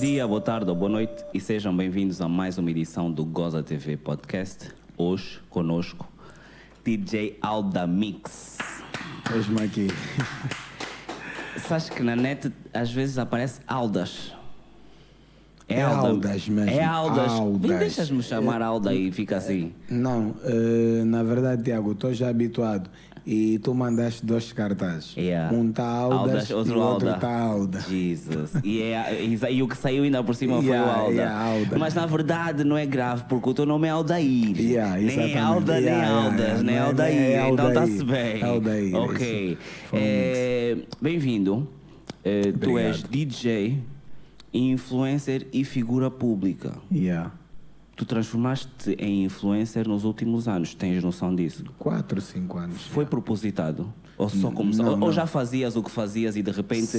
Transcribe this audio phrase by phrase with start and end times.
[0.00, 3.62] dia, boa tarde ou boa noite e sejam bem-vindos a mais uma edição do Goza
[3.62, 4.70] TV Podcast.
[4.96, 6.10] Hoje, conosco,
[6.82, 8.56] DJ Alda Mix.
[9.30, 9.88] Hoje-me aqui.
[11.68, 14.32] Sabes que na net às vezes aparece Aldas.
[15.68, 16.70] É Aldas mesmo.
[16.70, 17.32] É Aldas.
[17.32, 17.78] Aldas.
[17.78, 19.74] Deixas-me chamar Alda e fica assim.
[19.90, 22.88] Não, eh, na verdade, Tiago, estou já habituado.
[23.26, 25.14] E tu mandaste dois cartazes.
[25.16, 25.54] Yeah.
[25.54, 27.14] Um está Aldas, e o outro Alda.
[27.14, 27.80] está Alda.
[27.88, 28.52] Jesus.
[28.64, 31.12] E, é, e, e o que saiu ainda por cima foi o Yeah, Alda.
[31.12, 31.78] yeah, Alda.
[31.78, 34.58] Mas na verdade não é grave, porque o teu nome é Aldair.
[34.60, 35.38] Yeah, nem.
[35.38, 36.62] Alda, nem Yeah, yeah, Aldas, yeah.
[36.62, 37.16] nem Não é- Aldair.
[37.22, 37.88] é Então Aldair.
[37.88, 38.42] está-se bem.
[38.42, 39.58] Aldair, Ok.
[39.92, 41.68] É, Bem-vindo.
[42.24, 43.02] É, tu és.
[43.02, 43.78] DJ,
[44.52, 46.72] influencer e figura pública.
[46.92, 47.32] Yeah.
[48.00, 51.62] Tu transformaste em influencer nos últimos anos, tens noção disso?
[51.78, 52.86] Quatro, cinco anos.
[52.86, 53.92] Foi propositado?
[54.16, 54.86] Ou só começou?
[54.86, 55.12] não, ou não.
[55.12, 56.98] já fazias o que fazias e de repente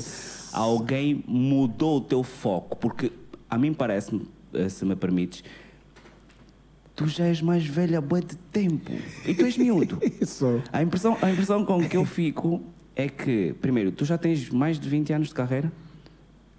[0.54, 2.78] alguém mudou o teu foco?
[2.78, 3.12] Porque
[3.50, 5.44] a mim parece-me, eh, se me permites,
[6.95, 8.92] tu já és mais velha há de tempo.
[9.25, 9.97] E tu és miúdo.
[10.22, 10.62] Isso.
[10.72, 12.62] A impressão, a impressão com que eu fico
[12.95, 15.73] é que, primeiro, tu já tens mais de 20 anos de carreira?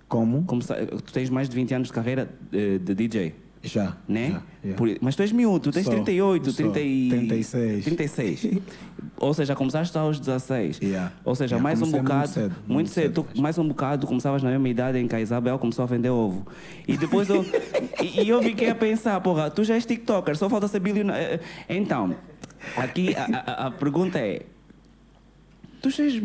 [0.09, 0.43] Como?
[0.43, 3.42] Começa- tu tens mais de 20 anos de carreira eh, de DJ?
[3.63, 3.97] Já.
[4.09, 4.31] né?
[4.31, 4.77] já, yeah.
[4.77, 6.73] Por- mas tu és miúdo, tu tens Sou, 38, sou.
[6.73, 7.09] 30 e...
[7.11, 7.85] 36.
[7.85, 8.47] 36.
[9.19, 10.81] Ou seja, começaste aos 16.
[10.83, 11.13] Yeah.
[11.25, 12.29] Ou seja, Yeah, mais um comecei muito bocado.
[12.33, 13.03] cedo, muito muito cedo.
[13.23, 15.87] cedo tu- mais um bocado, começavas na mesma idade em que a Isabel começou a
[15.87, 16.45] vender ovo.
[16.89, 17.45] E depois eu.
[18.03, 21.39] e, e eu fiquei a pensar, porra, tu já és TikToker, só falta ser bilionário.
[21.69, 22.17] Então,
[22.77, 24.43] aqui a, a- a pergunta é:
[25.81, 26.21] tu já és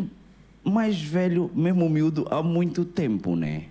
[0.64, 3.64] mais velho, mesmo miúdo, há muito tempo, né?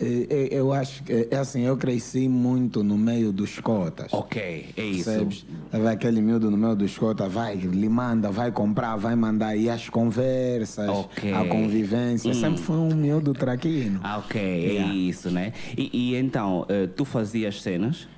[0.00, 4.12] Eh, eh, Eu acho que, é assim, eu cresci muito no meio dos cotas.
[4.12, 5.04] Ok, é isso.
[5.04, 5.46] Percebes?
[5.70, 9.56] Vai aquele miúdo no meio dos cotas, vai, lhe manda, vai comprar, vai mandar.
[9.56, 11.32] E as conversas, Ok.
[11.32, 12.34] a convivência.
[12.34, 14.00] Sempre foi um miúdo traquino.
[14.02, 14.94] Ah, ok, é Yeah.
[14.94, 15.52] isso, né?
[15.78, 18.08] E, e então, eh, tu fazias cenas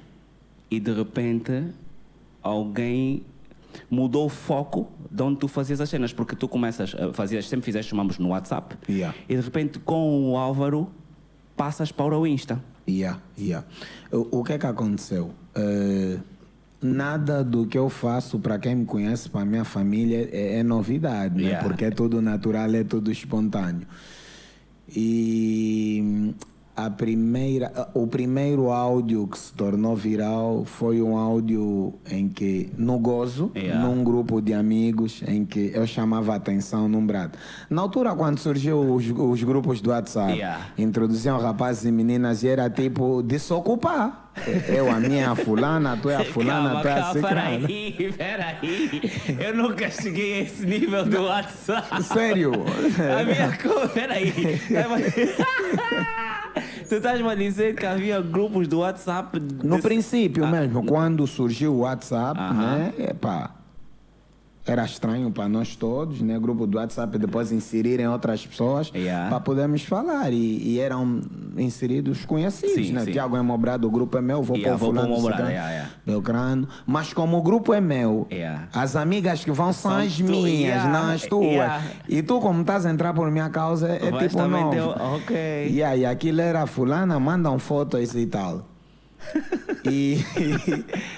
[0.70, 1.62] e de repente
[2.42, 3.22] alguém
[3.90, 7.66] mudou o foco de onde tu fazias as cenas, porque tu começas, eh, fazias, sempre
[7.66, 9.14] fizeste chamamos no WhatsApp Yeah.
[9.28, 10.88] e de repente com o Álvaro
[11.56, 12.62] passas para o Insta.
[12.88, 13.66] Yeah, yeah.
[14.12, 15.32] O, o que é que aconteceu?
[15.54, 16.18] Eh,
[16.80, 20.62] nada do que eu faço, para quem me conhece, para a minha família, é, é
[20.62, 21.48] novidade, né?
[21.48, 21.68] Yeah.
[21.68, 23.86] porque é tudo natural, é tudo espontâneo.
[24.94, 26.34] E
[26.76, 32.98] a primeira, o primeiro áudio que se tornou viral foi um áudio em que, no
[32.98, 33.80] gozo, Yeah.
[33.80, 37.38] num grupo de amigos, em que eu chamava a atenção num brado.
[37.70, 40.66] Na altura, quando surgiu os, os grupos do WhatsApp, Yeah.
[40.76, 44.24] introduziam rapazes e meninas e era tipo desocupar.
[44.68, 47.34] Eu, a minha, a fulana, tu é a fulana, calma, tu é a ciclana.
[47.66, 49.00] peraí, peraí.
[49.40, 52.02] Eu nunca cheguei a esse nível do WhatsApp.
[52.02, 52.52] Sério?
[52.52, 54.32] A minha peraí.
[56.88, 59.38] tu estás-me a dizer que havia grupos do WhatsApp.
[59.62, 62.76] No de- princípio Ah, mesmo, quando surgiu o WhatsApp, Aham.
[62.78, 62.92] né?
[62.98, 63.50] Epá,
[64.66, 66.38] era estranho para nós todos, né?
[66.38, 69.28] Grupo do WhatsApp, depois inserirem outras pessoas Yeah.
[69.30, 70.32] para podermos falar.
[70.32, 71.20] E, e eram
[71.56, 73.04] inseridos conhecidos, Sim, né?
[73.04, 73.12] sim.
[73.12, 75.70] Tiago é Mobrado, o grupo é meu, vou Yeah, para o vou fulano, ciclano, yeah,
[75.70, 76.66] yeah.
[76.86, 78.68] Mas como o grupo é meu, Yeah.
[78.72, 81.46] as amigas que vão são, São as minhas, yeah, não as tuas.
[81.46, 81.82] yeah.
[82.08, 84.76] E tu, como estás a entrar por minha causa, é Vais tipo novo.
[84.76, 85.68] o- ok.
[85.70, 88.66] E aí, aquilo era fulana, mandam fotos e tal.
[89.84, 90.18] E,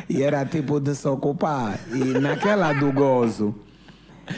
[0.09, 1.79] e era tipo desocupar.
[1.93, 3.55] E naquela do gozo.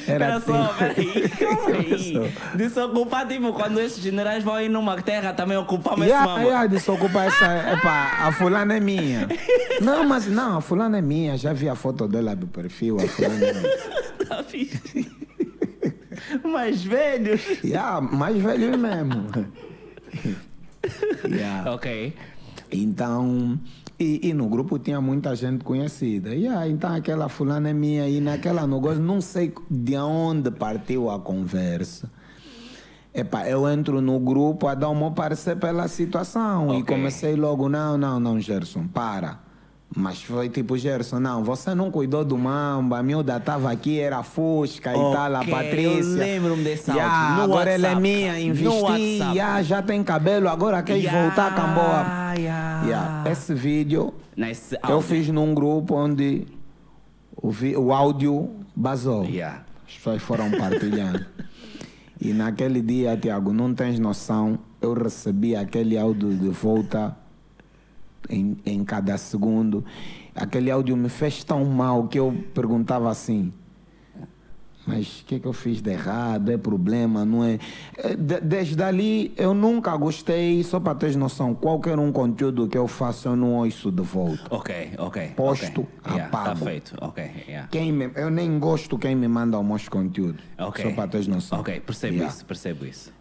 [0.07, 2.33] Era só, tipo- peraí, calma aí.
[2.55, 6.43] Desocupar, tipo, quando esses generais vão ir numa terra também ocupar mesmo Yeah, mama.
[6.45, 7.73] yeah, desocupar essa.
[7.73, 9.27] Epá, a fulana é minha.
[9.81, 11.37] Não, mas não, a fulana é minha.
[11.37, 12.99] Já vi a foto dela do perfil.
[13.01, 13.71] A fulana é minha.
[14.31, 14.45] Tá.
[16.49, 17.43] Mais velhos.
[17.65, 19.27] Yeah, mais velho mesmo.
[21.29, 21.71] Yeah.
[21.75, 22.15] Ok.
[22.73, 23.59] Então,
[23.99, 26.35] e, e no grupo tinha muita gente conhecida.
[26.35, 31.11] E aí, então aquela fulana é minha e naquela negócio, não sei de onde partiu
[31.11, 32.11] a conversa.
[33.13, 36.73] Epá, eu entro no grupo a dar o meu parecer pela situação.
[36.75, 36.95] E Ok.
[36.97, 39.41] comecei logo, não, não, não, Gerson, para.
[39.95, 44.23] Mas foi tipo, Gerson, não, você não cuidou do mamba, a miúda estava aqui, era
[44.23, 46.15] Fusca e Ok, tal, a eu Patrícia.
[46.17, 48.03] lembro-me desse Yeah, áudio, no agora ela é WhatsApp.
[48.03, 49.37] minha, investi, WhatsApp.
[49.37, 52.35] yeah, já tem cabelo, agora quer Yeah, voltar a Camboa.
[52.39, 52.87] yeah.
[52.87, 55.01] Yeah, Esse vídeo Nesse eu áudio.
[55.03, 56.47] fiz num grupo onde
[57.37, 59.25] o, vi- o áudio basou.
[59.25, 59.65] Yeah.
[59.89, 61.27] As pessoas foram partilhando.
[62.21, 67.17] e naquele dia, Tiago, não tens noção, eu recebi aquele áudio de volta
[68.31, 69.85] em, em cada segundo.
[70.35, 73.53] Aquele áudio me fez tão mal que eu perguntava assim:
[74.87, 76.51] mas o que, que eu fiz de errado?
[76.51, 77.59] É problema, não é?
[77.99, 82.79] É, de- Desde ali eu nunca gostei, só para teres noção, qualquer um conteúdo que
[82.79, 84.43] eu faço eu não ouço de volta.
[84.51, 85.29] Ok, ok.
[85.37, 86.13] Posto, ok.
[86.13, 86.65] Yeah, tá apago.
[86.65, 87.31] feito, ok.
[87.47, 87.69] Yeah.
[87.71, 90.39] Quem me- eu nem gosto quem me manda o meus conteúdo.
[90.59, 90.83] Ok.
[90.85, 91.61] Só para teres noção.
[91.61, 92.35] Ok, percebo Yeah.
[92.35, 93.13] isso, percebo isso.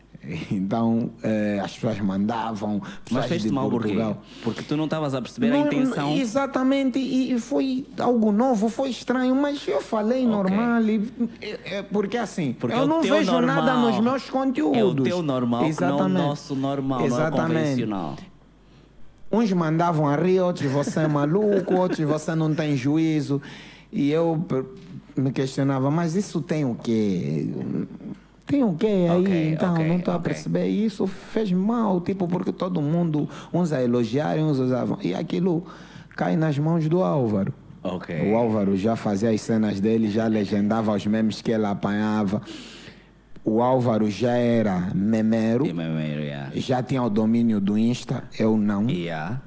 [0.51, 2.79] Então eh, as pessoas mandavam.
[2.81, 3.95] Mas pessoas fez-te de mal porquê?
[4.43, 6.13] Porque tu não estavas a perceber a Não, intenção.
[6.17, 10.81] Exatamente, e e foi algo novo, foi estranho, mas eu falei normal.
[10.83, 11.09] e-
[11.41, 13.55] é- é porque assim, Porque é eu o não vejo normal.
[13.63, 14.77] nada nos meus conteúdos.
[14.77, 16.17] É o teu normal, que não o Exatamente.
[16.21, 17.59] nosso normal, não é o Exatamente.
[17.59, 18.15] convencional.
[19.31, 23.41] Uns mandavam a rir, outros você é maluco, outros você não tem juízo.
[23.91, 24.43] E eu
[25.15, 27.47] me questionava, mas isso tem o quê?
[28.49, 29.21] Tem o quê aí?
[29.21, 30.31] Ok, então, ok, não estou a ok.
[30.31, 30.67] perceber.
[30.67, 34.97] E isso fez mal, tipo, porque todo mundo, uns a elogiarem, uns usavam.
[35.03, 35.63] E aquilo
[36.17, 37.53] cai nas mãos do Álvaro.
[38.27, 42.41] O Álvaro já fazia as cenas dele, já legendava os memes que ele apanhava.
[43.45, 46.51] O Álvaro já era memero, yeah, yeah.
[46.55, 48.89] já tinha o domínio do Insta, eu não.
[48.89, 49.41] Yeah.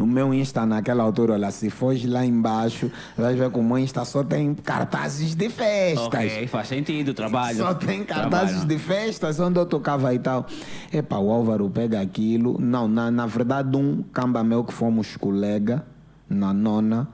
[0.00, 3.78] O meu Insta naquela altura, olha, se foge lá embaixo, vai ver que o meu
[3.78, 6.06] Insta só tem cartazes de festas.
[6.06, 7.58] Ok, faz sentido, trabalho.
[7.58, 8.68] Só tem cartazes Trabalho.
[8.68, 10.46] de festas onde eu tocava e tal.
[10.90, 12.56] Epa, o Álvaro pega aquilo.
[12.58, 15.84] Não, na, na verdade, um camba meu que fomos colega,
[16.28, 17.06] na nona,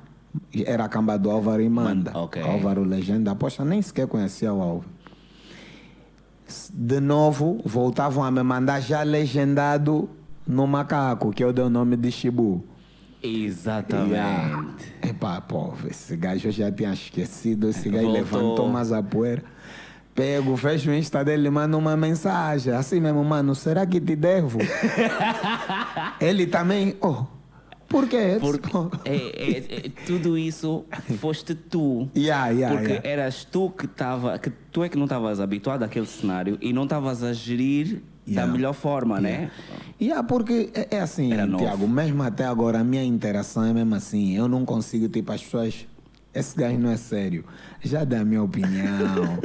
[0.65, 2.13] era a camba do Álvaro e manda.
[2.13, 2.41] Manda, ok.
[2.43, 3.35] Álvaro Legenda.
[3.35, 4.89] Poxa, nem sequer conhecia o Álvaro.
[6.73, 10.09] De novo, voltavam a me mandar já legendado
[10.49, 12.65] no macaco, que eu dei o nome de Shibu.
[13.23, 14.13] Exatamente.
[14.13, 14.67] Yeah.
[15.03, 17.69] Epá, pô, esse gajo eu já tinha esquecido.
[17.69, 18.23] Esse gajo Voltou.
[18.23, 19.43] levantou mais a poeira.
[20.15, 22.73] Pego, fecho o Insta dele, manda uma mensagem.
[22.73, 24.59] Assim mesmo, mano, será que te devo?
[26.21, 27.25] Ele também, oh,
[27.89, 28.37] por quê?
[28.41, 28.69] Porque
[29.05, 30.85] é, é- é- tudo isso
[31.19, 32.09] foste tu.
[32.17, 33.09] Yeah, yeah, Porque yeah.
[33.09, 34.39] eras tu que estava.
[34.39, 38.47] Que tu é que não estavas habituado àquele cenário e não estavas a gerir Yeah.
[38.47, 39.51] da melhor forma, né?
[40.01, 41.31] Yeah, porque é, é assim.
[41.31, 44.37] Tiago, mesmo até agora, a minha interação é mesmo assim.
[44.37, 45.87] Eu não consigo, tipo, as pessoas.
[46.35, 47.45] Esse gajo não é sério.
[47.83, 49.39] Já dá a minha opinião.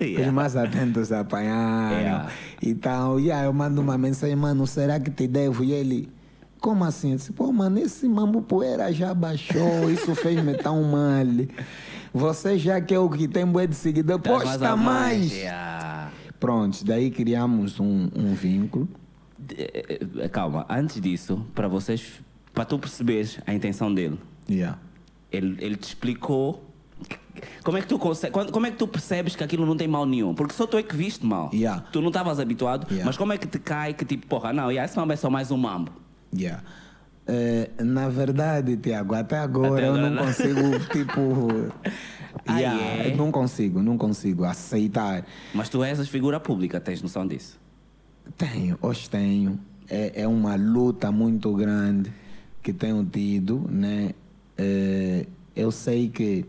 [0.00, 0.26] Yeah.
[0.26, 1.98] Os mais atentos apanharam.
[1.98, 2.30] Yeah.
[2.62, 5.62] Então, yeah, eu mando uma mensagem, mano, será que te devo?
[5.62, 6.08] E ele,
[6.60, 7.12] como assim?
[7.12, 11.24] Eu disse, pô, mano, esse mambo poeira já baixou, isso fez-me tão mal.
[12.12, 15.32] Você já que é o que tem bué de seguidor, posta a mais.
[15.32, 15.93] Yeah.
[16.44, 18.88] Pronto, daí criamos um, um vínculo.
[19.56, 22.20] Eh, eh, Calma, antes disso, para vocês,
[22.52, 24.18] para tu perceberes a intenção dele,
[24.48, 24.78] Yeah.
[25.32, 26.62] ele, ele te explicou
[27.64, 30.04] como é que tu consegue, como é que tu percebes que aquilo não tem mal
[30.06, 30.34] nenhum?
[30.34, 31.50] Porque só tu é que viste mal.
[31.52, 31.80] Yeah.
[31.90, 33.06] Tu não estavas habituado, Yeah.
[33.06, 35.28] mas como é que te cai que tipo, porra, não, yeah, esse mambo é só
[35.30, 35.90] mais um mambo.
[36.36, 36.62] Yeah.
[37.26, 40.26] Eh, na verdade, Tiago, até agora Até eu não não.
[40.26, 40.60] consigo,
[40.92, 41.72] tipo.
[42.46, 43.14] Ah, yeah, é?
[43.16, 45.24] Não consigo, não consigo aceitar.
[45.52, 47.58] Mas tu és figura pública, tens noção disso?
[48.36, 49.58] Tenho, hoje tenho.
[49.88, 52.12] É, é uma luta muito grande
[52.62, 54.12] que tenho tido, né?
[54.56, 56.46] Eh, eu sei que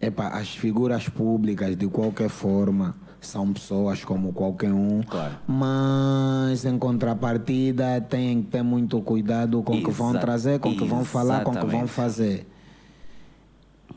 [0.00, 5.02] epa, as figuras públicas, de qualquer forma, são pessoas como qualquer um.
[5.02, 5.36] Claro.
[5.46, 10.76] Mas, em contrapartida, têm que ter muito cuidado com o que vão trazer, com o
[10.76, 12.46] que vão falar, com o que vão fazer.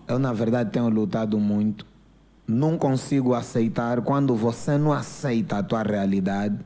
[0.07, 1.85] Eu, na verdade, tenho lutado muito.
[2.47, 4.01] Não consigo aceitar.
[4.01, 6.57] Quando você não aceita a tua realidade,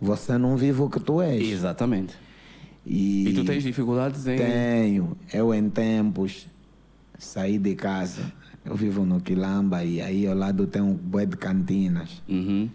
[0.00, 1.42] você não vive o que tu és.
[1.48, 2.14] Exatamente.
[2.84, 4.36] E, E tu tens dificuldades em.
[4.36, 5.16] Tenho.
[5.32, 6.46] Eu, em tempos,
[7.18, 8.32] saí de casa.
[8.64, 12.22] Eu vivo no Quilamba e aí ao lado tem um bué de cantinas.
[12.28, 12.68] Uhum.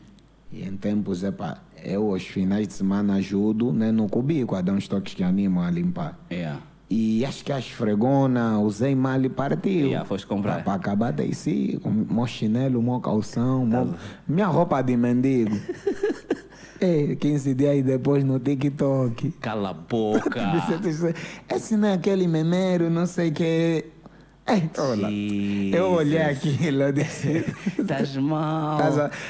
[0.51, 4.74] E em tempos, epa, eu aos finais de semana ajudo né, no cubico a dar
[4.74, 6.17] uns toques que animam a limpar.
[6.31, 6.62] Yeah.
[6.89, 9.88] E acho que a esfregona usei mal e partiu.
[9.88, 10.63] Yeah, foste comprar.
[10.63, 11.79] Para acabar daí, sim,
[12.10, 13.94] meu chinelo, meu calção, meu-
[14.27, 15.53] minha roupa de mendigo.
[16.79, 19.32] é, 15 dias depois no TikTok.
[19.41, 20.41] Cala a boca.
[21.53, 23.86] Esse não é aquele memeiro, não sei o que.
[24.50, 25.10] É, olha,
[25.75, 27.44] eu olhei aquilo, eu disse.
[27.77, 28.80] Estás mal.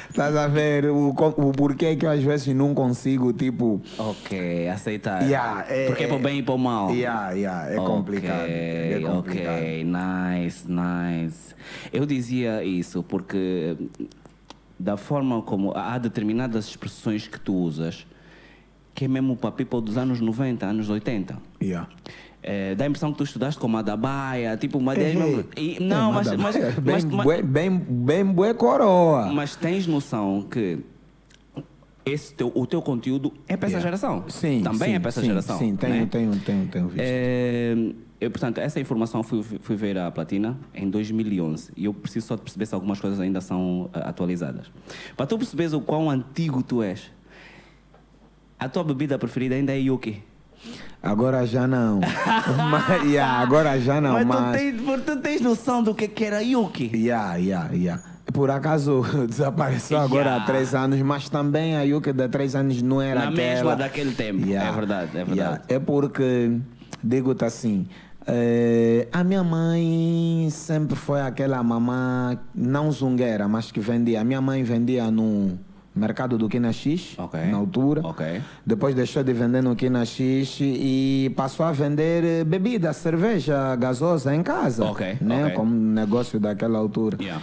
[0.10, 3.82] Estás a, a ver o, o porquê que eu às vezes não consigo, tipo.
[3.98, 5.24] Ok, aceitar.
[5.24, 6.92] Yeah, é- Porque é para o bem e para o mal.
[6.92, 8.46] Yeah, yeah, é Ok, complicado.
[8.48, 9.56] É complicado.
[9.58, 11.56] Ok, nice, nice.
[11.92, 13.76] Eu dizia isso porque
[14.80, 18.06] da forma como há determinadas expressões que tu usas
[18.94, 21.38] que é mesmo para people dos anos 90, anos 80.
[21.62, 21.88] Yeah.
[22.42, 25.44] É, dá a impressão que tu estudaste com Madabaia, tipo uma mesmo.
[25.58, 29.32] E, não, é, mas, mas, bem, mas- bué, bem, bem bué coroa.
[29.34, 30.80] mas tens noção que
[32.06, 33.82] esse teu, o teu conteúdo é para essa Yeah.
[33.88, 34.24] geração.
[34.30, 34.62] Sim.
[34.64, 35.58] Também sim, é para essa sim, geração.
[35.58, 36.08] Sim, tenho, né?
[36.10, 37.02] tenho, tenho, tenho visto.
[37.04, 37.76] É,
[38.20, 42.36] Eu, portanto, essa informação fui, fui ver a Platina em 2011 e eu preciso só
[42.36, 44.72] de perceber se algumas coisas ainda são uh, atualizadas.
[45.16, 47.12] Para tu perceberes o quão antigo tu és,
[48.58, 50.24] a tua bebida preferida ainda é Yuki.
[51.04, 52.00] Agora já não.
[52.70, 54.14] mas, yeah, agora já não.
[54.14, 56.92] Mas, Mas, Tu, tens, tu tens noção do que, que era Yuki?
[56.94, 58.04] Yeah, yeah, yeah.
[58.34, 60.44] Por acaso desapareceu agora Yeah.
[60.44, 63.36] há três anos, mas também a Yuki de três anos não era Na aquela.
[63.54, 64.40] mesma daquele tempo.
[64.52, 65.38] É verdade, é verdade.
[65.38, 65.62] Yeah.
[65.70, 66.58] É porque,
[67.02, 67.88] digo-te assim,
[68.26, 74.20] eh, a minha mãe sempre foi aquela mamã, não zungueira, mas que vendia.
[74.22, 75.58] A minha mãe vendia no
[75.98, 77.40] mercado do Quina X, Ok.
[77.46, 78.02] na altura.
[78.06, 78.42] Ok.
[78.66, 84.34] Depois deixou de vender no Quina X e passou a vender eh, bebida, cerveja gasosa
[84.36, 84.86] em casa.
[84.86, 85.50] Ok, Né?
[85.52, 87.18] Como negócio daquela altura.
[87.20, 87.42] Yeah.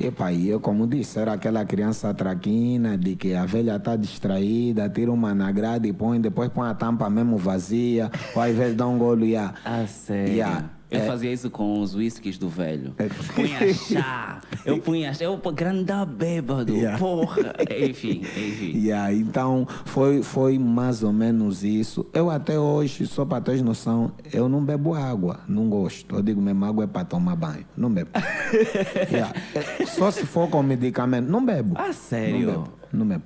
[0.00, 4.88] Epa, e eu, como disse, era aquela criança traquina de que a velha está distraída,
[4.88, 8.74] tira uma na grade e põe, depois põe a tampa mesmo vazia, ou ao invés
[8.74, 9.54] dá um golo e yeah.
[9.64, 9.84] Ah?
[10.10, 10.64] Yeah.
[10.92, 11.06] Eu É.
[11.06, 12.94] fazia isso com os whiskies do velho.
[12.98, 13.08] É.
[13.08, 14.40] Punha chá.
[14.64, 15.24] Eu punha chá.
[15.24, 16.72] Eu grande bêbado.
[16.74, 16.98] Yeah.
[16.98, 17.54] Porra.
[17.88, 18.72] Enfim, enfim.
[18.78, 22.06] Yeah, então foi, foi mais ou menos isso.
[22.12, 26.14] Eu até hoje, só para teres noção, eu não bebo água, não gosto.
[26.14, 28.10] Eu digo mesmo, água é para tomar banho, não bebo.
[29.10, 29.32] Yeah.
[29.54, 31.74] É, Só se for com medicamento, não bebo.
[31.76, 32.46] Ah, Não sério?
[32.46, 33.22] bebo, não bebo.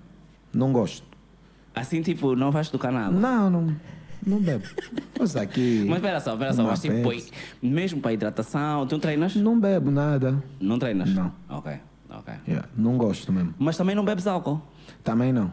[0.54, 1.04] Não gosto.
[1.74, 3.10] Assim, tipo, não vais tocar nada.
[3.10, 3.76] Não, não,
[4.26, 4.64] não bebo.
[5.14, 5.84] Pois aqui.
[5.88, 6.62] Mas espera só, espera só.
[6.64, 7.30] Mas tipo, Pepsi.
[7.62, 9.34] mesmo para hidratação, tu treinas?
[9.36, 10.42] Não bebo nada.
[10.60, 11.14] Não treinas?
[11.14, 11.32] Não.
[11.48, 11.72] Ok,
[12.10, 12.34] ok.
[12.48, 13.54] Yeah, Não gosto mesmo.
[13.58, 14.60] Mas também não bebes álcool?
[15.04, 15.50] Também não.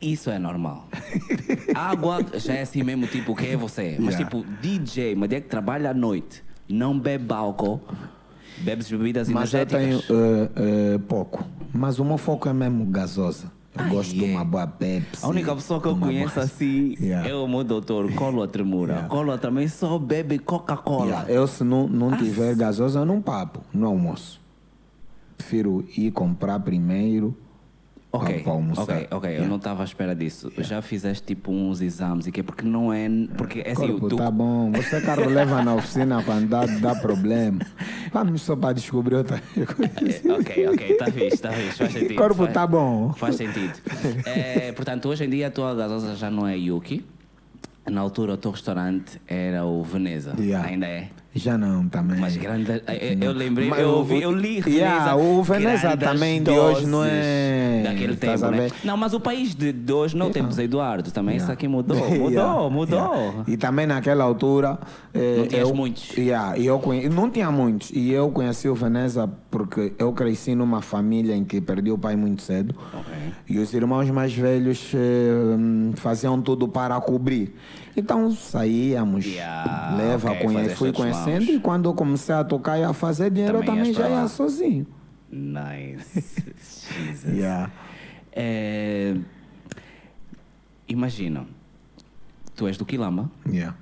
[0.00, 0.88] Isso é normal.
[1.74, 3.96] Água já é assim mesmo, tipo, quem é você?
[4.00, 4.24] Mas Yeah.
[4.24, 7.82] tipo, DJ, mas é que trabalha à noite, não bebe álcool,
[8.58, 10.16] bebes bebidas Mas eu tenho energéticas.
[10.16, 11.44] eh, eh, pouco.
[11.74, 13.52] Mas o meu foco é mesmo gasosa.
[13.84, 14.38] Eu gosto de yeah.
[14.38, 15.24] uma boa Pepsi.
[15.24, 17.28] A única pessoa que eu conheço assim Yeah.
[17.28, 18.92] é o meu doutor Colo Tremura.
[18.92, 19.08] Yeah.
[19.08, 21.24] Colo também só bebe Coca-Cola.
[21.28, 24.40] Eu, se não, não tiver gasosa, eu não papo no almoço.
[25.36, 27.36] Prefiro ir comprar primeiro
[28.12, 28.82] Ok, para almoçar.
[28.82, 29.28] ok, ok.
[29.30, 29.48] Eu Yeah.
[29.48, 30.50] não estava à espera disso.
[30.58, 33.08] Já fizeste tipo uns exames e que porque não é.
[33.36, 34.72] Porque é assim, Corpo, tu, tá bom.
[34.72, 37.60] Você carro leva na oficina quando dá, dá problema.
[38.12, 40.28] Vamos só para descobrir outra coisa.
[40.28, 42.14] É, ok, ok, está fixe, está fixe, faz sentido.
[42.16, 43.12] Corpo faz, tá bom.
[43.12, 43.74] Faz sentido.
[44.26, 47.04] É, portanto, hoje em dia a tua gasosa já não é Yuki.
[47.88, 50.34] Na altura o teu restaurante era o Veneza.
[50.38, 50.68] Yeah.
[50.68, 51.08] Ainda é.
[51.32, 52.18] Já não, também.
[52.18, 52.70] Mas grande.
[52.72, 57.04] Eu, eu lembrei, Mas eu, ouvi, eu li Yeah, o Veneza também de hoje não
[57.04, 58.68] é- Daquele tempo, né?
[58.84, 61.10] Não, mas o país de, de hoje não temos Eduardo.
[61.12, 61.52] Também isso Yeah.
[61.54, 61.96] aqui mudou.
[62.10, 62.98] Mudou, Yeah, mudou.
[63.14, 63.44] yeah.
[63.46, 64.78] E também naquela altura.
[65.14, 66.16] eh, Não tinhas eu, muitos.
[66.16, 67.08] Yeah, eu conhe...
[67.08, 67.90] Não tinha muitos.
[67.94, 72.16] E eu conheci o Veneza porque eu cresci numa família em que perdi o pai
[72.16, 72.74] muito cedo.
[72.92, 73.12] Ok.
[73.48, 74.98] E os irmãos mais velhos eh,
[75.56, 77.54] hum, faziam tudo para cobrir.
[77.96, 80.56] Então saíamos, Yeah, leva, ok, conhe...
[80.62, 81.30] fazer fui conhecendo.
[81.38, 81.52] lounge.
[81.52, 84.28] E quando eu comecei a tocar e a fazer dinheiro, Também eu também já ia
[84.28, 84.86] sozinho.
[85.30, 86.54] Nice.
[86.96, 87.36] Jesus.
[87.36, 87.70] Yeah.
[88.32, 89.16] É,
[90.88, 91.46] imagina,
[92.56, 93.76] tu és do Quilamba Yeah.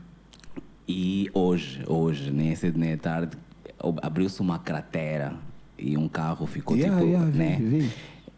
[0.86, 3.36] e hoje, hoje, nem é cedo nem é tarde,
[4.02, 5.34] abriu-se uma cratera
[5.78, 7.56] e um carro ficou Yeah, tipo, yeah, vi, né?
[7.60, 7.90] vi.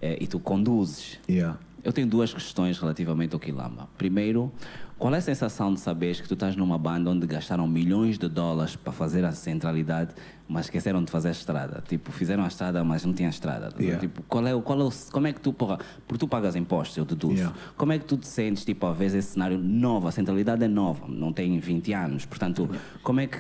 [0.03, 1.19] É, e tu conduzes.
[1.29, 1.59] Yeah.
[1.83, 3.89] Eu tenho duas questões relativamente ao Quilamba.
[3.97, 4.53] Primeiro,
[5.00, 8.28] qual é a sensação de saberes que tu estás numa banda onde gastaram milhões de
[8.28, 10.11] dólares para fazer a centralidade,
[10.47, 11.83] mas esqueceram de fazer a estrada?
[11.88, 13.71] Tipo, fizeram a estrada, mas não tinha estrada.
[13.80, 13.99] Yeah.
[13.99, 16.99] Tipo, qual é, qual é o, como é que tu, porra, porque tu pagas impostos,
[16.99, 17.33] eu deduzo.
[17.33, 17.57] Yeah.
[17.78, 20.69] Como é que tu te sentes, tipo, a vezes esse cenário novo, a centralidade é
[20.69, 22.69] nova, não tem 20 anos, portanto,
[23.02, 23.38] como é que...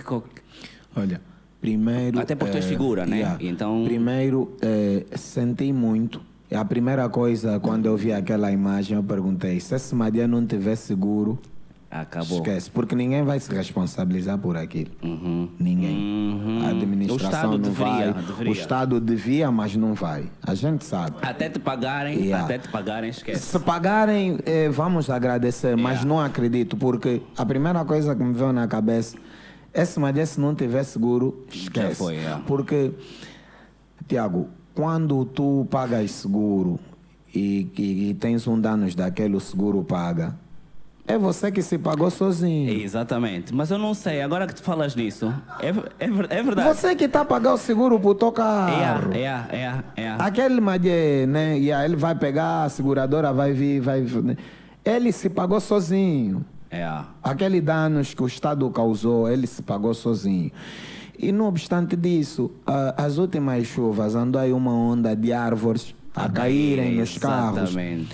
[0.96, 1.20] Olha,
[1.60, 2.18] primeiro.
[2.20, 3.36] Até porque tu és figura, né?
[3.38, 6.22] Então- Primeiro, eh, senti muito.
[6.50, 10.44] E A primeira coisa, quando eu vi aquela imagem, eu perguntei: se esse Madia não
[10.44, 11.38] tiver seguro,
[11.90, 12.38] Acabou.
[12.38, 12.70] esquece.
[12.70, 14.90] Porque ninguém vai se responsabilizar por aquilo.
[15.02, 15.48] Uhum.
[15.58, 15.96] Ninguém.
[15.96, 16.62] Uhum.
[16.64, 18.22] A administração O não deveria, vai.
[18.22, 18.48] deveria.
[18.50, 20.30] O Estado devia, mas não vai.
[20.40, 21.16] A gente sabe.
[21.20, 22.44] Até te pagarem, Yeah.
[22.44, 23.40] até te pagarem, esquece.
[23.42, 26.08] Se pagarem, eh, vamos agradecer, mas Yeah.
[26.08, 29.16] não acredito, porque a primeira coisa que me veio na cabeça,
[29.98, 31.96] Madia, se não tiver seguro, esquece.
[31.96, 32.40] foi, yeah.
[32.46, 32.92] Porque,
[34.06, 36.78] Tiago, quando tu pagas seguro
[37.34, 40.36] e, e- e tens um danos daquele, o seguro paga,
[41.12, 42.70] é você que se pagou sozinho.
[42.82, 43.54] Exatamente.
[43.54, 45.68] Mas eu não sei, agora que tu falas nisso, é,
[46.04, 46.68] é, ver- é verdade.
[46.68, 49.12] Você que está a pagar o seguro por teu carro.
[49.14, 49.56] É, é,
[49.96, 50.16] é, é.
[50.18, 51.58] Aquele Madie, né?
[51.58, 54.00] E aí ele vai pegar, a seguradora vai vir, vai.
[54.00, 54.36] né?
[54.84, 56.44] Ele se pagou sozinho.
[56.70, 56.88] É.
[57.22, 60.50] Aqueles danos que o Estado causou, ele se pagou sozinho.
[61.18, 66.28] E não obstante disso, a- as últimas chuvas andou aí uma onda de árvores a
[66.28, 67.58] caírem nos carros.
[67.62, 68.08] Exatamente.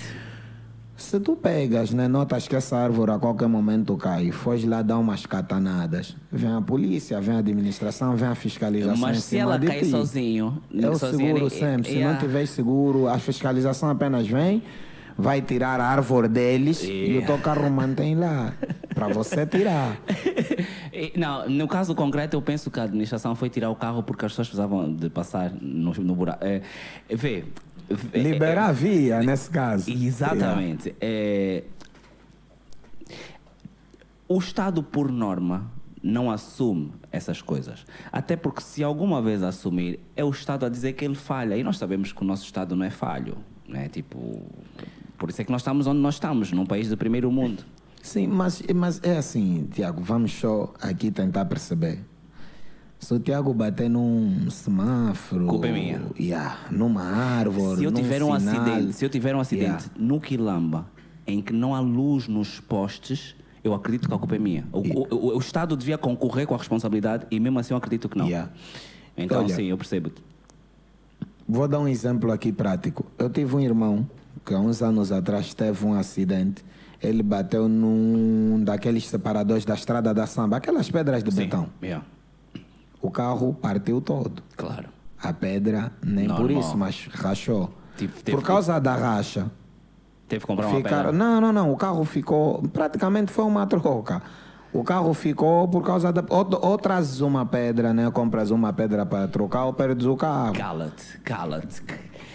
[1.07, 4.99] Se tu pegas, né, notas que essa árvore a qualquer momento cai, foge lá dar
[4.99, 9.85] umas catanadas, vem a polícia, vem a administração, vem a fiscalização Mas se ela cair
[9.85, 9.91] ti.
[9.91, 11.93] sozinho, É o sozinha, seguro é- sempre.
[11.93, 14.65] Se é não tiver seguro, a fiscalização apenas vem,
[15.17, 18.53] vai tirar a árvore deles e o teu carro mantém lá.
[18.93, 19.97] Para você tirar.
[21.15, 24.33] Não, no caso concreto, eu penso que a administração foi tirar o carro porque as
[24.33, 26.45] pessoas precisavam de passar no, no buraco.
[26.45, 26.63] É,
[27.15, 27.45] vê.
[27.89, 29.91] Vê- Liberar a via, nesse caso.
[29.91, 30.95] Exatamente.
[31.01, 31.65] É,
[34.29, 35.71] o Estado, por norma,
[36.03, 37.85] não assume essas coisas.
[38.11, 41.57] Até porque, se alguma vez assumir, é o Estado a dizer que ele falha.
[41.57, 43.39] E nós sabemos que o nosso Estado não é falho.
[43.69, 43.89] Né?
[43.89, 44.43] Tipo,
[45.19, 47.65] por isso é que nós estamos onde nós estamos, num país do primeiro mundo.
[48.03, 52.01] Sim, mas, mas é assim, Tiago, vamos só aqui tentar perceber.
[52.99, 56.03] Se o Tiago bater num semáforo, Culpa é minha.
[56.19, 59.67] yeah, numa árvore, Se eu num tiver um sinal, acidente, se eu tiver um acidente
[59.67, 59.91] Yeah.
[59.99, 60.87] no Quilamba
[61.27, 64.65] em que não há luz nos postes, eu acredito que a culpa é minha.
[64.73, 68.09] O, o- o- o Estado devia concorrer com a responsabilidade e mesmo assim eu acredito
[68.09, 68.27] que não.
[68.27, 68.51] Yeah.
[69.17, 70.11] Então Olha, sim, eu percebo.
[71.49, 73.05] Vou dar um exemplo aqui prático.
[73.19, 74.09] Eu tive um irmão
[74.45, 76.65] que há uns anos atrás teve um acidente.
[77.03, 81.43] Ele bateu num daqueles separadores da estrada da samba, aquelas pedras de Sim.
[81.43, 81.69] betão.
[81.83, 82.05] Yeah,
[83.07, 84.43] O carro partiu todo.
[84.57, 84.89] claro.
[85.23, 86.61] A pedra, nem por Normal.
[86.61, 87.71] isso, mas rachou.
[87.97, 89.51] Teve Por causa da racha,
[90.29, 91.11] Teve que comprar uma pedra.
[91.13, 91.73] não, não, não.
[91.73, 92.63] O carro ficou.
[92.69, 94.21] Praticamente foi uma troca.
[94.73, 96.23] O carro ficou por causa da.
[96.29, 98.11] Ou, ou trazes uma pedra, né?
[98.11, 100.53] Compras uma pedra para trocar ou perdes o carro.
[100.55, 101.83] Cala-te, cala-te.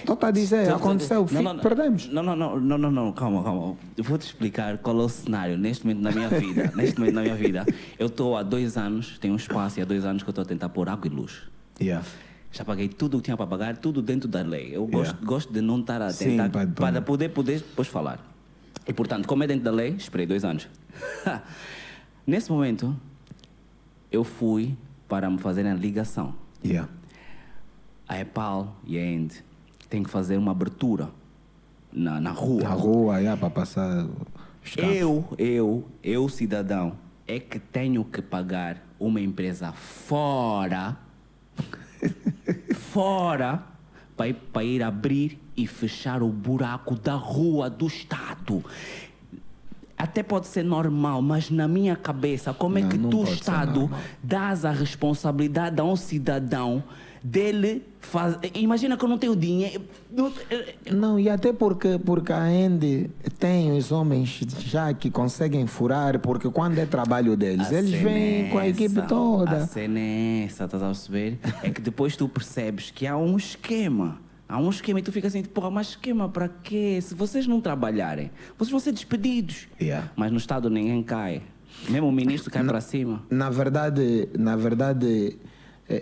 [0.02, 1.62] Estou a dizer, Tu- aconteceu, não, não, não.
[1.64, 2.08] perdemos.
[2.08, 3.76] Não, não, não, não, não, não, calma, calma.
[3.96, 6.72] Eu vou te explicar qual é o cenário neste momento na minha vida.
[6.76, 7.66] neste momento na minha vida.
[8.00, 10.42] Eu estou há dois anos, tenho um espaço e há dois anos que eu estou
[10.44, 11.44] a tentar pôr água e luz.
[11.80, 12.06] Yeah.
[12.52, 14.76] Já paguei tudo o que tinha para pagar, tudo dentro da lei.
[14.76, 15.26] Eu gosto, Yeah.
[15.26, 18.20] gosto de não estar a Sim, tentar para- para, para- poder, poder depois falar.
[18.88, 20.68] E portanto, como é dentro da lei, esperei dois anos.
[22.28, 22.96] Nesse momento,
[24.12, 24.76] eu fui
[25.08, 26.34] para me fazerem a ligação.
[26.64, 26.90] Yeah.
[28.08, 29.32] A EPAL e a END
[29.92, 31.10] têm que fazer uma abertura
[31.92, 32.64] na, na rua.
[32.64, 34.08] Na rua, yeah, para passar.
[34.78, 36.94] Eu, eu, eu, cidadão,
[37.28, 40.98] é que tenho que pagar uma empresa fora,
[42.74, 43.64] fora,
[44.16, 48.64] para ir, ir abrir e fechar o buraco da rua do Estado.
[49.98, 53.92] Até pode ser normal, mas na minha cabeça, como é Não, que não tu, Estado,
[54.24, 56.84] dás a responsabilidade a um cidadão
[57.24, 58.38] dele faz...
[58.56, 59.84] Imagina que eu não tenho dinheiro.
[60.92, 66.50] não- e até porque, porque a Andy tem os homens já que conseguem furar, porque
[66.50, 69.68] quando é trabalho deles, A eles vêm com a equipe essa, A toda.
[69.68, 71.40] cena é essa, estás a perceber?
[71.64, 74.20] É que depois tu percebes que há um esquema.
[74.50, 77.00] Há um esquema e tu fica assim, porra, mas esquema para quê?
[77.02, 79.68] Se vocês não trabalharem, vocês vão ser despedidos.
[79.80, 80.12] Yeah.
[80.16, 81.42] Mas no Estado ninguém cai.
[81.88, 83.24] Mesmo o ministro cai para cima.
[83.30, 85.38] Na verdade, na verdade,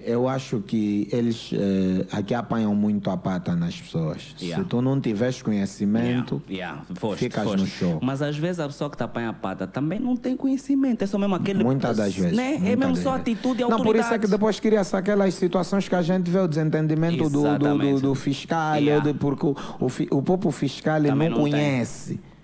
[0.06, 4.36] eu acho que eles eh, aqui apanham muito a pata nas pessoas.
[4.42, 4.64] Yeah.
[4.64, 7.60] Se tu não tiveres conhecimento, Yeah, yeah, foste, ficas foste.
[7.62, 8.00] no show.
[8.02, 11.02] Mas às vezes a pessoa que está apanha a pata também não tem conhecimento.
[11.04, 11.64] É só mesmo aquele.
[11.64, 12.36] Muitas das vezes.
[12.36, 12.56] Né?
[12.56, 13.22] É muitas mesmo só vezes.
[13.22, 14.06] atitude e Não, por autoridade.
[14.06, 17.78] isso é que depois cria-se aquelas situações que a gente vê o desentendimento do, do,
[17.78, 21.84] do, do fiscal, de, porque o, o, o próprio fiscal não, não tem.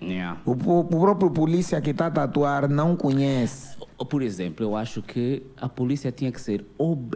[0.00, 0.40] Yeah.
[0.44, 3.76] O, o próprio polícia que está a tatuar não conhece.
[4.10, 6.64] Por exemplo, eu acho que a polícia tinha que ser,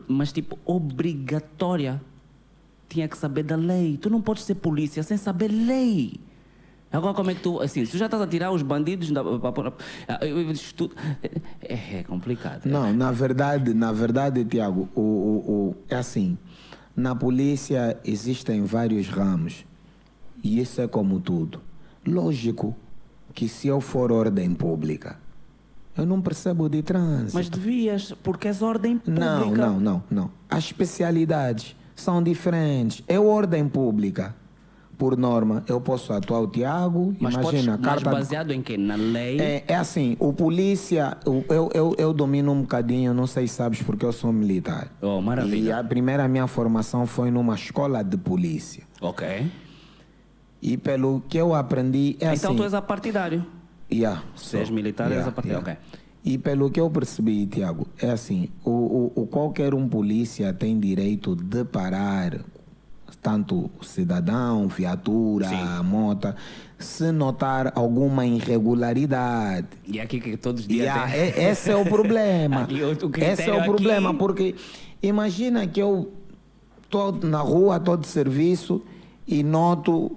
[0.08, 2.00] mas tipo, obrigatória.
[2.88, 3.96] Tinha que saber da lei.
[3.96, 6.14] Tu não podes ser polícia sem saber lei.
[6.92, 10.18] Agora, como é que tu, assim, tu já estás a tirar os bandidos da, ah,
[10.76, 10.96] tudo-
[11.62, 12.66] é, é complicado.
[12.66, 16.36] Não, na verdade, na verdade, Tiago, o, o, o, é assim.
[16.96, 19.64] Na polícia existem vários ramos.
[20.42, 21.60] E isso é como tudo.
[22.06, 22.74] Lógico
[23.34, 25.18] que se eu for ordem pública,
[25.96, 27.34] eu não percebo de trânsito.
[27.34, 29.24] Mas devias, porque és ordem pública.
[29.24, 30.30] Não, não, não, não.
[30.48, 33.02] As especialidades são diferentes.
[33.06, 34.34] É ordem pública.
[34.96, 38.60] Por norma, eu posso atuar o Tiago, Mas, imagina, podes, mas carta de baseado em
[38.60, 38.76] quê?
[38.76, 39.40] Na lei?
[39.40, 43.80] é, é assim, o polícia, eu, eu, eu domino um bocadinho, não sei se sabes,
[43.80, 44.92] porque eu sou militar.
[45.00, 45.68] Oh, maravilha.
[45.68, 48.82] E a primeira minha formação foi numa escola de polícia.
[49.00, 49.50] Ok.
[50.62, 52.56] E pelo que eu aprendi, é então assim...
[52.56, 53.44] tu és apartidário.
[53.92, 55.62] Yeah, Se és militar, és apartidário.
[55.62, 55.76] Ok.
[56.24, 58.70] E pelo que eu percebi, Tiago, é assim, o,
[59.16, 62.38] o, o qualquer um polícia tem direito de parar
[63.22, 65.82] tanto cidadão, viatura, Sim.
[65.84, 66.34] moto,
[66.78, 69.66] se notar alguma irregularidade.
[69.86, 72.62] E aqui que todos os dias Yeah, e- esse é o problema.
[72.62, 74.54] Aqui, o- esse é o problema, aqui- porque
[75.02, 76.12] imagina que eu
[76.84, 78.82] estou na rua, estou de serviço
[79.26, 80.16] e noto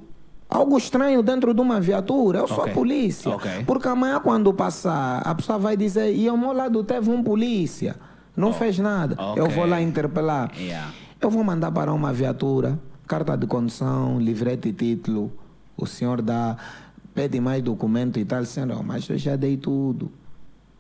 [0.54, 2.40] algo estranho dentro de uma viatura.
[2.40, 2.72] Eu sou Ok.
[2.72, 3.32] a polícia.
[3.32, 3.64] Ok.
[3.66, 7.96] Porque amanhã, quando passar, a pessoa vai dizer: e ao meu lado teve um polícia,
[8.38, 9.16] não fez nada.
[9.36, 9.56] Eu ok.
[9.56, 10.52] vou lá interpelar.
[10.58, 10.92] Yeah.
[11.20, 15.32] Eu vou mandar para uma viatura, carta de condução, livrete e título.
[15.76, 16.56] O senhor dá,
[17.16, 18.46] pede mais documento e tal.
[18.46, 20.12] Senhor, mas eu já dei tudo.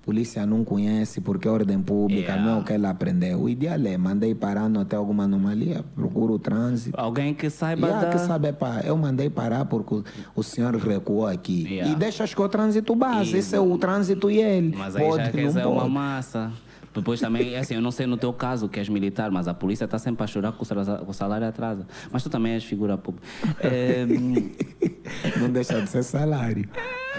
[0.06, 2.44] Polícia não conhece porque é ordem pública, Yeah.
[2.46, 3.39] não é o que ela aprendeu.
[3.42, 7.00] O ideal é, mandei parar, não tem alguma anomalia, procuro o trânsito.
[7.00, 8.12] Alguém que saiba Yeah, da...
[8.13, 10.04] que sabe, pá, eu mandei parar porque
[10.36, 11.63] o- senhor recuou aqui.
[11.70, 11.94] Yeah.
[11.94, 13.34] E deixas que o trânsito base.
[13.34, 14.76] E- Esse é o trânsito e ele.
[14.78, 15.94] Mas aí pode, já quer dizer uma pode.
[15.94, 16.52] massa.
[16.94, 19.54] Depois também, é assim, eu não sei no teu caso que és militar, mas a
[19.54, 21.88] polícia está sempre a chorar que o salário, o salário atrasa.
[22.12, 23.26] Mas tu também és figura pública.
[23.62, 24.06] É,
[25.39, 26.68] Não deixa de ser salário.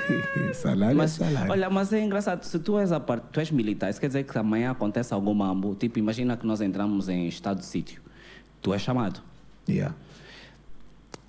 [0.54, 1.50] salário mas, é salário.
[1.52, 4.24] olha, mas é engraçado, se tu és, a parte, tu és militar, isso quer dizer
[4.24, 5.74] que amanhã acontece alguma ambu.
[5.74, 8.00] Tipo, imagina que nós entramos em estado de sítio.
[8.62, 9.20] Tu és chamado.
[9.68, 9.94] Yeah.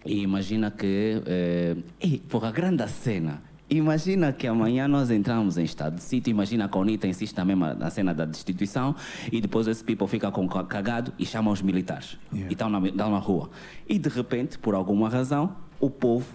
[0.05, 1.21] E imagina que.
[1.25, 3.41] Eh, ei, porra, grande cena.
[3.67, 6.29] Imagina que amanhã nós entramos em estado de sítio.
[6.29, 8.95] Imagina que a UNITA insiste também na cena da destituição
[9.31, 12.17] e depois esse people fica com ca- cagado e chama os militares.
[12.31, 12.49] Yeah.
[12.51, 13.49] E estão na, estão na rua.
[13.89, 16.27] E de repente, por alguma razão, o povo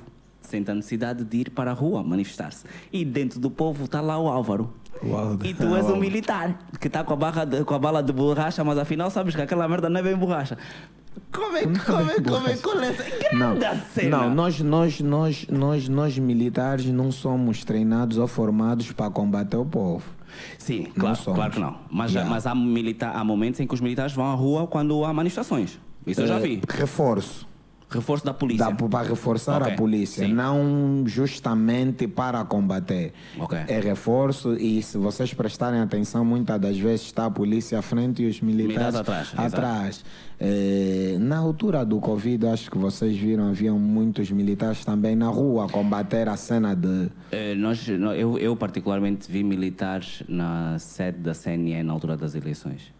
[0.51, 2.65] sente a necessidade de ir para a rua manifestar-se.
[2.93, 4.73] E dentro do povo está lá o Álvaro.
[5.03, 5.47] O Álvaro.
[5.47, 8.13] E tu és um militar que está com, a barra de- com a bala de
[8.13, 10.59] borracha, mas afinal sabes que aquela merda não é bem borracha.
[11.33, 13.57] Como é, como é, como é, como é, Não,
[13.95, 14.17] cena.
[14.19, 19.65] não nós, nós, nós, nós, nós militares não somos treinados ou formados para combater o
[19.65, 20.05] povo.
[20.59, 21.37] Sim, Não claro, somos.
[21.39, 21.77] claro que não.
[21.91, 22.31] Mas, Yeah.
[22.31, 25.79] mas há, milita há momentos em que os militares vão à rua quando há manifestações.
[26.07, 26.63] Isso eu já Eh, vi.
[26.69, 27.47] Reforço.
[27.91, 28.67] Reforço da polícia.
[28.67, 30.33] Dá para reforçar Ok, a polícia, sim.
[30.33, 33.13] não justamente para combater.
[33.37, 33.59] Ok.
[33.67, 38.23] É reforço e se vocês prestarem atenção, muitas das vezes está a polícia à frente
[38.23, 40.05] e os militares atrás, atrás.
[40.39, 45.67] Eh, na altura do Covid, acho que vocês viram, haviam muitos militares também na rua
[45.67, 47.11] a combater a cena de.
[47.33, 52.93] Eh, nós, eu, eu particularmente vi militares na sede da CNE na altura das eleições.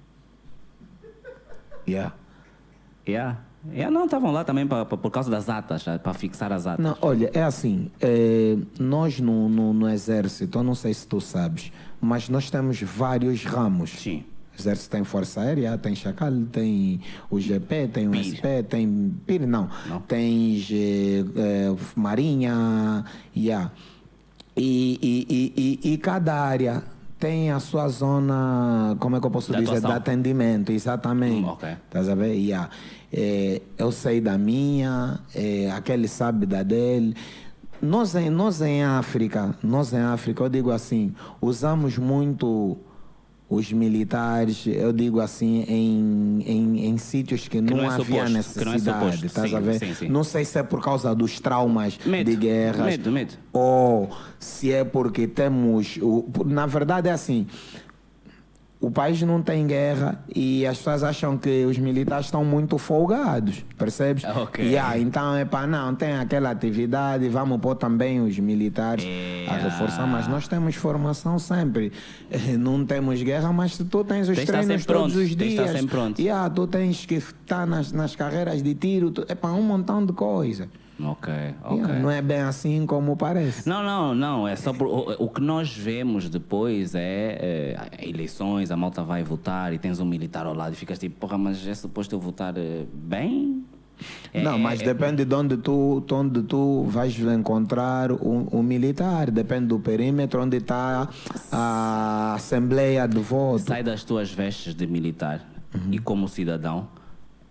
[1.89, 2.13] Yeah.
[3.09, 3.39] Yeah.
[3.69, 6.83] Yeah, não, estavam lá também pra, pra- por causa das atas, para fixar as atas.
[6.85, 11.21] Não, olha, é assim, eh, nós no, no, no Exército, eu não sei se tu
[11.21, 11.71] sabes,
[12.01, 13.91] mas nós temos vários ramos.
[13.91, 14.25] Sim.
[14.57, 18.25] O Exército tem Força Aérea, tem Chacal, tem o GP, tem o PIR.
[18.41, 19.69] SP, tem PIR, não.
[19.87, 20.03] Não.
[20.11, 23.05] Eh, eh, Marinha,
[23.37, 23.71] yeah.
[24.57, 26.83] e, e, e, e, e cada área
[27.19, 29.97] tem a sua zona, como é que eu posso De dizer, de atuação.
[29.99, 31.45] atendimento, exatamente.
[31.45, 31.69] Hum, ok.
[31.87, 32.33] Estás a ver?
[32.35, 32.71] Yeah.
[33.13, 37.15] Eh, eu sei da minha, eh, aquele sabe da dele.
[37.83, 42.77] Nós em, nós em África, nós em África, eu digo assim, usamos muito
[43.49, 48.59] os militares, eu digo assim, em, em, em sítios que, não, não é havia suposto,
[48.61, 49.29] que não é necessidade.
[49.29, 49.79] Sim, a ver?
[49.81, 50.09] sim, sim.
[50.09, 52.87] Não sei se é por causa dos traumas Medo, de guerras.
[52.87, 53.35] medo, medo.
[53.53, 55.99] Ou se é porque temos.
[56.47, 57.47] Na verdade é assim.
[58.81, 63.63] O país não tem guerra e as pessoas acham que os militares estão muito folgados,
[63.77, 64.25] percebes?
[64.25, 64.67] Ok.
[64.67, 69.55] E, ah, então é para não, tem aquela atividade, vamos pôr também os militares a
[69.55, 69.61] É.
[69.65, 71.93] reforçar, mas nós temos formação sempre.
[72.59, 75.71] Não temos guerra, mas tu tens os estar treinos todos pronto, os dias.
[75.73, 76.19] sempre pronto.
[76.19, 80.07] E, ah, tu tens que estar nas, nas carreiras de tiro, é para um montão
[80.07, 80.69] de coisa.
[81.03, 81.33] Ok,
[81.65, 81.77] ok.
[81.79, 83.69] Yeah, Não é bem assim como parece.
[83.69, 84.47] Não, não, não.
[84.49, 89.23] É só por, o, o que nós vemos depois é, é, eleições, a malta vai
[89.23, 92.21] votar e tens um militar ao lado e ficas tipo, porra, mas é suposto eu
[92.21, 93.65] votar eh, bem?
[94.33, 98.63] É- não, mas é- depende de onde tu, de onde tu vais encontrar um, um
[98.63, 101.09] militar, depende do perímetro onde está
[101.53, 103.61] a assembleia de voto.
[103.69, 105.93] Sai das tuas vestes de militar Uhum.
[105.93, 106.89] e como cidadão,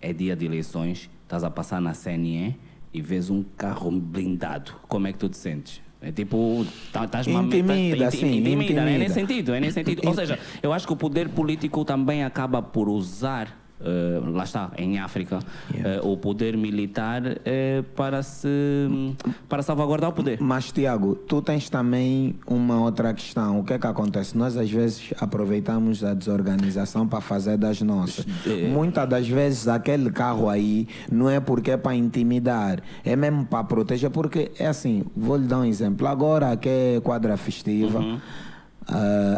[0.02, 2.58] é dia de eleições, estás a passar na CNE
[2.94, 4.72] e vês um carro blindado.
[4.88, 5.82] Como é que tu te sentes?
[6.02, 8.96] É tipo, tá- estás Intimida, sim, intimida, né?
[8.96, 9.28] É nesse intimida.
[9.28, 10.08] sentido, é nesse sentido.
[10.08, 14.72] Ou seja, eu acho que o poder político também acaba por usar, eh, lá está,
[14.78, 15.40] em África,
[15.74, 18.48] eh, o poder militar eh, para se
[19.48, 20.38] para salvaguardar o poder.
[20.42, 23.60] Mas, Tiago, tu tens também uma outra questão.
[23.60, 24.38] O que é que acontece?
[24.38, 28.26] Nós, às vezes, aproveitamos a desorganização para fazer das nossas.
[28.46, 28.68] É.
[28.68, 33.64] Muitas das vezes, aquele carro aí não é porque é para intimidar, é mesmo para
[33.64, 34.10] proteger.
[34.10, 36.06] Porque, é assim, vou lhe dar um exemplo.
[36.08, 38.20] Agora, que é quadra festiva, Uhum.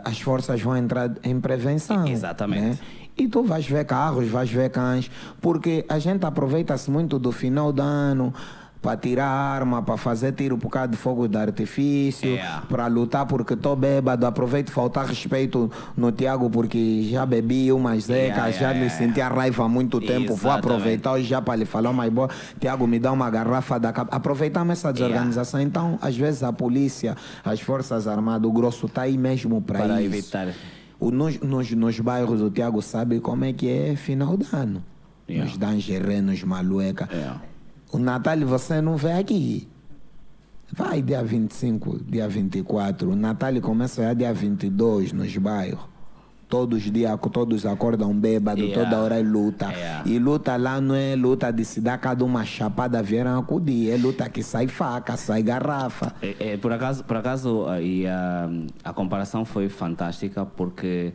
[0.06, 2.08] as forças vão entrar em prevenção.
[2.08, 2.62] Exatamente.
[2.62, 2.78] né?
[3.22, 7.72] E tu vais ver carros, vais ver cães, porque a gente aproveita-se muito do final
[7.72, 8.34] do ano
[8.82, 12.64] para tirar arma, para fazer tiro por causa de fogo de artifício, Yeah.
[12.68, 14.26] para lutar porque estou bêbado.
[14.26, 18.98] Aproveito faltar respeito no Tiago porque já bebi umas Yeah, decas, já yeah, lhe yeah.
[18.98, 20.30] senti a raiva há muito tempo.
[20.30, 20.66] Vou Exatamente.
[20.66, 22.28] aproveitar hoje já para lhe falar mais boa.
[22.60, 25.62] Tiago, me dá uma garrafa da cap- Aproveitamos essa desorganização.
[25.62, 30.02] Então, às vezes, a polícia, as forças armadas, o grosso está aí mesmo para Para
[30.02, 30.12] isso.
[30.16, 30.48] evitar.
[31.02, 34.84] O, nos, nos, nos bairros, o Tiago sabe como é que é final de ano.
[35.28, 35.50] Yeah.
[35.50, 37.10] Nos Dangeré, nos Malueca.
[37.12, 37.42] Yeah.
[37.92, 39.68] O Natal você não vê aqui.
[40.72, 43.10] Vai dia 25, dia 24.
[43.10, 45.91] O Natal começa já dia 22 nos bairros.
[46.52, 48.84] Todos os dias, todos acordam bêbado, Yeah.
[48.84, 49.72] toda hora é luta.
[49.72, 50.10] Yeah.
[50.10, 53.90] E luta lá não é luta de se dar cada uma chapada vieram acudir.
[53.90, 56.14] É luta que sai faca, sai garrafa.
[56.22, 58.50] É, é, por acaso, por acaso ah, e a,
[58.84, 61.14] a comparação foi fantástica porque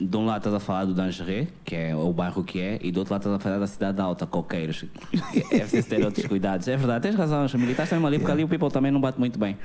[0.00, 2.90] de um lado estás a falar do Dangeré, que é o bairro que é, e
[2.90, 4.84] do outro lado estás a falar da cidade alta, Coqueiros.
[5.50, 6.68] É preciso ter outros cuidados.
[6.68, 9.18] É verdade, tens razão, os militares estão ali, porque ali o people também não bate
[9.18, 9.56] muito bem.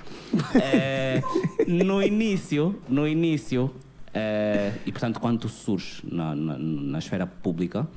[0.56, 1.22] É,
[1.68, 3.72] no início, no início,
[4.14, 7.88] é, e portanto quando tu surges na, na, na esfera pública,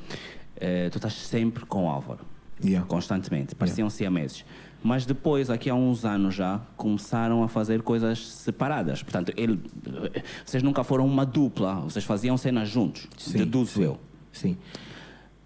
[0.57, 2.21] é, tu estás sempre com o Álvaro
[2.65, 2.87] Yeah.
[2.87, 4.45] constantemente, pareciam siameses.
[4.83, 9.03] Mas depois, aqui há uns anos já, começaram a fazer coisas separadas.
[9.03, 9.61] Portanto, ele,
[10.47, 13.99] vocês nunca foram uma dupla, vocês faziam cenas juntos, deduzo sim, eu.
[14.33, 14.57] Sim.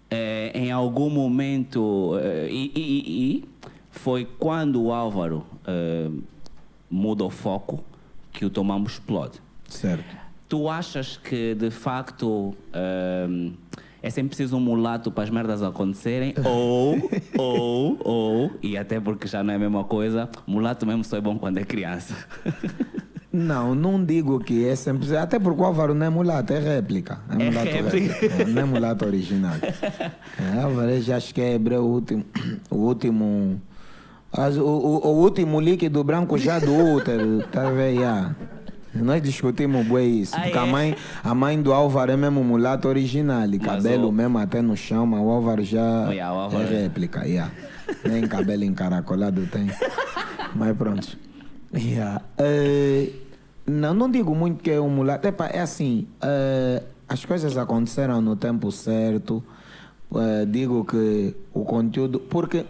[0.09, 3.45] É, em algum momento, eh, e, e- e-
[3.89, 6.09] foi quando o Álvaro eh,
[6.89, 7.83] muda o foco
[8.31, 9.41] que o Tomambo explode.
[9.67, 10.15] Certo.
[10.49, 13.51] Tu achas que de facto ehm,
[14.01, 16.33] é sempre preciso um mulato para as merdas acontecerem?
[16.43, 16.97] ou,
[17.37, 21.21] ou, ou, e até porque já não é a mesma coisa, mulato mesmo só é
[21.21, 22.15] bom quando é criança.
[23.31, 25.15] Não, não digo que é sempre.
[25.15, 27.19] Até porque o Álvaro não é mulato, é réplica.
[27.29, 28.13] É É mulato réplica.
[28.13, 28.41] réplica.
[28.41, 29.53] É, não é mulato original.
[30.57, 32.25] É, Álvaro, já acho que é o último.
[32.71, 33.61] O último.
[34.33, 37.99] as- o, o, o último líquido branco já do útero, tá a ver?
[37.99, 38.35] já.
[38.93, 40.35] Nós discutimos bem isso.
[40.35, 40.71] Ah, porque a, é?
[40.71, 43.47] mãe, a mãe do Álvaro é mesmo mulato original.
[43.47, 46.63] E cabelo o- mesmo até no chão, mas o Álvaro já Oh, yeah, o Álvaro
[46.63, 47.23] é é- réplica.
[47.25, 47.51] Yeah.
[48.03, 49.69] Nem cabelo encaracolado tem.
[50.55, 51.17] Mas pronto.
[51.73, 52.21] Yeah.
[52.37, 53.09] Eh,
[53.67, 55.27] não, não digo muito que é um mulato.
[55.27, 59.43] Epa, é assim, eh, as coisas aconteceram no tempo certo.
[60.15, 62.19] Eh, digo que o conteúdo.
[62.19, 62.65] Porque,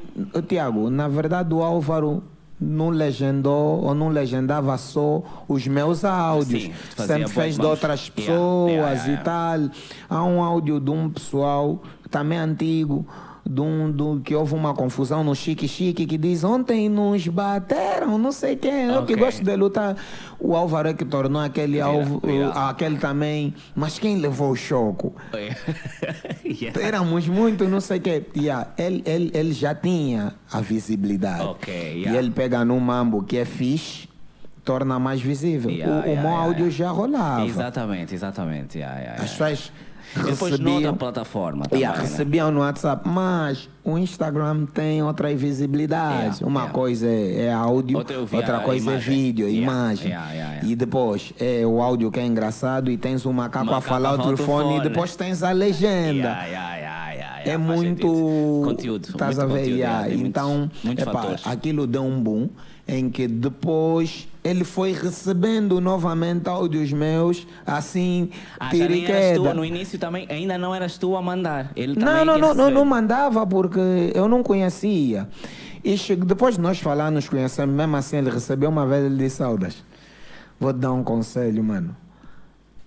[0.49, 2.21] Tiago, na verdade o Álvaro
[2.59, 6.63] não legendou ou não legendava só os meus áudios.
[6.63, 9.23] Sim, Sempre fez de outras pessoas yeah, yeah, e yeah.
[9.23, 9.69] tal.
[10.09, 13.05] Há um áudio de um pessoal também antigo.
[13.51, 18.31] Um, do, que houve uma confusão no Chique Chique que diz ontem nos bateram, não
[18.31, 18.85] sei quem.
[18.85, 19.95] Eu que gosto de lutar.
[20.39, 22.49] O Álvaro é que tornou aquele Vira- alvo, vira.
[22.69, 23.55] aquele também.
[23.75, 25.15] Mas quem levou o choco?
[26.45, 26.81] Yeah.
[26.81, 28.23] Éramos muito, não sei quê.
[28.35, 31.43] Yeah, ele, ele, ele já tinha a visibilidade.
[31.43, 32.17] Ok, E yeah.
[32.17, 34.07] ele pega num mambo que é fixe,
[34.63, 35.69] torna mais visível.
[35.71, 36.75] Yeah, o o yeah, áudio yeah.
[36.75, 37.45] já rolava.
[37.45, 38.81] Exatamente, exatamente.
[38.81, 39.71] As pessoas
[40.15, 42.07] E depois recebiam, noutra plataforma também, Yeah, né?
[42.09, 46.39] recebiam no WhatsApp, mas o Instagram tem outras visibilidades.
[46.39, 46.73] Yeah, uma yeah.
[46.73, 49.13] coisa é, é áudio, Outra outra coisa imagem.
[49.13, 50.13] é vídeo, imagem.
[50.63, 54.09] E depois é o áudio que é engraçado e tens o macaco, a Macaco falar
[54.09, 56.37] a ao falar ao telefone e depois tens a legenda.
[57.45, 59.07] É muito conteúdo.
[59.09, 59.51] Estás muito
[59.85, 60.13] a ver?
[60.13, 61.47] Então, muitos epá, fatores.
[61.47, 62.49] aquilo deu um boom
[62.91, 69.53] em que depois ele foi recebendo novamente áudios meus, assim, Ah, tira e tu, queda.
[69.53, 71.71] no início também, ainda não eras tu a mandar.
[71.75, 73.79] Ele Não, também não, não, não, não mandava porque
[74.15, 75.29] eu não conhecia.
[75.83, 79.35] E depois de nós falar, nos conhecemos, mesmo assim ele recebeu uma vez, ele disse,
[79.37, 79.83] Saudas,
[80.59, 81.95] vou te dar um conselho, mano.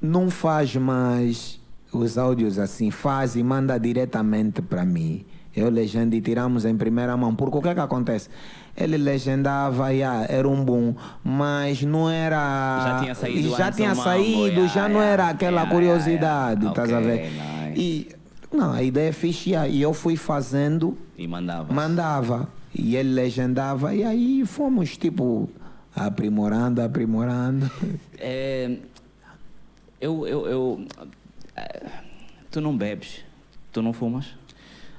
[0.00, 1.60] Não faz mais
[1.92, 5.24] os áudios assim, faz e manda diretamente para mim.
[5.54, 7.34] Eu legendo e tiramos em primeira mão.
[7.34, 8.28] Porque o que é que acontece?
[8.76, 12.80] Ele legendava, yeah, era um boom, mas não era.
[12.84, 16.70] Já tinha saído Já tinha mambo, saído, yeah, já não era aquela curiosidade, yeah, yeah.
[16.70, 17.30] estás a ver?
[17.30, 17.80] Nice.
[17.80, 18.08] E
[18.56, 21.72] não, a ideia é fixe e eu fui fazendo, E mandava.
[21.72, 25.48] mandava e ele legendava e aí fomos tipo
[25.94, 27.70] aprimorando, aprimorando.
[28.24, 28.76] É,
[30.00, 30.86] eu, eu, eu,
[31.56, 31.86] é,
[32.52, 33.24] tu não bebes,
[33.72, 34.26] tu não fumas?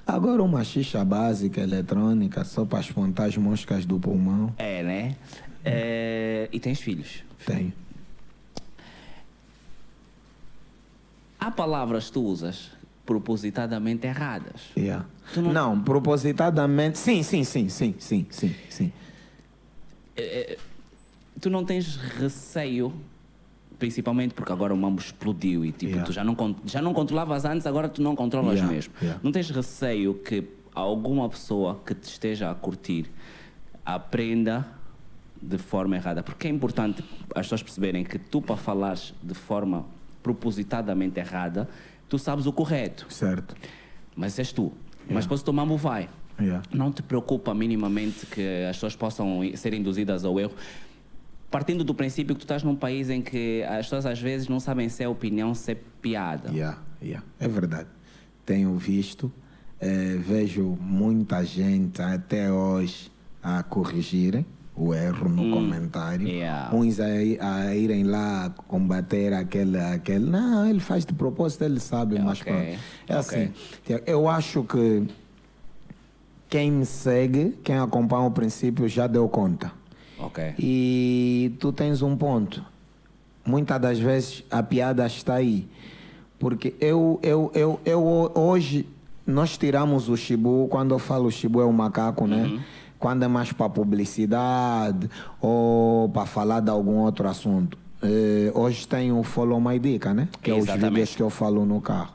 [0.06, 4.54] Agora uma xixa básica eletrônica só para espantar as moscas do pulmão.
[4.58, 5.16] É, né?
[5.64, 7.24] É, e tens filhos.
[7.46, 7.74] Tem.
[11.40, 12.72] Há palavras que tu usas
[13.06, 14.62] propositadamente erradas.
[14.78, 15.06] Yeah.
[15.36, 15.82] Não- não...
[15.82, 16.98] propositadamente.
[16.98, 18.94] Sim, sim, sim, sim, sim, sim, sim.
[21.40, 22.94] Tu não tens receio,
[23.80, 26.06] principalmente porque agora o mambo explodiu e tipo, Yeah.
[26.06, 28.94] tu já não, já não controlavas antes, agora tu não controlas Yeah, mesmo.
[29.02, 29.20] yeah.
[29.24, 33.06] Não tens receio que alguma pessoa que te esteja a curtir
[33.86, 34.66] aprenda
[35.42, 36.24] de forma errada.
[36.24, 37.04] Porque é importante
[37.36, 39.86] as pessoas perceberem que tu, para falares de forma
[40.22, 41.68] propositadamente errada,
[42.08, 43.06] tu sabes o correto.
[43.10, 43.56] Certo.
[44.16, 44.72] Mas és tu.
[45.10, 46.10] Mas depois o teu mambo vai.
[46.40, 46.64] Yeah.
[46.74, 50.54] Não te preocupa minimamente que as pessoas possam ser induzidas ao erro.
[51.54, 54.60] Partindo do princípio que tu estás num país em que as pessoas às vezes não
[54.60, 56.50] sabem se é opinião, se é piada.
[56.50, 57.24] Yeah, yeah.
[57.40, 57.88] É verdade.
[58.44, 59.32] Tenho visto,
[59.80, 63.12] eh, vejo muita gente até hoje
[63.44, 64.44] a corrigirem
[64.76, 66.28] o erro no comentário.
[66.28, 66.76] yeah.
[66.76, 70.26] Uns a, a irem lá combater aquele, aquele.
[70.26, 72.80] Não, ele faz de propósito, ele sabe, mas ok, pronto.
[73.08, 73.44] É ok.
[73.44, 74.02] assim.
[74.08, 75.08] Eu acho que
[76.50, 79.72] quem me segue, quem acompanha o princípio, já deu conta.
[80.26, 80.56] Ok.
[80.58, 82.64] E tu tens um ponto.
[83.46, 85.68] Muitas das vezes a piada está aí.
[86.40, 88.88] Porque eu, eu, eu, eu hoje,
[89.26, 92.60] nós tiramos o chibu, quando eu falo chibu é o macaco, né?
[93.00, 95.10] Quando é mais para publicidade
[95.42, 97.78] ou para falar de algum outro assunto.
[98.02, 100.28] Eh, hoje tem o Follow My Dica, né?
[100.42, 100.90] Que é os Exatamente.
[100.90, 102.14] vídeos que eu falo no carro.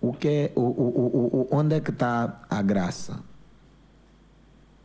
[0.00, 3.20] O que é, o, o, o, o, onde é que está a graça?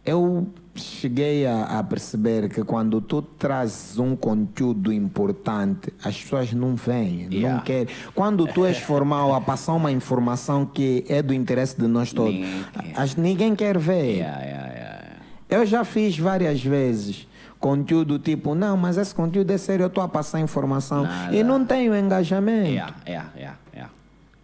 [0.09, 6.75] Eu cheguei a, a perceber que quando tu trazes um conteúdo importante, as pessoas não
[6.75, 7.57] vêm, Yeah.
[7.57, 7.93] não querem.
[8.15, 12.33] Quando tu és formal a passar uma informação que é do interesse de nós todos,
[12.33, 12.93] Ninguém quer.
[12.99, 14.15] as- ninguém quer ver.
[14.17, 15.05] Yeah, yeah.
[15.49, 17.27] Eu já fiz várias vezes
[17.59, 21.35] conteúdo tipo, não, mas esse conteúdo é sério, eu estou a passar informação Nada.
[21.35, 22.69] e não tenho engajamento.
[22.69, 23.57] Yeah, yeah, yeah.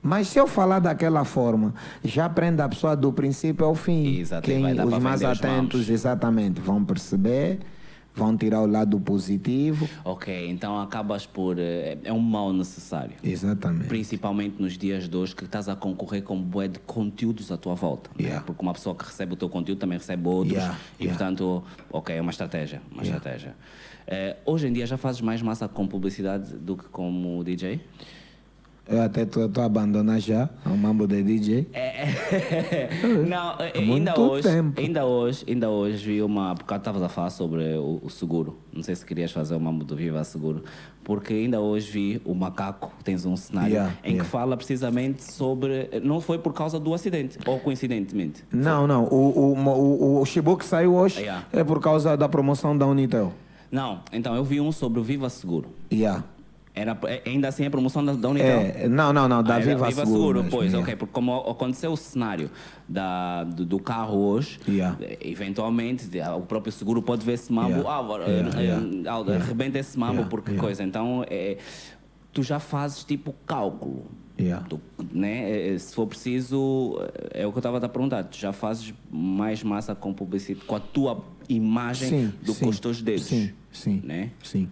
[0.08, 4.20] Mas se eu falar daquela forma, já prende a pessoa do princípio ao fim.
[4.20, 5.90] Exato, e Quem, os mais os atentos, mamos.
[5.90, 7.58] exatamente, vão perceber,
[8.14, 9.90] vão tirar o lado positivo.
[10.04, 11.58] Ok, então acabas por.
[11.58, 13.16] eh, É um mal necessário.
[13.24, 13.88] Exatamente.
[13.88, 17.74] Principalmente nos dias de hoje que estás a concorrer com bué de conteúdos à tua
[17.74, 18.12] volta.
[18.16, 18.26] né?
[18.26, 18.46] Yeah.
[18.46, 20.54] Porque uma pessoa que recebe o teu conteúdo também recebe outros.
[20.56, 21.18] Yeah, E yeah.
[21.18, 22.80] portanto, ok, é uma estratégia.
[22.92, 23.56] Uma estratégia.
[24.06, 27.82] Eh, hoje em dia já fazes mais massa com publicidade do que como DJ?
[28.88, 31.68] Eu até estou a abandonar já o mambo de DJ.
[33.28, 34.80] Não, eh, Há ainda hoje, tempo.
[34.80, 36.54] ainda hoje, ainda hoje vi uma.
[36.56, 38.58] Porque estavas a falar sobre o, o seguro.
[38.72, 40.64] Não sei se querias fazer o mambo do Viva Seguro.
[41.04, 44.30] Porque ainda hoje vi o macaco, tens um cenário Yeah, em que yeah.
[44.30, 45.90] fala precisamente sobre.
[46.04, 48.44] Não foi por causa do acidente, ou coincidentemente.
[48.52, 49.06] Não, não.
[49.06, 51.46] O, o, o, o Chibu que saiu hoje Yeah.
[51.52, 53.34] é por causa da promoção da Unitel.
[53.72, 55.70] Não, então eu vi um sobre o Viva Seguro.
[55.92, 56.24] Yeah.
[56.76, 58.50] Era, é- ainda assim a promoção da, da Unitel.
[58.60, 60.40] É, não, não, não, da Ah, era Viva, Seguro.
[60.44, 60.84] mesmo, pois, yeah.
[60.84, 62.52] ok, porque como aconteceu o cenário
[62.88, 64.98] da, do, do carro hoje, Yeah.
[65.02, 67.90] eh, eventualmente de- o próprio seguro pode ver esse mambo, Yeah.
[67.90, 70.84] ah, Yeah, eh, ah, arrebenta esse mambo, porque coisa.
[70.84, 71.58] Então, eh,
[72.34, 74.06] tu já fazes tipo cálculo.
[74.38, 74.66] Yeah.
[74.68, 74.78] Tu,
[75.14, 75.74] né?
[75.76, 77.00] eh, Se for preciso,
[77.34, 80.76] é o que eu estava a perguntar, tu já fazes mais massa com publicidade, com
[80.76, 83.24] a tua imagem Sim, do sim, que os teus dedos.
[83.28, 84.32] Sim, sim, Né?
[84.44, 84.68] sim.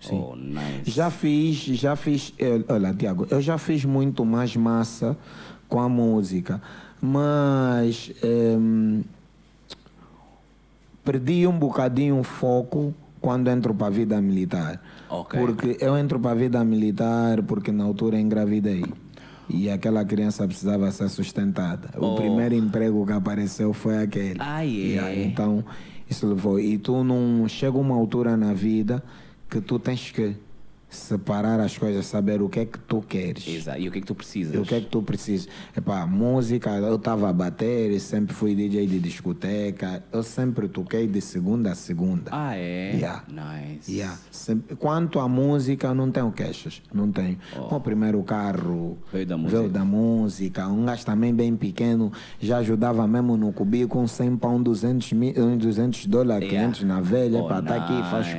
[0.00, 0.18] Sim.
[0.30, 0.90] Oh, nice.
[0.90, 2.32] Já fiz, já fiz.
[2.38, 5.16] eh, Olha, Tiago, eu já fiz muito mais massa
[5.68, 6.60] com a música,
[7.00, 9.04] mas em,
[11.04, 14.80] perdi um bocadinho o foco quando entro para a vida militar.
[15.10, 15.40] Ok.
[15.40, 18.84] Porque eu entro para a vida militar porque na altura engravidei.
[19.50, 21.88] E aquela criança precisava ser sustentada.
[21.96, 22.08] Oh.
[22.12, 24.36] O primeiro emprego que apareceu foi aquele.
[24.38, 24.68] Ah, é?
[24.68, 25.64] E aí, então,
[26.08, 26.60] isso levou.
[26.60, 29.02] E tu não chega uma altura na vida
[29.48, 30.34] que tu tens que
[30.90, 33.46] separar as coisas, saber o que é que tu queres.
[33.46, 33.78] Exato.
[33.78, 34.54] E o que é que tu precisas?
[34.54, 35.46] E o que é que tu precisas?
[35.76, 41.20] Epá, música, eu estava a bater, sempre fui DJ de discoteca, eu sempre toquei de
[41.20, 42.30] segunda a segunda.
[42.32, 42.92] Ah, é?
[42.96, 43.22] Yeah.
[43.28, 43.92] Nice.
[43.92, 44.18] Yeah.
[44.30, 46.80] Sempre- Quanto à música, não tenho queixas.
[46.90, 47.36] Não tenho.
[47.70, 49.10] O primeiro carro Oh.
[49.12, 49.58] Veio da música.
[49.60, 50.68] veio da música.
[50.68, 55.34] Um gajo também bem pequeno já ajudava mesmo no cubico com 100 pão, 200, mil,
[55.36, 56.72] uns 200 dólares, Yeah.
[56.72, 57.42] 500 na velha.
[57.42, 58.38] Oh, para estar aqui, faz nice.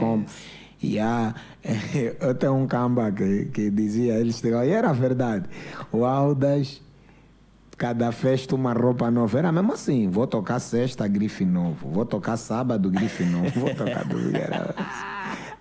[0.79, 0.93] Como.
[0.93, 1.35] Yeah.
[2.21, 5.45] Eu tenho um camba que, que dizia, eles chegavam, e era verdade.
[5.91, 6.81] O Aldas,
[7.77, 9.39] cada festa uma roupa nova.
[9.39, 11.89] Era mesmo assim, vou tocar sexta, grife novo.
[11.89, 13.59] Vou tocar sábado, grife novo.
[13.59, 14.37] Vou tocar domingo.
[14.37, 15.19] Era assim.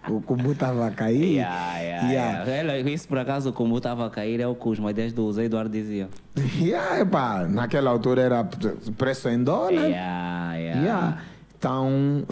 [0.08, 1.34] O cubo estava a cair.
[1.34, 2.50] Yeah, yeah, Yeah.
[2.50, 2.90] yeah.
[2.90, 5.70] Isso por acaso, como estava a cair, é o que os mais do Zé Eduardo
[5.70, 6.08] dizia.
[6.58, 8.44] Yeah, epá, naquela altura era
[8.96, 9.72] preço em dólar.
[9.72, 10.80] Yeah, yeah.
[10.80, 11.22] Yeah.
[11.58, 12.24] Então,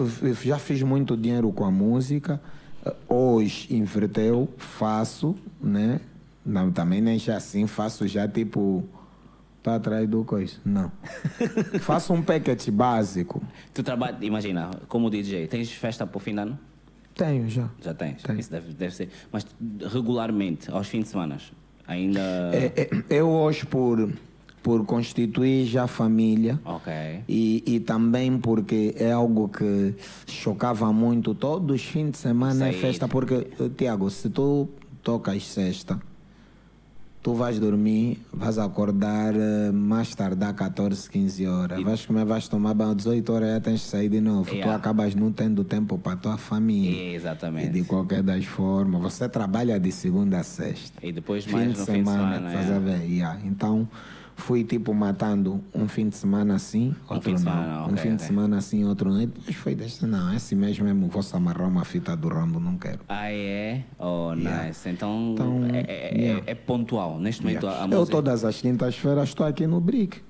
[0.43, 2.41] já fiz muito dinheiro com a música.
[3.09, 6.01] Hoje inverteu, faço, né?
[6.45, 8.85] Não, também nem já assim, faço já tipo
[9.63, 10.59] para atrás do coisa.
[10.65, 10.93] Não.
[11.81, 13.43] faço um package básico.
[13.75, 16.59] Tu trabalha, imagina, como DJ, tens festa para o fim de ano?
[17.15, 17.69] Tenho já.
[17.81, 18.23] Já tens.
[18.23, 18.39] Tenho.
[18.39, 19.11] Isso deve, deve ser.
[19.33, 19.45] Mas
[19.93, 21.39] regularmente, aos fins de semana,
[21.87, 22.21] ainda.
[22.53, 24.09] É, é, eu hoje, por,
[24.67, 26.59] por constituir já família.
[26.65, 26.93] Ok.
[27.29, 29.95] E, e também porque é algo que
[30.27, 31.37] chocava muito.
[31.37, 33.47] Todos os fins de semana é festa, porque,
[33.77, 34.69] Tiago, se tu
[35.05, 36.01] tocas sexta,
[37.23, 41.81] tu vais dormir, vais acordar eh, mais tardar 14, 15 horas.
[41.85, 44.51] Vais comer, vais tomar banho, 18 horas já tens de sair de novo.
[44.51, 44.75] Tu Yeah.
[44.75, 46.91] acabas não tendo tempo para tua família.
[46.91, 47.69] E Exatamente.
[47.69, 50.99] de qualquer das formas, você trabalha de segunda a sexta.
[51.07, 52.49] E depois Fim mais de no fim de semana, semana.
[52.49, 52.75] estás é.
[52.75, 53.05] a ver?
[53.09, 53.41] Yeah.
[53.45, 53.89] Então,
[54.39, 57.53] fui tipo matando um fim de semana assim, outro de não.
[57.53, 59.21] semana, um fim de semana assim, outro não.
[59.23, 62.77] E depois foi deste, não, esse mês mesmo vou amarrar uma fita do Rambo, não
[62.77, 63.01] quero.
[63.09, 63.83] Ah, é?
[63.99, 64.65] Oh, Yeah.
[64.67, 64.89] nice.
[64.89, 66.43] Então, Então, é, é- yeah.
[66.47, 67.19] é pontual.
[67.19, 67.85] Neste momento, Yeah.
[67.85, 68.17] a Eu música...
[68.17, 70.21] todas as quintas-feiras estou aqui no Brick,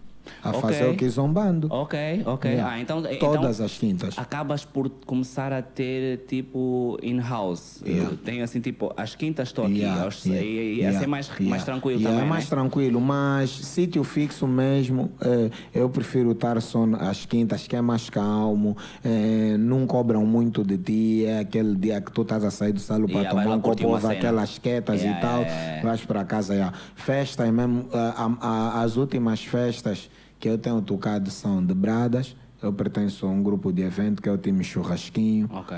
[0.43, 0.61] a Ok.
[0.61, 1.69] fazer o que zombando.
[1.71, 2.51] Ok, ok.
[2.51, 2.73] Yeah.
[2.73, 4.19] Ah, então, Todas então as quintas.
[4.19, 7.83] acabas por começar a ter tipo in-house.
[7.87, 8.11] Yeah.
[8.11, 11.29] Eu Tenho assim tipo, às quintas estou aqui, Yeah, aos, yeah, e, e assim mais,
[11.29, 11.49] yeah.
[11.49, 12.27] mais tranquilo Yeah, também.
[12.27, 12.51] É mais né?
[12.51, 18.09] tranquilo, mas sítio fixo mesmo, eh, eu prefiro estar só às quintas, que é mais
[18.11, 22.73] calmo, eh, não cobram muito de ti, é aquele dia que tu estás a sair
[22.73, 25.45] do salão para tomar um copo, ouve aquelas quietas e tal,
[25.83, 26.55] vais para casa.
[26.55, 26.77] Yeah.
[26.95, 30.09] Festa é mesmo, a- a- as últimas festas
[30.39, 34.29] que eu tenho tocado são de Bradas, eu pertenço a um grupo de evento que
[34.29, 35.49] é o time Churrasquinho.
[35.53, 35.77] Ok.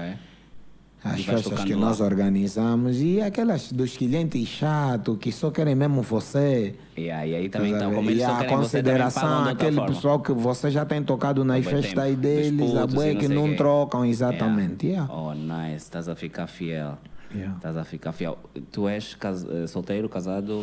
[1.03, 1.81] As festas que lá.
[1.87, 6.75] nós organizamos e aquelas dos clientes chatos que só querem mesmo você.
[6.97, 7.97] E aí também, Tá então, vendo?
[7.99, 11.97] como eles e a também consideração, aquele pessoal que você já tem tocado nas festas
[11.99, 14.89] aí deles, a e que não trocam, exatamente.
[14.89, 15.13] Yeah.
[15.13, 15.15] yeah.
[15.15, 15.85] Oh, nice.
[15.85, 16.99] Estás a ficar fiel.
[17.35, 17.57] Yeah.
[17.57, 18.39] Estás a ficar fiel.
[18.73, 20.59] Tu és cas- eh, solteiro, casado,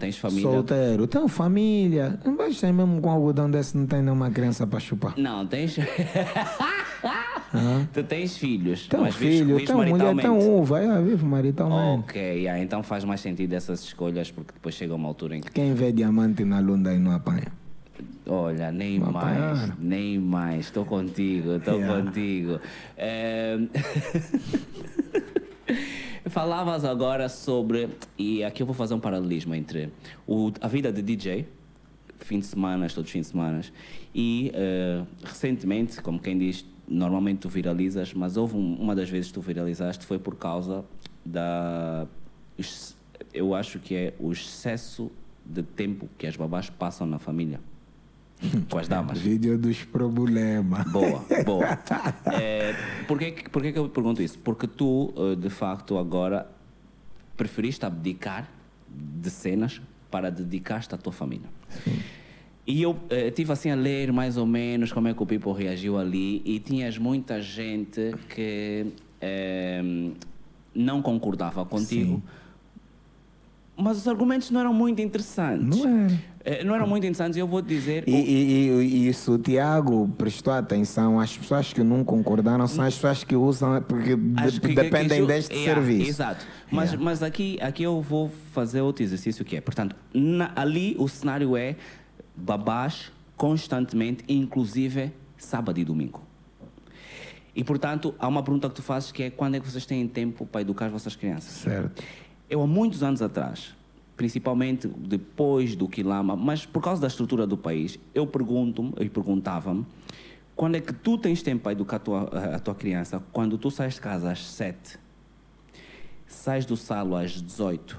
[0.00, 0.42] tens família?
[0.50, 2.18] Solteiro, tenho família.
[2.38, 5.12] Mas tem mesmo com algodão desse, não tem nenhuma criança para chupar.
[5.18, 5.76] Não, tens.
[7.92, 8.86] tu tens filhos.
[8.86, 12.04] Tenho mas filho, vives tenho mulher, tenho uva, yeah, vivo maritalmente.
[12.10, 15.50] Ok, yeah, então faz mais sentido essas escolhas porque depois chega uma altura em que,
[15.50, 17.52] Quem vê diamante na lunda e não apanha.
[18.26, 19.74] olha, nem Não mais, apanharam.
[19.78, 22.02] nem mais, estou contigo, estou Yeah.
[22.02, 22.58] contigo.
[22.96, 23.58] Eh,
[26.28, 29.90] Falavas agora sobre, e aqui eu vou fazer um paralelismo entre
[30.26, 31.46] o- a vida de DJ,
[32.18, 33.60] fim de semana, todos os fins de semana,
[34.12, 39.28] e eh, recentemente, como quem diz, normalmente tu viralizas, mas houve um- uma das vezes
[39.28, 40.84] que tu viralizaste foi por causa
[41.24, 42.06] da.
[43.32, 45.10] Eu acho que é o excesso
[45.44, 47.60] de tempo que as babás passam na família
[48.68, 49.18] com as damas.
[49.18, 50.90] Vídeo dos problemas.
[50.90, 51.78] Boa, boa.
[52.32, 52.74] É,
[53.06, 54.38] por que, por que eu pergunto isso?
[54.38, 56.46] Porque tu, eh, de facto, agora
[57.36, 58.48] preferiste abdicar
[58.88, 59.80] de cenas
[60.10, 61.48] para dedicar-te à tua família.
[62.66, 65.52] E eu eh, tive assim a ler mais ou menos como é que o people
[65.52, 68.86] reagiu ali e tinhas muita gente que
[69.20, 69.82] eh,
[70.74, 72.22] não concordava contigo,
[73.76, 75.78] mas os argumentos não eram muito interessantes.
[75.78, 76.35] Não era.
[76.48, 78.04] Eh, não eram muito interessantes e eu vou te dizer...
[78.06, 81.18] E, e, e- e isso o Tiago prestou atenção.
[81.18, 85.26] As pessoas que não concordaram são as pessoas que usam, porque de- que- dependem que-
[85.26, 86.08] deste Yeah, serviço.
[86.08, 86.46] Exato.
[86.70, 87.04] Mas, Yeah.
[87.04, 91.56] mas aqui, aqui eu vou fazer outro exercício que é, portanto, na- ali o cenário
[91.56, 91.74] é
[92.36, 96.22] babás constantemente, inclusive sábado e domingo.
[97.56, 100.06] E, portanto, há uma pergunta que tu fazes que é quando é que vocês têm
[100.06, 101.50] tempo para educar as vossas crianças?
[101.54, 102.02] Certo.
[102.48, 103.74] Eu, há muitos anos atrás,
[104.16, 109.84] principalmente depois do Quilama, mas por causa da estrutura do país, eu pergunto-me e perguntava-me
[110.54, 112.22] quando é que tu tens tempo para educar a tua,
[112.54, 114.98] a tua criança quando tu sais de casa às 7,
[116.26, 117.98] sais do salo às 18,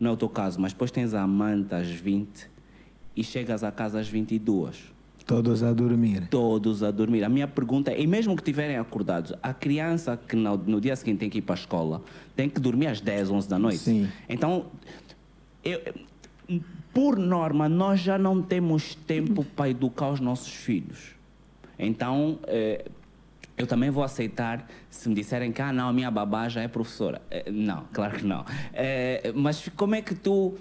[0.00, 2.48] não é o teu caso, mas depois tens a amante às 20
[3.14, 4.94] e chegas a casa às 22
[5.26, 6.28] Todos a dormir.
[6.28, 7.24] todos a dormir.
[7.24, 10.94] A minha pergunta é, e mesmo que estiverem acordados, a criança que no, no dia
[10.96, 12.02] seguinte tem que ir para a escola,
[12.36, 13.78] tem que dormir às 10, 11 da noite.
[13.78, 14.08] Sim.
[14.28, 14.66] Então,
[15.64, 16.60] eu-
[16.92, 21.14] por norma, nós já não temos tempo para educar os nossos filhos.
[21.78, 22.84] Então, eh,
[23.56, 26.68] eu também vou aceitar se me disserem que, ah, não, a minha babá já é
[26.68, 27.20] professora.
[27.30, 28.44] Eh, não, claro que não.
[28.72, 30.54] Eh, mas como é que tu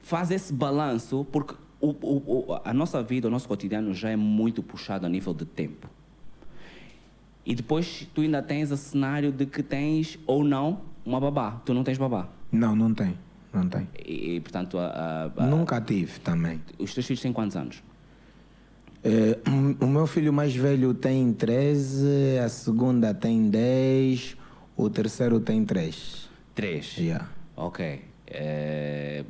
[0.00, 1.24] fazes esse balanço?
[1.30, 5.08] Porque o- o- o- a nossa vida, o nosso cotidiano já é muito puxado a
[5.08, 5.88] nível de tempo.
[7.46, 11.60] E depois tu ainda tens o cenário de que tens ou não uma babá.
[11.64, 12.28] Tu não tens babá.
[12.52, 13.16] Não, não tem.
[13.52, 13.88] Não tem.
[14.04, 16.60] E, e, portanto, a- a- a- Nunca tive também.
[16.78, 17.82] os teus filhos têm quantos anos?
[19.02, 19.38] Eh,
[19.80, 24.36] o meu filho mais velho tem 13, a segunda tem 10,
[24.76, 26.28] o terceiro tem 3.
[26.54, 26.96] Três.
[26.98, 27.26] Yeah.
[27.56, 28.02] Ok.
[28.32, 29.24] É,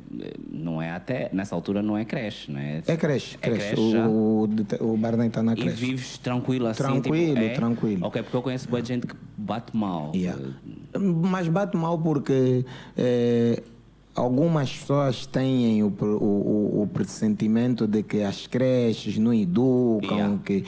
[0.51, 1.29] não é até.
[1.33, 2.83] Nessa altura não é creche, não é?
[2.85, 3.69] É creche, É creche.
[3.75, 4.47] creche o,
[4.81, 5.75] o, o Barney está na E creche.
[5.75, 6.83] vives tranquilo assim?
[6.83, 7.49] Tranquilo, tipo, é?
[7.49, 8.05] tranquilo.
[8.05, 10.11] Ok, porque eu conheço boa gente que bate mal.
[10.13, 10.39] Yeah.
[10.99, 12.63] Mas bate mal porque
[12.95, 13.63] eh,
[14.15, 20.37] algumas pessoas têm o, o, o, pressentimento de que as creches não educam, Yeah.
[20.43, 20.63] que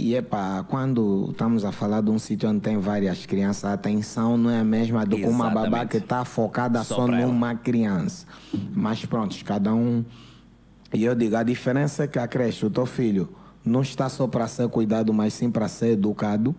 [0.00, 4.36] e epa, quando estamos a falar de um sítio onde tem várias crianças, a atenção
[4.36, 7.26] não é a mesma do que uma babá que está focada Só só, pra ela.
[7.32, 8.24] numa criança.
[8.74, 10.04] Mas pronto, cada um.
[10.94, 13.28] E eu digo, a diferença é que a creche, o teu filho,
[13.64, 16.54] não está só para ser cuidado, mas sim para ser educado.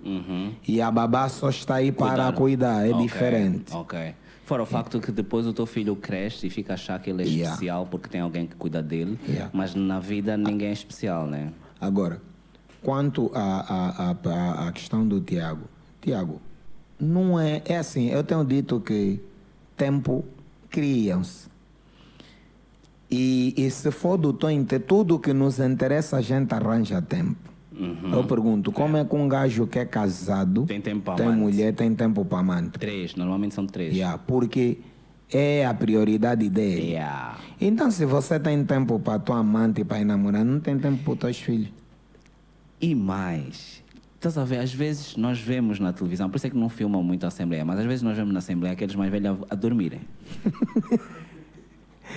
[0.68, 2.34] E a babá só está aí para Cuidar.
[2.34, 3.74] cuidar, é Ok, diferente.
[3.74, 4.00] Ok.
[4.50, 7.22] Fora o facto que depois o teu filho cresce e fica a achar que ele
[7.22, 7.52] é Yeah.
[7.54, 9.52] especial porque tem alguém que cuida dele, Yeah.
[9.54, 11.54] mas na vida ninguém é especial, né?
[11.80, 12.20] Agora,
[12.82, 14.16] quanto à a, a,
[14.64, 15.68] a, a questão do Tiago,
[16.02, 16.42] Tiago,
[17.00, 17.62] não é.
[17.64, 19.20] É assim, eu tenho dito que
[19.78, 20.26] tempo
[20.68, 21.48] criam-se.
[23.08, 27.49] E, e se for do teu tudo que nos interessa, a gente arranja tempo.
[28.12, 31.40] Eu pergunto, como é que um gajo que é casado, Tem tempo tem amante.
[31.40, 32.78] mulher, tem tempo para amante?
[32.78, 33.94] Três, normalmente são três.
[33.94, 34.80] Yeah, porque
[35.32, 36.92] é a prioridade dele.
[36.92, 37.38] Yeah.
[37.62, 41.14] Então, se você tem tempo para tua amante e para namorar, não tem tempo para
[41.14, 41.70] os teus filhos.
[42.82, 43.84] E mais,
[44.16, 47.04] estás a ver, às vezes nós vemos na televisão, por isso é que não filmam
[47.04, 49.56] muito a Assembleia, mas às vezes nós vemos na Assembleia aqueles mais velhos a, a
[49.56, 50.02] dormirem.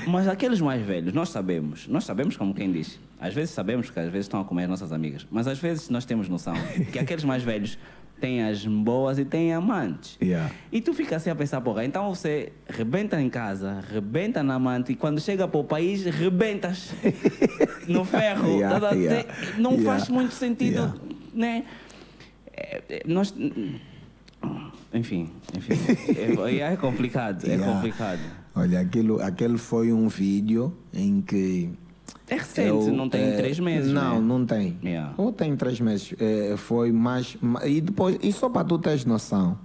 [0.06, 2.98] mas aqueles mais velhos, nós sabemos, nós sabemos como quem diz.
[3.20, 5.88] Às vezes sabemos que às vezes estão a comer as nossas amigas, mas às vezes
[5.88, 6.54] nós temos noção
[6.90, 7.78] que aqueles mais velhos
[8.22, 10.16] têm as boas e têm amantes.
[10.22, 10.54] Yeah.
[10.70, 14.92] E tu fica assim a pensar, porra, então você rebenta em casa, rebenta na amante
[14.92, 16.92] e quando chega para o país, rebentas
[17.88, 18.48] no ferro.
[18.48, 19.28] Yeah, yeah,
[19.58, 20.94] não faz muito sentido,
[21.34, 21.64] né?
[22.52, 23.34] É, é, nós...
[24.94, 25.74] Enfim, enfim.
[26.16, 28.20] É, é complicado, é complicado.
[28.54, 31.70] Olha, aquilo, aquele foi um vídeo em que.
[32.28, 34.20] É recente, eu, não tem eh, três meses, Não, né?
[34.20, 34.78] não tem.
[34.82, 35.12] Yeah.
[35.18, 36.14] Ou tem três meses.
[36.18, 37.36] Eh, foi mais.
[37.40, 39.58] ma- E depois, e só para tu teres noção,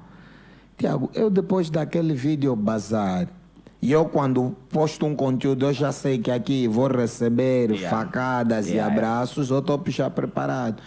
[0.77, 3.27] Tiago, eu depois daquele vídeo bazar,
[3.81, 7.89] e eu quando posto um conteúdo, eu já sei que aqui vou receber Yeah.
[7.89, 8.93] facadas e Yeah, yeah.
[8.95, 10.81] abraços, eu estou já preparado.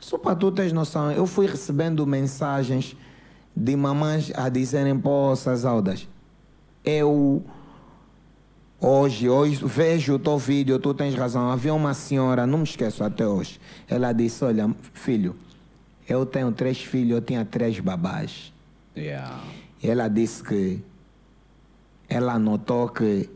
[0.00, 2.96] Só para tu teres noção, eu fui recebendo mensagens
[3.54, 6.06] de mamães a dizerem, pô, Sazaldas,
[6.86, 7.44] eu
[8.80, 11.50] hoje, hoje vejo o teu vídeo, tu tens razão.
[11.50, 15.34] Havia uma senhora, não me esqueço até hoje, ela disse, olha, filho,
[16.08, 18.52] eu tenho três filhos, eu tinha três babás.
[18.96, 19.40] Yeah.
[19.82, 20.80] E ela disse que
[22.08, 23.28] ela notou que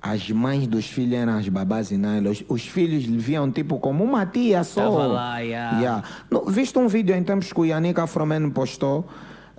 [0.00, 2.44] as mães dos filhos eram as babás e não elas.
[2.48, 4.84] Os filhos lhe viam tipo como uma tia só.
[4.84, 5.78] Tava lá, yeah.
[5.78, 6.04] Yeah.
[6.30, 9.04] No, viste um vídeo em tempos que o Yannick Afromeno postou?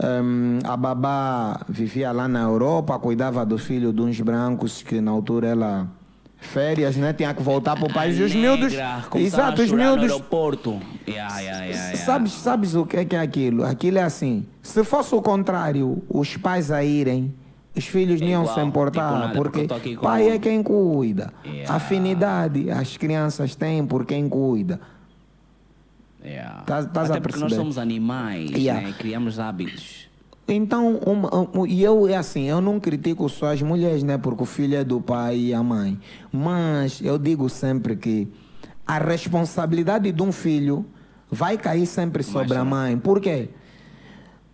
[0.01, 5.11] Hum, a babá vivia lá na Europa, cuidava do filho de uns brancos que na
[5.11, 5.87] altura ela
[6.43, 7.13] férias, né?
[7.13, 8.19] Tinha que voltar para o país.
[8.19, 8.73] E os miúdos.
[9.15, 10.03] Exato, os miúdos.
[10.03, 10.79] aeroporto.
[11.07, 11.97] Yeah, yeah, yeah.
[11.97, 13.63] Sabes, sabes o que é, que é aquilo?
[13.63, 14.45] Aquilo é assim.
[14.61, 17.33] Se fosse o contrário, os pais a irem,
[17.75, 21.33] os filhos não iam igual, se importar, tipo porque porque pai é quem cuida.
[21.67, 24.79] Afinidade as crianças têm por quem cuida.
[26.23, 26.61] Yeah.
[26.65, 28.87] Tás- tás Até porque nós somos animais, Yeah.
[28.87, 28.93] né?
[28.97, 30.07] Criamos hábitos.
[30.47, 34.17] Então, uma- e eu, é assim, eu não critico só as mulheres, né?
[34.17, 35.99] Porque o filho é do pai e a mãe.
[36.31, 38.27] Mas eu digo sempre que
[38.85, 40.85] a responsabilidade de um filho
[41.31, 42.97] vai cair sempre sobre a mãe.
[42.97, 43.49] Por quê?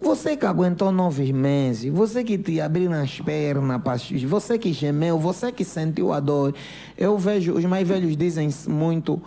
[0.01, 3.81] Você que aguentou nove meses, você que te abriu as pernas,
[4.25, 6.53] você que gemeu, você que sentiu a dor.
[6.97, 9.21] Eu vejo, os mais velhos dizem muito,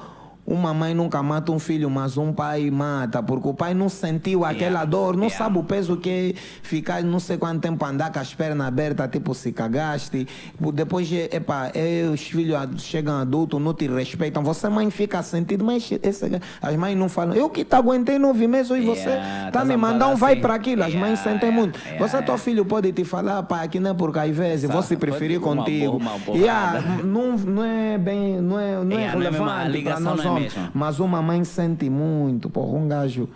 [0.45, 4.45] uma mãe nunca mata um filho, mas um pai mata, porque o pai não sentiu
[4.45, 5.37] aquela Yeah, dor, não yeah.
[5.45, 9.09] sabe o peso que é ficar não sei quanto tempo andar com as pernas abertas,
[9.11, 10.27] tipo se cagaste.
[10.75, 14.43] Depois, epa, é, os filhos chegam adultos, não te respeitam.
[14.43, 17.35] Você, mãe, fica sentido, mas esse- as mães não falam.
[17.35, 20.33] Eu que te aguentei nove meses e você Yeah, tá tás me mandando um vai
[20.33, 20.43] assim.
[20.43, 20.83] para aquilo.
[20.83, 21.79] As mães sentem muito.
[21.99, 25.41] Você, teu filho, pode te falar, pai, aqui não é porque às vezes você preferir
[25.41, 25.99] pode- uma contigo.
[26.27, 26.37] boa.
[26.39, 30.71] Yeah, não, não é bem, não é, não é não é relevante para ligação não.
[30.75, 32.49] Mas uma mãe sente muito.
[32.51, 33.29] Porra, um gajo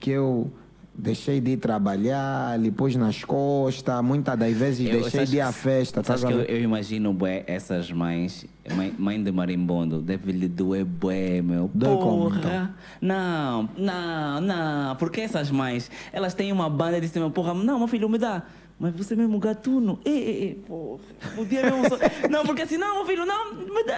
[0.00, 0.50] que eu
[0.94, 5.40] deixei de ir trabalhar, lhe pus nas costas, muitas das vezes Eu- deixei de ir
[5.40, 6.02] à festa.
[6.04, 8.44] Sabes a que eu, eu imagino bué, essas mães,
[8.76, 11.70] mãe, mãe de marimbondo, deve lhe doer bué, meu.
[11.72, 12.38] Dói porra.
[12.38, 12.68] então?
[13.00, 14.96] Não, não, não.
[14.96, 18.42] Porque essas mães, elas têm uma banda de cima, porra, não, meu filho, me dá.
[18.82, 20.00] Mas você mesmo gatuno.
[20.04, 20.98] Ei, ei, ei, porra.
[21.38, 21.96] O dia mesmo só...
[22.28, 23.54] Não, porque assim, não, meu filho, não,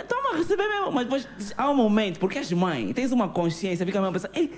[0.06, 0.92] toma, receber mesmo.
[0.92, 4.52] Mas depois há um momento, porque és mãe, tens uma consciência, fica mesmo pensando, ei,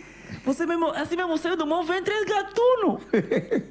[0.44, 2.98] você mesmo, assim mesmo saiu do mão, vem três gatuno.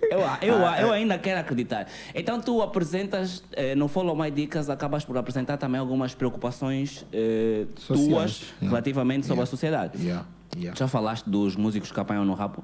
[0.09, 0.97] Eu, eu, Ah, eu é.
[0.97, 1.87] ainda quero acreditar.
[2.13, 7.65] Então tu apresentas, eh, no Follow My Dicas, acabas por apresentar também algumas preocupações eh,
[7.75, 8.67] Sociais, tuas yeah.
[8.69, 10.01] relativamente sobre a sociedade.
[10.01, 10.25] Yeah.
[10.73, 12.63] Já falaste dos músicos que apanham no rabo?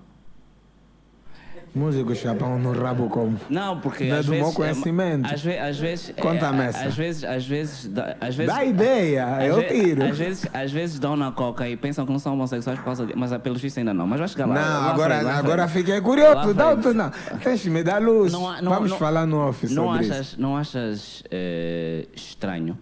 [1.73, 3.39] Músico chapão no rabo como?
[3.49, 4.45] Não, porque Não é às do vezes...
[4.45, 5.33] meu conhecimento.
[5.33, 6.13] Às, ve às vezes...
[6.19, 6.83] Conta-me é, essa.
[6.85, 7.23] Às vezes...
[7.23, 7.87] Às vezes...
[7.87, 10.03] dá- Às vezes Dá ideia, eu ve- tiro.
[10.03, 13.05] Às vezes, às vezes dão na coca e pensam que não são homossexuais por causa
[13.05, 13.15] de...
[13.15, 14.05] Mas ah, pelos vistos ainda não.
[14.05, 14.55] Mas vai chegar lá.
[14.55, 15.85] Não, lá agora, frente, agora frente.
[15.85, 16.53] fiquei curioso.
[16.53, 16.81] frente.
[16.81, 17.09] tu não.
[17.41, 18.33] Tens me dar luz.
[18.33, 20.41] Não não- Vamos não- falar no office não achas, isso.
[20.41, 22.77] Não achas eh, estranho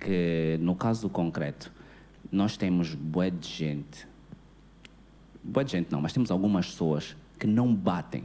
[0.00, 1.70] que, no caso concreto,
[2.32, 4.08] nós temos bué de gente,
[5.44, 8.24] bué de gente não, mas temos algumas pessoas que não batem,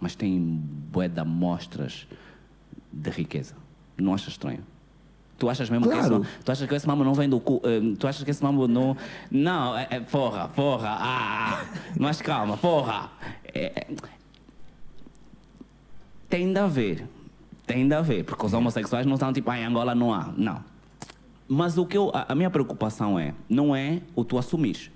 [0.00, 2.06] mas têm bué de amostras
[2.92, 3.54] de riqueza.
[3.98, 4.60] Não achas estranho?
[5.38, 6.22] Tu achas mesmo que Claro.
[6.22, 7.60] esse, tu achas que esse mambo não vem do cu?
[7.64, 8.96] eh, tu achas que esse mambo não.
[9.30, 11.64] Não, é, é porra, porra, ah,
[11.98, 13.10] mas calma, porra.
[13.52, 13.86] É, é,
[16.28, 17.06] tem de haver.
[17.66, 20.32] Tem de haver, porque os homossexuais não estão tipo, ah, em Angola não há.
[20.36, 20.64] Não.
[21.48, 24.90] Mas o que eu, a, a minha preocupação é, não é o tu assumires.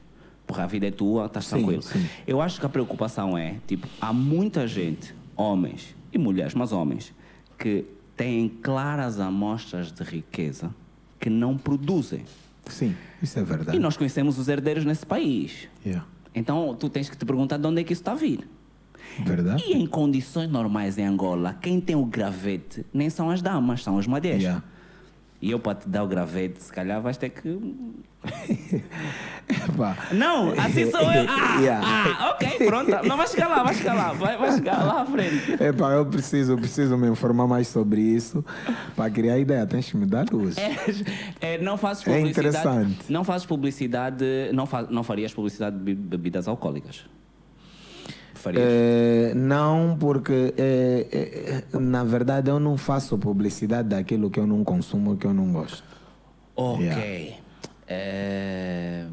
[0.50, 1.82] Porque a vida é tua, estás Sim, tranquilo.
[1.82, 2.06] sim.
[2.26, 7.12] Eu acho que a preocupação é, tipo, há muita gente, homens e mulheres, mas homens,
[7.56, 7.84] que
[8.16, 10.74] têm claras amostras de riqueza
[11.20, 12.24] que não produzem.
[12.66, 13.76] Sim, isso é verdade.
[13.76, 15.68] E nós conhecemos os herdeiros nesse país.
[15.86, 16.04] Yeah.
[16.34, 18.48] Então, tu tens que te perguntar de onde é que isso está a vir.
[19.24, 19.62] Verdade?
[19.66, 23.96] E em condições normais em Angola, quem tem o gravete nem são as damas, são
[23.96, 24.42] os madeiros.
[24.42, 24.64] Yeah.
[25.42, 27.48] E eu para te dar o gravete, se calhar vais ter que.
[30.12, 31.26] Não, assim sou eu.
[31.30, 31.86] Ah, Yeah.
[32.18, 32.90] ah, ok, pronto.
[33.06, 35.52] Não, vai chegar lá, vai chegar lá, vai, vai chegar lá à frente.
[35.62, 38.44] Epá, eu preciso, preciso me informar mais sobre isso
[38.96, 39.66] para criar ideia.
[39.66, 40.56] Tens que me dar luz.
[40.58, 40.76] É,
[41.54, 42.48] é, não fazes É publicidade.
[42.58, 42.98] interessante.
[43.12, 44.24] Não fazes publicidade.
[44.52, 47.04] Não, fa, não farias publicidade de be- bebidas alcoólicas.
[48.40, 48.64] Farias.
[48.66, 54.46] É, não, porque é, é, é, na verdade eu não faço publicidade daquilo que eu
[54.46, 55.84] não consumo, que eu não gosto.
[56.56, 57.36] ok.
[57.88, 59.10] yeah.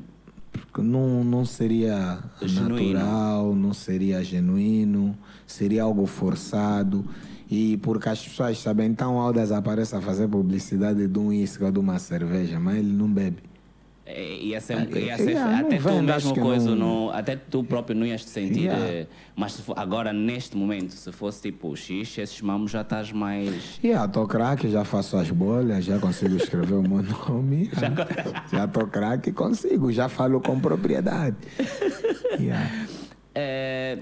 [0.52, 3.00] Porque não, não seria Genuíno.
[3.00, 7.06] natural, não seria genuíno, seria algo forçado.
[7.50, 11.72] E porque as pessoas sabem, então Aldas aparece a fazer publicidade de um uísque ou
[11.72, 13.42] de uma cerveja, mas ele não bebe.
[14.10, 17.36] É, Ia ser, um- É, ia ser- yeah, até tu mesmo coisa, não- não, até
[17.36, 18.62] tu próprio não ias te sentir.
[18.64, 19.06] Yeah.
[19.36, 23.80] mas for- agora, neste momento, se fosse tipo X, esses mamos já estás mais.
[23.84, 27.70] E já tô craque, já faço as bolhas, já consigo escrever o meu nome.
[28.52, 31.36] Já, tô craque, consigo, já falo com propriedade.
[32.40, 32.70] Yeah.
[33.34, 34.00] Eh,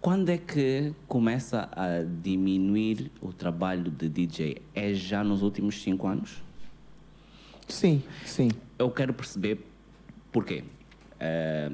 [0.00, 4.60] quando é que começa a diminuir o trabalho de DJ?
[4.74, 6.42] É já nos últimos cinco anos?
[7.72, 8.50] Sim, sim.
[8.78, 9.58] Eu quero perceber
[10.30, 10.62] porquê.
[11.18, 11.70] Eh,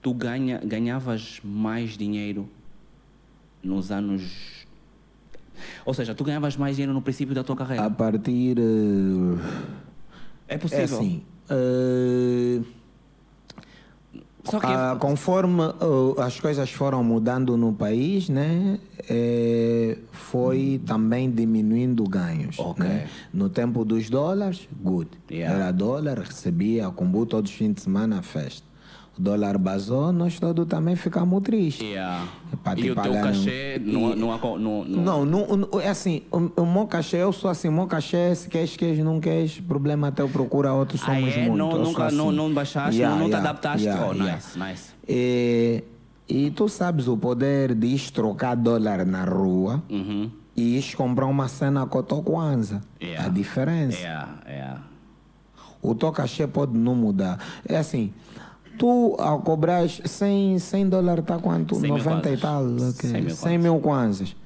[0.00, 2.48] tu ganha, ganhavas mais dinheiro
[3.62, 4.66] nos anos.
[5.84, 7.84] Ou seja, tu ganhavas mais dinheiro no princípio da tua carreira.
[7.84, 8.56] A partir.
[8.58, 9.38] eh,
[10.48, 10.84] é É possível.
[10.98, 11.22] assim.
[11.50, 12.81] eh, Só
[14.42, 14.66] que.
[14.66, 18.78] ah, conforme uh, as coisas foram mudando no país, né,
[19.08, 22.58] eh, foi também diminuindo ganhos.
[22.58, 22.84] Ok.
[22.84, 23.08] né?
[23.32, 25.08] No tempo dos dólares, good.
[25.30, 25.56] Yeah.
[25.56, 28.71] Era dólar, recebia combo todos os fins de semana, festa.
[29.18, 31.86] O dólar basou, nós todos também ficamos tristes.
[31.86, 32.26] Yeah.
[32.74, 34.16] Te E o teu cachê não.
[34.16, 37.86] não, não, não, não, é assim, o, o meu cachê, eu sou assim, o meu
[37.86, 41.42] cachê, se queres, queres, não queres, problema até eu procura outros, Ah, somos é?
[41.44, 41.56] muito.
[41.58, 42.36] Não, nunca, sou não, assim.
[42.36, 43.86] não baixaste, Yeah, não, não te yeah, adaptaste?
[43.86, 44.90] yeah, oh, nice, nice.
[45.06, 45.84] E,
[46.26, 50.30] e tu sabes o poder de ir trocar dólar na rua Uhum.
[50.56, 52.80] e ir comprar uma cena com o teu Kwanza.
[53.00, 53.26] Yeah.
[53.26, 53.98] A diferença.
[55.82, 57.38] O teu cachê pode não mudar.
[57.68, 58.12] É assim,
[58.78, 61.74] tu ao cobrar 100, 100 dólares está quanto?
[61.74, 62.40] 100 mil 90 e kwanzas.
[62.40, 62.64] tal?
[62.66, 63.10] ok.
[63.10, 64.36] 100 mil 100 mil kwanzas.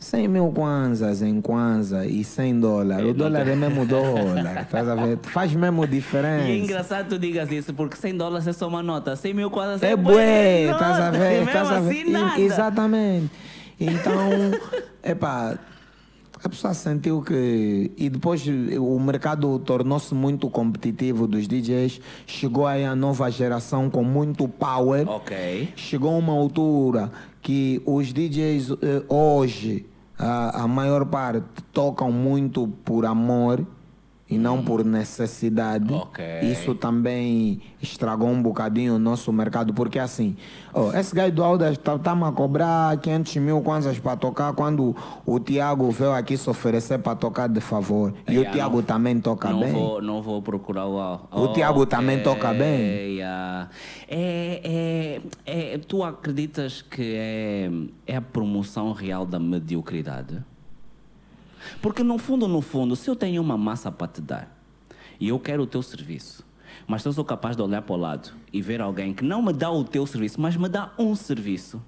[0.00, 3.04] 100 mil kwanzas em kwanza e 100 dólares.
[3.04, 5.18] É, O dólar é mesmo dólar, estás a ver?
[5.22, 6.46] Faz mesmo diferença.
[6.48, 9.50] E é engraçado tu digas isso, porque 100 dólares é só uma nota, 100 mil
[9.50, 11.42] quase É bué, nota, estás a ver?
[11.42, 12.00] Estás a ver?
[12.00, 12.40] assim, nada.
[12.40, 13.30] Exatamente.
[13.80, 14.30] Então,
[15.02, 15.58] epá,
[16.42, 17.90] a pessoa sentiu que.
[17.96, 22.00] E depois o mercado tornou-se muito competitivo dos DJs.
[22.26, 25.08] Chegou aí a nova geração com muito power.
[25.08, 25.72] Ok.
[25.76, 27.10] Chegou uma altura
[27.42, 29.86] que os DJs eh, hoje,
[30.18, 33.66] a, a maior parte, tocam muito por amor
[34.30, 35.92] e não por necessidade.
[35.92, 36.22] Ok.
[36.42, 40.36] Isso também estragou um bocadinho o nosso mercado, porque assim,
[40.74, 45.40] ó, esse gajo do Aldas está-me a cobrar 500 mil kwanzas para tocar quando o
[45.40, 48.12] Tiago veio aqui se oferecer para tocar de favor.
[48.28, 49.72] E Yeah, o Tiago não- também toca não bem.
[49.72, 53.16] Vou, não vou procurar o O Tiago também toca bem.
[53.16, 53.68] yeah.
[54.06, 57.70] É, é, é, tu acreditas que é,
[58.06, 60.42] é a promoção real da mediocridade?
[61.80, 64.56] Porque no fundo, no fundo, se eu tenho uma massa para te dar
[65.20, 66.44] e eu quero o teu serviço
[66.86, 69.42] Mas se eu sou capaz de olhar para o lado e ver alguém que não
[69.42, 71.82] me dá o teu serviço, mas me dá um serviço,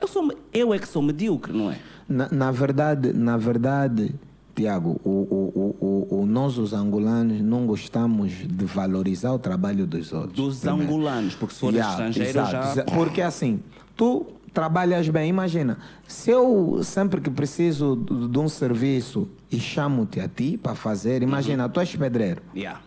[0.00, 1.78] eu, sou, eu é que sou medíocre, não é?
[2.08, 4.14] Na, na verdade, na verdade,
[4.54, 10.12] Tiago, o, o, o, o, nós os angolanos não gostamos de valorizar o trabalho dos
[10.12, 10.34] outros.
[10.34, 10.84] Dos primeiro.
[10.84, 12.84] angolanos, porque se for yeah, estrangeiro exato, já...
[12.84, 13.60] Porque assim,
[13.96, 20.28] tu trabalhas bem, imagina, se eu sempre que preciso de, um serviço e chamo-te a
[20.28, 21.70] ti para fazer, imagina, uhum.
[21.70, 22.42] tu és pedreiro.
[22.54, 22.80] Yeah.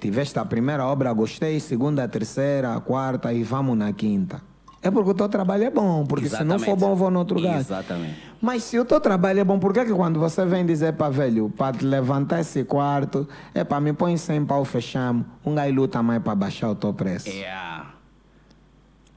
[0.00, 4.42] Tiveste a primeira obra, gostei, segunda, terceira, quarta e vamos na quinta
[4.84, 6.60] é porque o teu trabalho é bom, porque Exatamente.
[6.60, 7.58] se não for bom, vou no outro lugar.
[7.58, 8.16] Exatamente.
[8.38, 11.08] Mas se o teu trabalho é bom, por que, que quando você vem dizer para
[11.08, 15.74] velho, para te levantar esse quarto, é para me põe 100 pau, fechamos, um gajo
[15.74, 17.30] luta mais para baixar o teu preço?
[17.30, 17.93] Yeah.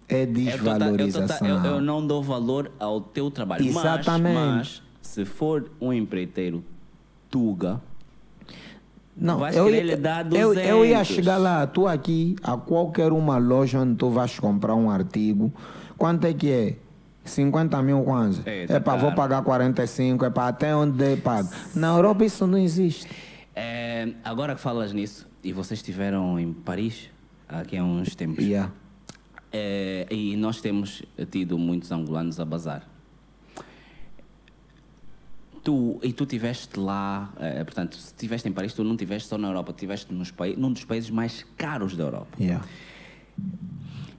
[0.10, 1.48] É desvalorização.
[1.48, 3.66] Eu, eu, eu, não dou valor ao teu trabalho.
[3.66, 4.36] Exatamente.
[4.36, 6.64] Mas, mas se for um empreiteiro
[7.30, 7.82] tuga,
[9.20, 13.38] não, Vais eu, ia, dar eu, eu ia chegar lá, tu aqui, a qualquer uma
[13.38, 15.52] loja onde tu vais comprar um artigo,
[15.98, 16.76] quanto é que é?
[17.26, 18.42] 50 mil quanto?
[18.46, 21.50] É, é para vou pagar 45, é para até onde pago.
[21.76, 23.08] Na Europa isso não existe.
[23.56, 27.10] É, agora que falas nisso, e vocês estiveram em Paris
[27.50, 28.44] aqui há uns tempos.
[28.44, 28.72] Yeah.
[29.52, 32.88] É, e nós temos tido muitos angolanos a bazar
[35.68, 39.38] tu, e tu estiveste lá, eh, portanto, se estiveste em Paris, tu não estiveste só
[39.38, 42.30] na Europa, estiveste num dos países mais caros da Europa.
[42.40, 42.66] Yeah.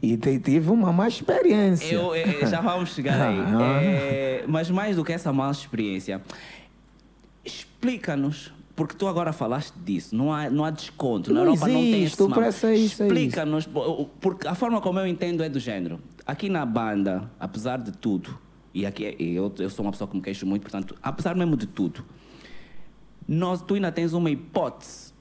[0.03, 1.95] E tive uma má experiência.
[1.95, 3.39] Eu, eu, já vamos chegar aí.
[3.83, 6.21] é, mas mais do que essa má experiência,
[7.43, 11.35] explica-nos porque tu agora falaste disso, não há, não há desconto.
[11.35, 13.69] Na não Europa existe, não tem esse é isso, Explica-nos,
[14.21, 15.99] porque a forma como eu entendo é do género.
[16.25, 18.39] Aqui na banda, apesar de tudo,
[18.73, 21.67] e aqui eu, eu sou uma pessoa que me queixo muito, portanto, apesar mesmo de
[21.67, 22.05] tudo,
[23.27, 25.13] nós, tu ainda tens uma hipótese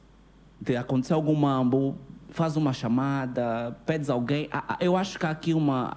[0.61, 1.97] de acontecer algum mambo,
[2.29, 4.47] faz uma chamada, pedes alguém.
[4.79, 5.95] Eu acho que há aqui uma,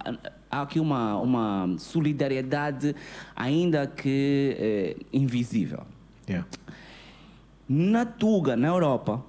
[0.50, 2.96] há aqui uma, uma solidariedade
[3.36, 5.84] ainda que é, invisível.
[6.30, 6.46] Yeah.
[7.72, 9.24] Na Tuga, na Europa,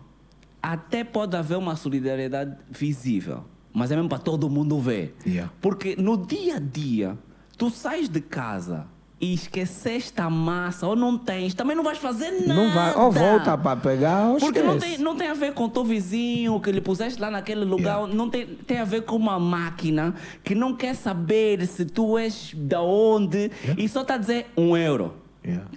[0.59, 5.15] até pode haver uma solidariedade visível, mas é mesmo para todo mundo ver.
[5.23, 5.53] Yeah.
[5.61, 7.15] Porque no dia a dia,
[7.55, 8.87] tu sais de casa
[9.19, 12.53] e esqueceste a massa ou não tens, também não vais fazer nada.
[12.55, 15.65] Não vai, ou volta para pegar ou Porque não tem, não tem a ver com
[15.65, 18.15] o teu vizinho que lhe puseste lá naquele lugar, yeah.
[18.15, 22.55] não tem, tem a ver com uma máquina que não quer saber se tu és
[22.55, 23.83] da onde yeah.
[23.83, 25.13] e só está a dizer um euro.
[25.45, 25.67] Yeah.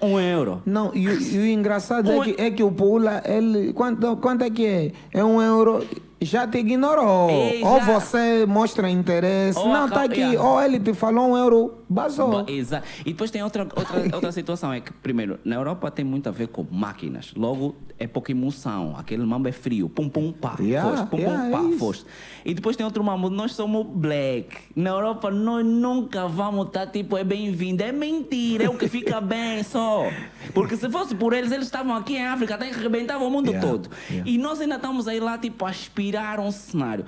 [0.00, 0.62] Um euro.
[0.66, 3.72] Não, e, e o engraçado é um é, que, é que o Pula, ele.
[3.72, 4.92] Quanto, quanto é que é?
[5.12, 5.82] É um euro
[6.20, 7.30] já te ignorou.
[7.62, 9.58] Ou você mostra interesse.
[9.58, 10.20] Ou não, está aqui.
[10.20, 10.48] Yeah.
[10.48, 12.44] Ou ele te falou um euro, basou.
[12.48, 12.86] Exato.
[13.00, 14.72] E depois tem outra, outra, outra situação.
[14.72, 17.32] É que, primeiro, na Europa tem muito a ver com máquinas.
[17.36, 18.94] Logo, é pouca emoção.
[18.96, 19.88] Aquele mambo é frio.
[19.88, 20.56] Pum, pum, pá.
[20.60, 21.10] Yeah, foste.
[21.10, 22.06] Pum, yeah, pum, pá, é foste.
[22.44, 23.30] E depois tem outro mambo.
[23.30, 24.56] Nós somos black.
[24.74, 27.82] Na Europa, nós nunca vamos estar tipo, é bem-vindo.
[27.82, 28.64] É mentira.
[28.64, 30.04] É o que fica bem só.
[30.52, 33.52] Porque se fosse por eles, eles estavam aqui em África até que arrebentavam o mundo
[33.60, 33.88] todo.
[34.24, 37.04] E nós ainda estamos aí lá, tipo, a aspirar um cenário.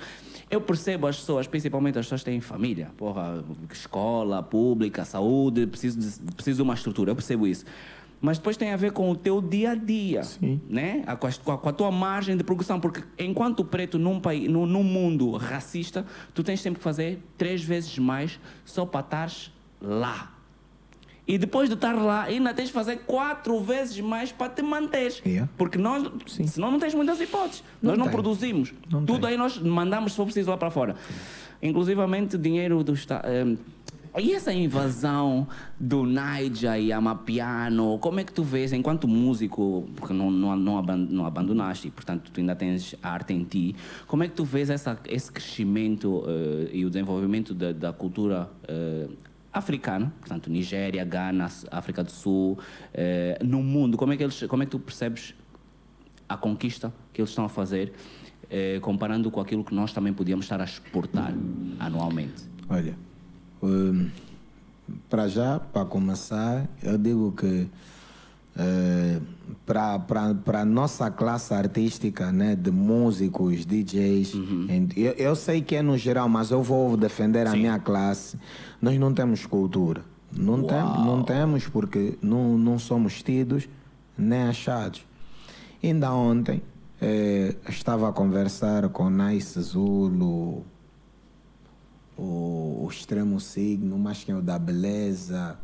[0.50, 5.98] Eu percebo as pessoas, principalmente as pessoas que têm família, porra, escola, pública, saúde, preciso
[5.98, 7.64] de, preciso de uma estrutura, eu percebo isso.
[8.20, 10.60] Mas depois tem a ver com o teu dia a dia, Sim.
[10.68, 11.04] né?
[11.20, 14.82] Com a, com a, tua margem de progressão, porque enquanto preto num, país, num, num
[14.82, 20.37] mundo racista, tu tens sempre que fazer três vezes mais só para estares lá.
[21.28, 25.12] E depois de estar lá, ainda tens de fazer quatro vezes mais para te manter.
[25.26, 25.46] Yeah.
[25.58, 26.46] Porque nós, Sim.
[26.46, 27.62] senão não tens muitas hipóteses.
[27.82, 28.14] Não nós não tem.
[28.14, 28.72] produzimos.
[28.90, 29.30] Não Tudo tem.
[29.32, 30.96] aí nós mandamos, se for preciso, lá para fora.
[31.62, 33.28] Inclusivamente dinheiro do Estado.
[33.28, 33.58] Um,
[34.16, 35.46] e essa invasão
[35.78, 41.26] do Naija e Amapiano, como é que tu vês, enquanto músico, porque não, não, não,
[41.26, 43.76] abandonaste, portanto tu ainda tens arte em ti,
[44.06, 48.50] como é que tu vês essa, esse crescimento uh, e o desenvolvimento da, da cultura
[48.64, 49.12] uh,
[49.58, 52.58] africana, portanto Nigéria, Ghana, África do Sul,
[52.94, 55.34] eh, no mundo, como é que eles, como é que tu percebes
[56.28, 57.92] a conquista que eles estão a fazer,
[58.50, 61.34] eh, comparando com aquilo que nós também podíamos estar a exportar
[61.78, 62.44] anualmente?
[62.68, 62.96] Olha,
[63.62, 64.08] um,
[65.08, 67.68] para já, para começar, eu digo que
[68.58, 74.88] uh, para a nossa classe artística, né, de músicos, DJs, uhum.
[74.96, 77.54] eu, eu, sei que é no geral, mas eu vou defender Sim.
[77.54, 78.38] a minha classe.
[78.80, 80.02] Nós não temos cultura.
[80.30, 83.68] Não, tem, não temos porque não, não somos tidos
[84.16, 85.06] nem achados.
[85.82, 86.62] Ainda ontem
[87.00, 90.66] eh, estava a conversar com Nice Zulu,
[92.16, 95.58] o, o extremo signo, mas quem é o da beleza.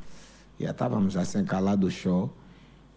[0.59, 2.33] Já estávamos assim calados do show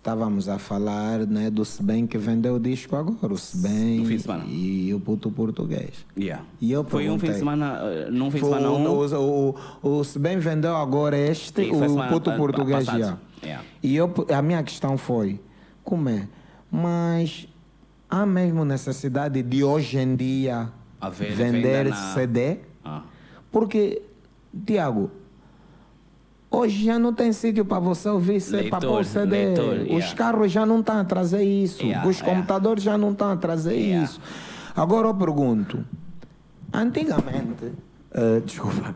[0.08, 4.06] estávamos a falar né, do Sebem que vendeu o disco agora, o Sebem
[4.48, 6.06] e o puto português.
[6.18, 6.46] Yeah.
[6.62, 8.88] E eu Foi um fim de semana, eh, num fim de semana um.
[8.88, 10.04] o, o, o,
[10.40, 13.18] vendeu agora este, Sim, foi o puto pa- português já.
[13.44, 13.66] Yeah.
[13.84, 15.42] E eu, a minha questão foi,
[15.84, 16.26] como é?
[16.72, 17.46] Mas
[18.10, 20.70] há mesmo necessidade de hoje em dia
[21.02, 22.60] Haver vender na- CD?
[22.86, 23.04] Ah.
[23.52, 24.02] Porque,
[24.66, 25.12] Tiago,
[26.50, 29.48] hoje já não tem sítio para você ouvir para pôr CD.
[29.48, 30.16] leitor, Os yeah.
[30.16, 31.84] carros já não estão a trazer isso.
[31.86, 32.36] Yeah, Os yeah.
[32.36, 34.04] computadores já não estão a trazer Yeah.
[34.06, 34.20] isso.
[34.76, 35.84] Agora eu pergunto,
[36.74, 37.72] antigamente,
[38.14, 38.96] eh, desculpa,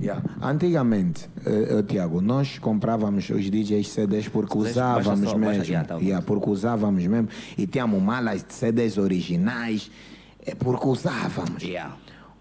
[0.00, 0.22] Yeah.
[0.42, 5.64] Antigamente, eh, eh, Tiago, nós comprávamos os DJs CDs porque usávamos baixa só, baixa- mesmo.
[5.72, 5.96] yeah, tá.
[5.96, 7.28] Yeah, porque usávamos mesmo.
[7.56, 9.90] E tínhamos malas de CDs originais
[10.58, 11.62] porque usávamos.
[11.62, 11.94] Yeah.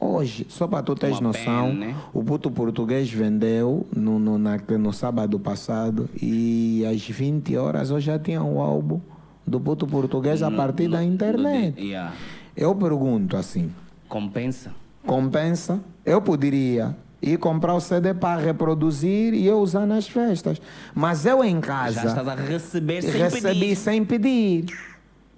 [0.03, 1.95] Hoje, só para tu teres noção, né?
[2.13, 7.99] o puto português vendeu no, no, na- no sábado passado e às 20 horas eu
[8.01, 8.99] já tinha o álbum
[9.47, 11.79] do puto português a No- partir no- da internet.
[11.81, 12.13] yeah.
[12.55, 13.71] Eu pergunto assim,
[14.09, 14.71] Compensa?
[15.07, 15.79] compensa?
[16.05, 20.61] Eu poderia ir comprar o CD para reproduzir e eu usar nas festas.
[20.93, 23.75] Mas eu em casa Já estás a receber sem recebi pedir.
[23.77, 24.65] sem pedir.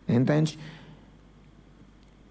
[0.09, 0.57] Entende?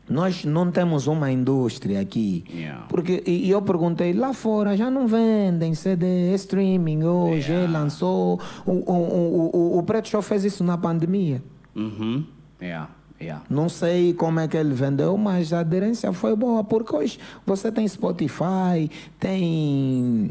[0.08, 2.44] Nós não temos uma indústria aqui.
[2.52, 2.84] Yeah.
[2.88, 7.72] Porque, e e eu perguntei, lá fora já não vendem CD, streaming hoje, Yeah.
[7.72, 8.40] lançou.
[8.66, 11.42] O, o, o, o, o Preto Show fez isso na pandemia.
[11.74, 12.24] Uhum.
[12.60, 12.90] Yeah.
[13.20, 13.42] Yeah.
[13.48, 17.72] Não sei como é que ele vendeu, mas a aderência foi boa, porque hoje você
[17.72, 20.30] tem Spotify, tem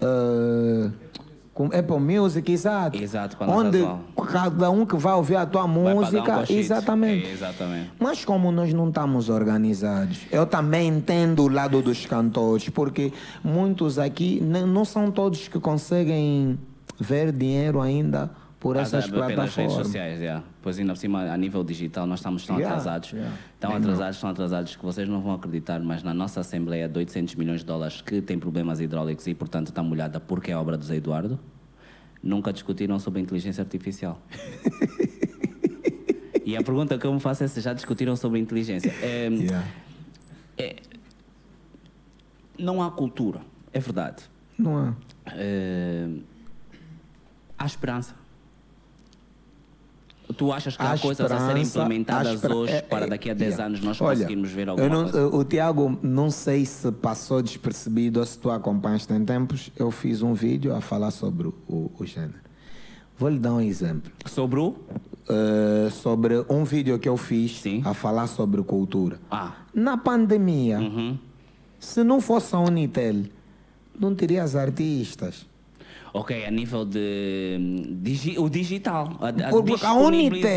[0.00, 0.90] eh,
[1.56, 3.02] com Apple Music, exato.
[3.02, 3.78] Exato, para Onde
[4.30, 6.52] cada um que vai ouvir a tua Vai um música, cochete.
[6.52, 7.26] exatamente.
[7.26, 7.92] É, exatamente.
[7.98, 13.10] Mas como nós não estamos organizados, eu também entendo o lado dos cantores, porque
[13.42, 16.58] muitos aqui, não são todos que conseguem
[17.00, 19.86] ver dinheiro ainda por essas Ah, pelas redes plataformas.
[19.86, 20.42] sociais, yeah.
[20.62, 23.12] Pois ainda por cima, a nível digital, nós estamos tão Yeah, atrasados.
[23.12, 23.36] yeah.
[23.60, 26.98] Tão É, atrasados, tão atrasados que vocês não vão acreditar, mas na nossa Assembleia de
[26.98, 30.76] 800 milhões de dólares que tem problemas hidráulicos e, portanto, está molhada porque é obra
[30.76, 31.38] do Zé Eduardo,
[32.22, 34.20] nunca discutiram sobre a inteligência artificial.
[36.44, 38.92] e a pergunta que eu me faço é se já discutiram sobre a inteligência.
[39.02, 39.66] É, Yeah.
[42.58, 43.40] Não há cultura,
[43.72, 44.22] é verdade.
[44.58, 44.94] Não é?
[45.32, 46.08] É,
[47.58, 48.14] há esperança.
[50.36, 53.50] Tu achas que há, coisas a serem implementadas hoje é- para é- daqui a 10
[53.54, 53.64] yeah.
[53.66, 55.26] anos nós Olha, conseguirmos ver alguma não- coisa?
[55.28, 60.22] O Tiago, não sei se passou despercebido ou se tu acompanhaste em tempos, eu fiz
[60.22, 62.40] um vídeo a falar sobre o, o gênero.
[63.18, 64.10] Vou lhe dar um exemplo.
[64.26, 64.74] Sobre o?
[65.28, 67.82] Eh, sobre um vídeo que eu fiz Sim.
[67.84, 69.18] a falar sobre cultura.
[69.30, 71.18] Ah, Na pandemia, uhum.
[71.80, 73.24] se não fosse a Unitel,
[73.98, 75.46] não terias artistas.
[76.12, 77.58] Ok, a nível de
[78.02, 79.12] digi- o digital.
[79.20, 80.50] A, a a Unitel,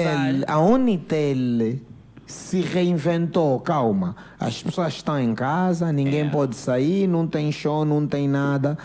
[0.47, 1.79] a Unitel
[2.25, 4.15] se reinventou, calma.
[4.39, 6.29] As pessoas estão em casa, ninguém É.
[6.29, 8.77] pode sair, não tem show, não tem nada.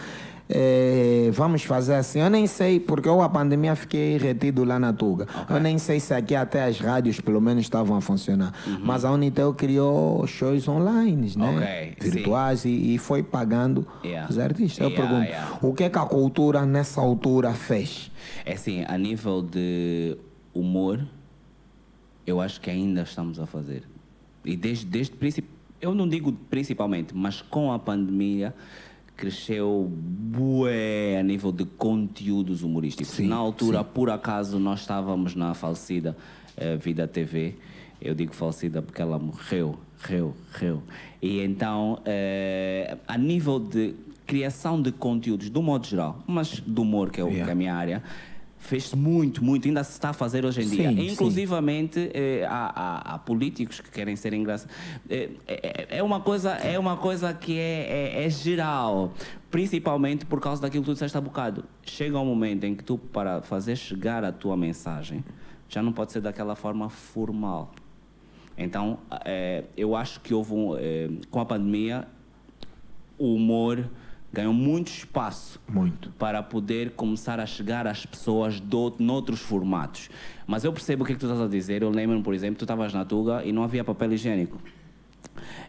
[0.48, 2.20] É, vamos fazer assim.
[2.20, 5.26] Eu nem sei, porque eu a pandemia fiquei retido lá na Tuga.
[5.48, 8.52] Eu nem sei se aqui até as rádios pelo menos estavam a funcionar.
[8.82, 11.48] Mas a Unitel criou shows online, né?
[11.48, 11.56] Uhum.
[11.56, 12.10] Ok, sim.
[12.10, 14.30] Virtuais e, e foi pagando Yeah.
[14.30, 14.78] os artistas.
[14.78, 15.58] Eu Yeah, pergunto, yeah.
[15.62, 18.10] o que é que a cultura nessa altura fez?
[18.44, 20.16] É assim, a nível de
[20.52, 21.00] humor,
[22.26, 23.82] eu acho que ainda estamos a fazer.
[24.44, 25.42] E desde, desde
[25.80, 28.54] eu não digo principalmente, mas com a pandemia
[29.16, 33.14] cresceu bué a nível de conteúdos humorísticos.
[33.14, 36.16] Sim, Na altura, por acaso, nós estávamos na falecida
[36.56, 37.54] eh, Vida TV.
[38.00, 40.82] Eu digo falecida porque ela morreu, morreu, morreu.
[41.22, 43.94] E então, eh, a nível de
[44.26, 47.44] criação de conteúdos, do modo geral, mas do humor, que é, o, Yeah.
[47.44, 48.02] que é a minha área,
[48.64, 50.88] fez-se muito, muito, ainda se está a fazer hoje em dia.
[50.90, 54.74] Sim, Inclusivamente, eh, há, há- há políticos que querem ser engraçados.
[55.08, 59.12] É, é, é uma coisa, é uma coisa que é, é- é geral,
[59.50, 61.64] principalmente por causa daquilo que tu disseste há bocado.
[61.84, 65.22] Chega um momento em que tu, para fazer chegar a tua mensagem,
[65.68, 67.70] já não pode ser daquela forma formal.
[68.56, 68.98] Então,
[69.76, 72.06] eu acho que houve um, com a pandemia,
[73.18, 73.90] o humor
[74.34, 76.10] ganhou muito espaço Muito.
[76.18, 80.10] para poder começar a chegar às pessoas do, noutros formatos.
[80.46, 81.82] Mas eu percebo o que, é que tu estás a dizer.
[81.82, 84.58] Eu lembro, por exemplo, tu estavas na Tuga e não havia papel higiênico.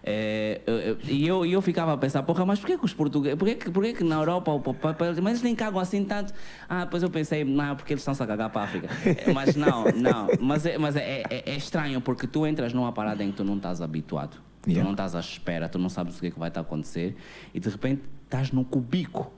[0.04, 0.62] É,
[1.08, 3.72] e eu, eu ficava a pensar, porra, mas por que, os portugueses, por que, que-
[3.72, 6.34] por que, na Europa o papel, mas eles nem cagam assim tanto?
[6.70, 8.88] Ah, depois eu pensei, não, porque eles estão-se a cagar para a África.
[9.26, 12.92] É, Mas não, não, mas, é, mas é, é- é estranho porque tu entras numa
[12.92, 14.84] parada em que tu não estás habituado, tu Yeah.
[14.84, 17.16] não estás à espera, tu não sabes o que é que vai estar a acontecer
[17.54, 19.32] e de repente estás no cubico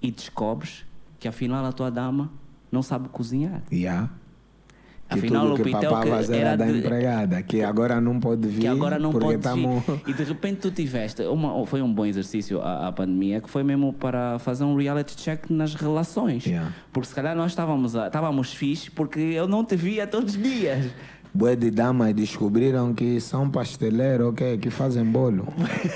[0.00, 0.84] e descobres
[1.18, 2.30] que afinal a tua dama
[2.70, 3.62] não sabe cozinhar.
[3.72, 4.10] Yeah.
[5.08, 8.18] Que Afinal, tudo o que Pitel que era era da de- empregada, que agora não
[8.18, 9.80] pode vir que agora não porque pode tamo...
[9.86, 10.00] vir.
[10.08, 13.62] E de repente tu tiveste, uma, foi um bom exercício a, a pandemia, que foi
[13.62, 16.46] mesmo para fazer um reality check nas relações.
[16.46, 16.72] Yeah.
[16.94, 20.42] Porque se calhar nós estávamos, a- estávamos fixe porque eu não te via todos os
[20.42, 20.86] dias.
[21.34, 25.48] Bué de damas descobriram que são pasteleiros, ok, que fazem bolo.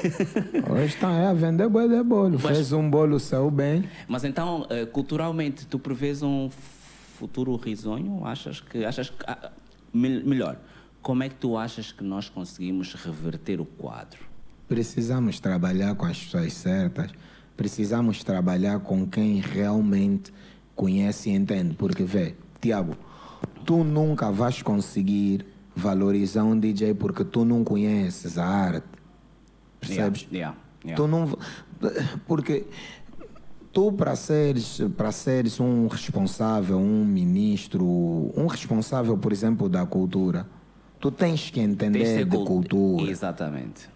[0.70, 2.38] Hoje estão aí a vender bué de bolo.
[2.42, 3.84] Mas- Fez um bolo, saiu bem.
[4.08, 6.48] Mas então, eh, culturalmente, tu prevês um
[7.18, 8.24] futuro risonho?
[8.24, 8.82] Achas que.
[8.86, 9.50] Achas que ah,
[9.92, 10.56] mel- melhor,
[11.02, 14.20] como é que tu achas que nós conseguimos reverter o quadro?
[14.66, 17.10] Precisamos trabalhar com as pessoas certas.
[17.58, 20.32] Precisamos trabalhar com quem realmente
[20.74, 21.74] conhece e entende.
[21.74, 22.96] Porque, vê, Tiago,
[23.64, 28.86] tu nunca vais conseguir valorizar um DJ porque tu não conheces a arte.
[29.80, 30.26] Percebes?
[30.32, 31.36] Yeah, yeah, Tu não.
[32.26, 32.66] Porque
[33.72, 37.84] tu, para seres, para seres um responsável, um ministro,
[38.36, 40.46] um responsável, por exemplo, da cultura,
[40.98, 43.10] tu tens que entender de cult- cultura.
[43.10, 43.88] Exatamente.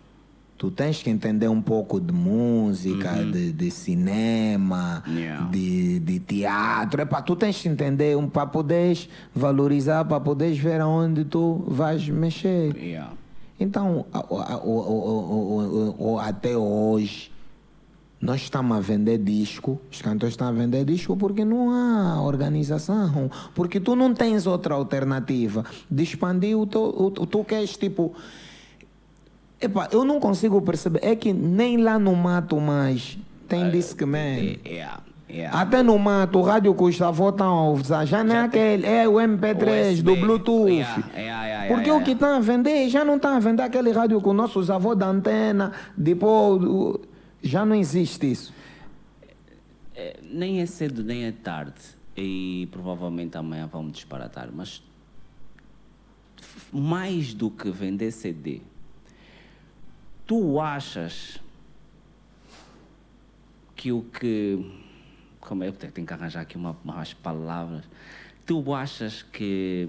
[0.60, 5.14] Tu tens que entender um pouco de música, de, de cinema, Uhum.
[5.16, 5.46] Yeah.
[5.46, 7.00] de, de teatro.
[7.00, 12.06] Epá, tu tens que entender um, para poderes valorizar, para poderes ver aonde tu vais
[12.10, 12.76] mexer.
[12.76, 13.10] Yeah.
[13.58, 17.32] Então, a- a- o- o- o- o- o- até hoje,
[18.20, 23.30] nós estamos a vender disco, os cantores estão a vender disco porque não há organização,
[23.54, 28.12] porque tu não tens outra alternativa de expandir o teu, o- tu queres tipo...
[29.60, 34.58] Epá, eu não consigo perceber, é que nem lá no mato mais tem Discman.
[34.64, 35.02] Yeah.
[35.28, 35.60] Yeah.
[35.60, 38.84] Até no mato, o rádio que os avós estão a usar, já não é aquele,
[38.84, 40.20] é o MP3 do USB.
[40.20, 40.70] Bluetooth.
[40.70, 44.20] Yeah, yeah, Porque o que estão a vender, já não estão a vender aquele rádio
[44.20, 46.98] com nossos avós da antena, depois,
[47.42, 48.52] já não existe isso.
[49.94, 51.74] É, nem é cedo nem é tarde
[52.16, 54.82] e provavelmente amanhã vamos disparatar, mas
[56.72, 58.62] mais do que vender CD,
[60.30, 61.40] tu achas
[63.74, 64.64] que o que.
[65.40, 65.66] Como é?
[65.66, 67.84] eu tenho que arranjar aqui uma, umas palavras.
[68.46, 69.88] Tu achas que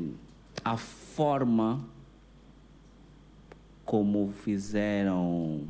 [0.66, 1.86] a forma
[3.86, 5.68] como fizeram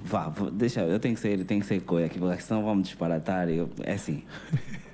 [0.00, 3.48] Vá, deixa, eu tenho que ser, tenho que ser coisa aqui, porque senão vamos disparatar.
[3.48, 4.24] Eu, é assim,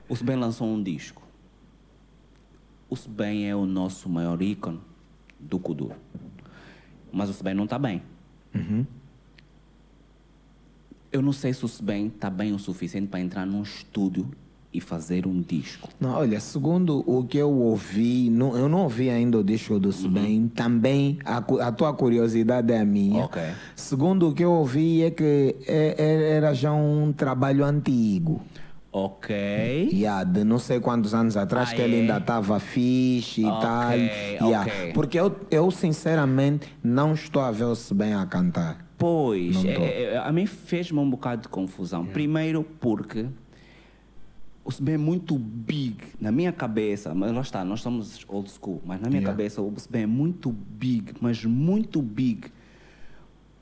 [0.06, 1.22] o Sben lançou um disco.
[2.90, 4.78] O Sben é o nosso maior ícone
[5.40, 5.96] do Kuduro.
[7.12, 8.02] Mas o Sben não está bem.
[11.10, 14.28] Eu não sei se o Sben está bem o suficiente para entrar num estúdio
[14.72, 15.88] e fazer um disco.
[15.98, 19.90] Não, olha, segundo o que eu ouvi, não, eu não ouvi ainda o disco do
[19.90, 23.24] Subem, também a, a tua curiosidade é a minha.
[23.24, 23.40] Ok.
[23.74, 28.42] Segundo o que eu ouvi é que é- é- era já um trabalho antigo.
[29.04, 29.90] Ok.
[29.92, 32.00] Yeah, de não sei quantos anos atrás Ah, que ele é?
[32.00, 33.92] ainda estava fixe e Ok, tal.
[34.48, 34.92] Yeah, ok.
[34.92, 38.84] Porque eu, eu sinceramente não estou a ver o Subem a cantar.
[38.98, 39.82] Pois, é- tô.
[39.84, 42.04] é- a mim fez-me um bocado de confusão.
[42.04, 43.26] Primeiro porque
[44.64, 48.82] o SB é muito big na minha cabeça, mas lá está, nós somos old school,
[48.84, 49.32] mas na minha Yeah.
[49.32, 52.48] cabeça o SB é muito big, mas muito big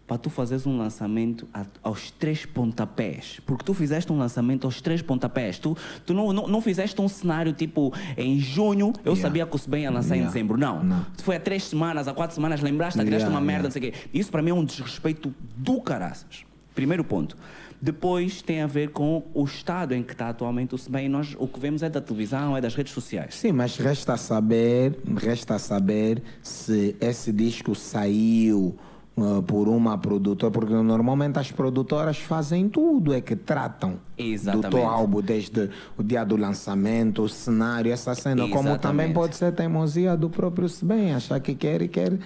[0.07, 3.40] para tu fazeres um lançamento a- aos três pontapés.
[3.44, 5.59] Porque tu fizeste um lançamento aos três pontapés.
[5.59, 9.22] Tu, tu não, não, não fizeste um cenário tipo em junho, eu Yeah.
[9.22, 10.32] sabia que o SBEM ia lançar em Yeah.
[10.32, 10.57] dezembro.
[10.57, 10.84] Não.
[10.84, 11.07] Não.
[11.16, 13.88] Tu foi há três semanas, há quatro semanas, lembraste, criaste Yeah, uma merda, não sei
[13.88, 13.98] o quê.
[14.14, 16.44] Isso para mim é um desrespeito do caraças.
[16.74, 17.36] Primeiro ponto.
[17.82, 21.09] Depois tem a ver com o estado em que está atualmente o SBEM.
[21.11, 23.34] Nós o que vemos é da televisão, é das redes sociais.
[23.34, 28.76] Sim, mas resta saber, resta saber se esse disco saiu
[29.19, 34.71] ah, por uma produtora, porque normalmente as produtoras fazem tudo, é que tratam do Exatamente.
[34.71, 38.81] teu álbum desde o dia do lançamento, o cenário, essa cena, como Exatamente.
[38.83, 42.19] também pode ser teimosia do próprio Seben, achar que quer e quer,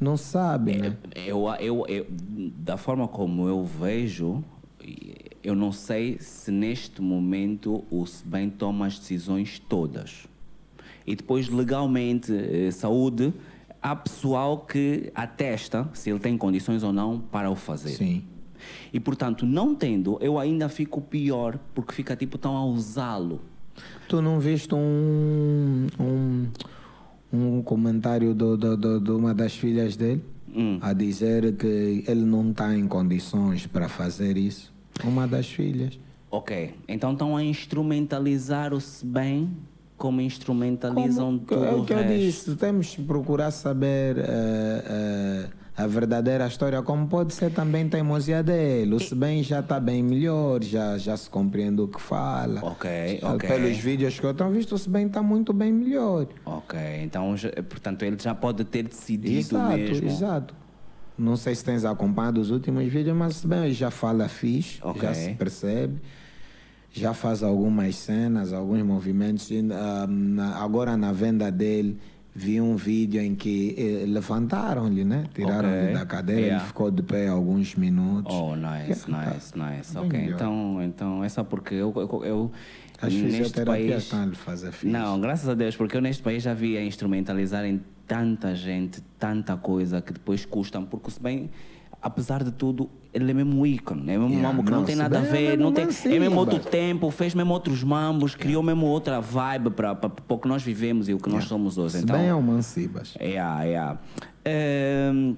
[0.00, 0.96] não sabe, né?
[1.16, 4.44] Eu, eu, eu, da forma como eu vejo,
[5.42, 10.28] eu não sei se neste momento o SBEM toma as decisões todas.
[11.04, 13.32] E depois, legalmente, eh, saúde,
[13.86, 17.90] há pessoal que atesta se ele tem condições ou não para o fazer.
[17.90, 18.24] Sim.
[18.92, 23.40] E, portanto, não tendo, eu ainda fico pior, porque fica tipo tão a usá-lo.
[24.08, 26.46] Tu não viste um, um,
[27.32, 30.22] um comentário do, do, do- de uma das filhas dele
[30.54, 30.78] Hum.
[30.80, 34.72] a dizer que ele não está em condições para fazer isso?
[35.04, 35.98] Uma das filhas.
[36.30, 39.50] Ok, então estão a instrumentalizar o SBEM
[39.96, 44.24] como instrumentalizam Como- tudo é o o que eu disse, temos que procurar saber eh,
[44.86, 48.94] eh, a verdadeira história, como pode ser também teimosia dele.
[48.94, 52.60] O Sebem já está bem melhor, já, já se compreende o que fala.
[52.62, 53.48] Ok, ok.
[53.48, 56.26] Pelos vídeos que eu tenho visto, o Sebem está muito bem melhor.
[56.44, 57.34] Ok, então,
[57.68, 60.06] portanto, ele já pode ter decidido Exato, mesmo.
[60.08, 60.54] exato.
[61.18, 65.00] Não sei se tens acompanhado os últimos vídeos, mas se bem já fala fixe, Ok.
[65.02, 66.00] já se percebe,
[67.00, 69.50] já faz algumas cenas, alguns movimentos.
[69.72, 71.98] Ah, agora na venda dele
[72.34, 75.24] vi um vídeo em que eh, levantaram-lhe, né?
[75.34, 76.62] Tiraram-lhe Ok, da cadeira, yeah.
[76.62, 78.34] ele ficou de pé alguns minutos.
[78.34, 79.94] Oh, nice, Yeah, nice, nice.
[79.94, 80.34] bem Ok, melhor.
[80.34, 82.52] então, então é só porque eu, eu, eu
[83.00, 83.96] As neste país...
[84.04, 84.86] estão fazer fixe.
[84.92, 89.56] Não, graças a Deus, porque eu neste país já vi a instrumentalizarem tanta gente, tanta
[89.56, 91.50] coisa que depois custam, porque se bem,
[92.02, 94.78] apesar de tudo, ele é mesmo um ícone, é mesmo um Yeah, mambo que não,
[94.80, 97.10] não, tem nada a é ver, mesmo não tem, assim, é mesmo outro but- tempo,
[97.10, 101.18] fez mesmo outros mambos, criou mesmo outra vibe para o que nós vivemos e o
[101.18, 101.98] que nós somos hoje.
[101.98, 103.14] Se Então, bem é o Mancibas.
[103.20, 103.98] Yeah, yeah.
[104.44, 105.34] Ehm,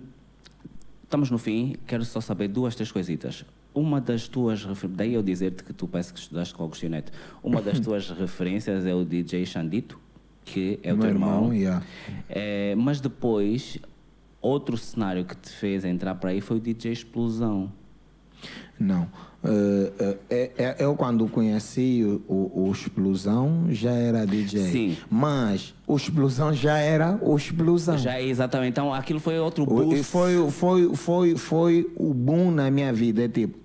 [1.05, 3.45] estamos no fim, quero só saber duas, três coisitas.
[3.75, 7.13] Uma das tuas daí eu dizer-te que tu parece que estudaste com o Agostinho Neto.
[7.43, 10.01] Uma das tuas referências é o DJ Xandito,
[10.45, 11.35] que é o Meu teu irmão.
[11.37, 11.83] irmão, yeah.
[12.29, 13.79] Eh, mas depois,
[14.41, 17.72] outro cenário que te fez entrar para aí foi o DJ Explosão.
[18.78, 19.09] Não.
[19.43, 24.61] Eh, eh, é- é- eu, quando conheci o, o- o Explosão, já era DJ.
[24.70, 24.97] Sim.
[25.11, 27.99] Mas o Explosão já era o Explosão.
[27.99, 28.70] Já é exatamente.
[28.70, 29.64] Então aquilo foi outro.
[29.93, 33.24] E foi, foi, foi, foi o boom na minha vida.
[33.24, 33.59] É tipo,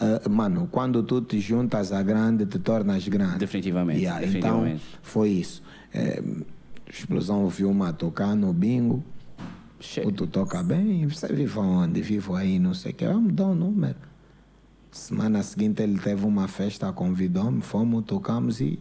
[0.00, 3.38] eh, mano, quando tu te juntas a grande, te tornas grande.
[3.38, 4.82] Definitivamente, Yeah, definitivamente.
[4.90, 5.62] Então, foi isso.
[5.92, 6.22] Eh,
[6.90, 9.02] Explosão viu-me a tocar no bingo.
[9.80, 12.00] Che- Tu toca bem, você vive onde?
[12.02, 13.06] Vivo aí, não sei o que.
[13.06, 13.96] Vamos dar um número.
[14.92, 18.78] Semana seguinte ele teve uma festa, convidou-me, fomos, tocamos e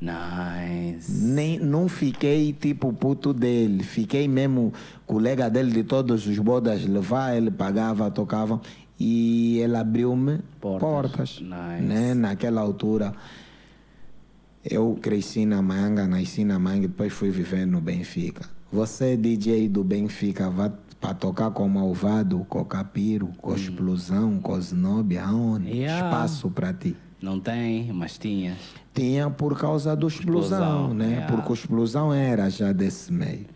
[0.00, 1.10] Nice.
[1.12, 3.82] nem, não fiquei tipo puto dele.
[3.82, 4.72] Fiquei mesmo
[5.06, 8.60] colega dele de todos os bodas, levar, ele pagava, tocava
[8.98, 10.88] e ele abriu-me Portas.
[10.88, 11.40] portas.
[11.40, 11.82] Nice.
[11.82, 12.14] né?
[12.14, 13.14] Naquela altura
[14.64, 18.48] eu cresci na Manga, nasci na Manga e depois fui viver no Benfica.
[18.72, 25.18] Você, DJ do Benfica, vai para tocar com Malvado, com Capiro, com Explosão, com Znobi,
[25.18, 25.70] aonde?
[25.70, 25.74] Hum.
[25.74, 26.06] Yeah.
[26.06, 26.96] Espaço para ti.
[27.20, 28.56] Não tem, mas tinha.
[28.92, 31.08] Tinha por causa do explosão, Explosão, né?
[31.08, 31.32] yeah.
[31.32, 33.46] Porque o explosão era já desse meio.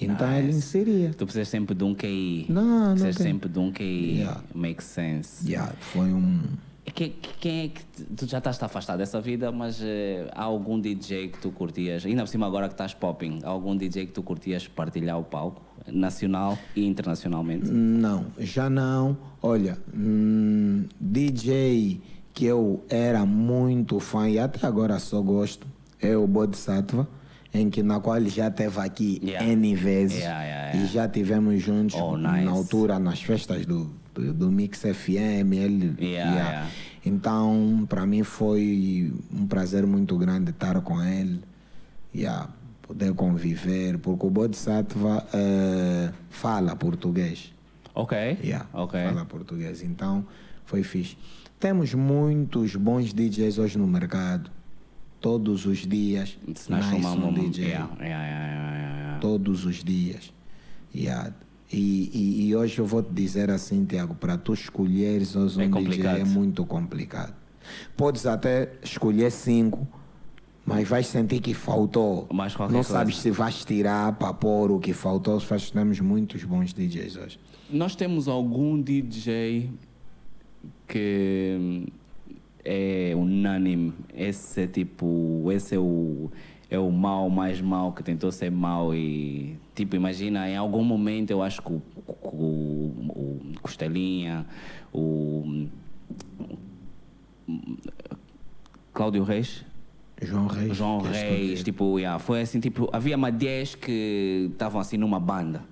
[0.00, 1.10] Então ele inseria.
[1.16, 2.46] Tu precisas sempre de um QI.
[2.48, 4.18] Não, não Precisas sempre de um QI.
[4.18, 4.40] Yeah.
[4.54, 5.48] Makes sense.
[5.48, 6.40] Yeah, foi um.
[6.86, 7.82] E que- que- Quem é que
[8.16, 12.22] tu já estás afastado dessa vida, mas eh, há algum DJ que tu curtias, ainda
[12.22, 15.62] por cima agora que estás popping, há algum DJ que tu curtias partilhar o palco,
[15.86, 17.70] nacional e internacionalmente?
[17.70, 19.16] Não, já não.
[19.42, 22.00] Olha, hum, DJ
[22.32, 25.66] que eu era muito fã e até agora só gosto
[26.00, 27.06] é o Bodhisattva,
[27.52, 29.46] em que na qual já esteve aqui Yeah.
[29.46, 32.44] N vezes Yeah, yeah, e já tivemos juntos Oh, nice.
[32.44, 35.52] na altura nas festas do, do, do Mix FM.
[35.52, 36.70] Ele, Yeah, yeah.
[37.04, 41.40] Então, para mim foi um prazer muito grande estar com ele.
[42.14, 42.48] Yeah,
[42.82, 47.52] poder conviver, porque o Bodhisattva eh, fala português.
[47.94, 48.16] Ok.
[48.42, 49.02] Yeah, Ok.
[49.02, 49.82] Fala português.
[49.82, 50.24] Então,
[50.64, 51.16] foi fixe.
[51.58, 54.50] Temos muitos bons DJs hoje no mercado.
[55.20, 56.36] Todos os dias.
[56.56, 57.66] Chamamos um DJ.
[57.66, 59.18] Yeah, yeah, yeah.
[59.20, 60.32] Todos os dias.
[60.94, 61.32] Yeah.
[61.74, 65.66] E, e, e hoje eu vou te dizer assim, Tiago, para tu escolheres hoje É
[65.66, 66.14] um complicado.
[66.16, 67.34] DJ é muito complicado.
[67.96, 69.86] Podes até escolher cinco,
[70.66, 72.28] mas vais sentir que faltou.
[72.32, 72.82] Não coisa.
[72.84, 75.40] sabes se vais tirar para pôr o que faltou.
[75.40, 77.40] Faz- Temos muitos bons DJs hoje.
[77.70, 79.70] Nós temos algum DJ
[80.86, 81.86] que hum,
[82.64, 83.92] é unânime.
[84.14, 85.50] Esse é tipo.
[85.50, 86.30] Esse é o.
[86.74, 91.30] É o mal mais mal que tentou ser mal e tipo imagina em algum momento
[91.30, 92.32] eu acho que o, o,
[93.10, 94.44] o Costelinha,
[94.92, 95.66] o
[98.92, 99.64] Cláudio Reis,
[100.22, 100.76] João Reis.
[100.76, 105.18] João é Reis, tipo, yeah, foi assim, tipo, havia uma 10 que estavam assim numa
[105.20, 105.62] banda.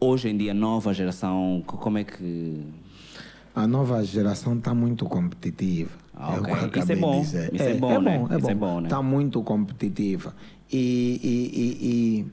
[0.00, 2.62] Hoje em dia, nova geração, co- como é que.
[3.54, 5.90] A nova geração está muito competitiva.
[6.16, 6.80] Ah, É o que ok.
[6.80, 7.20] eu Isso é bom.
[7.20, 8.26] Isso é bom, né?
[8.30, 8.86] É é bom, bom, né?
[8.88, 10.34] Está muito competitiva.
[10.72, 11.86] E, e, e,
[12.22, 12.26] e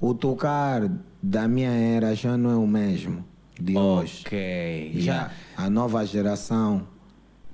[0.00, 0.90] o tocar
[1.22, 3.24] da minha era já não é o mesmo
[3.60, 4.24] de hoje.
[4.26, 4.92] Ok.
[4.96, 6.82] Já a nova geração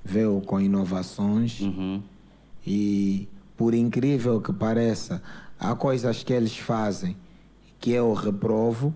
[0.03, 2.01] veio com inovações Uhum.
[2.65, 5.21] e, por incrível que pareça,
[5.59, 7.15] há coisas que eles fazem
[7.79, 8.93] que eu reprovo,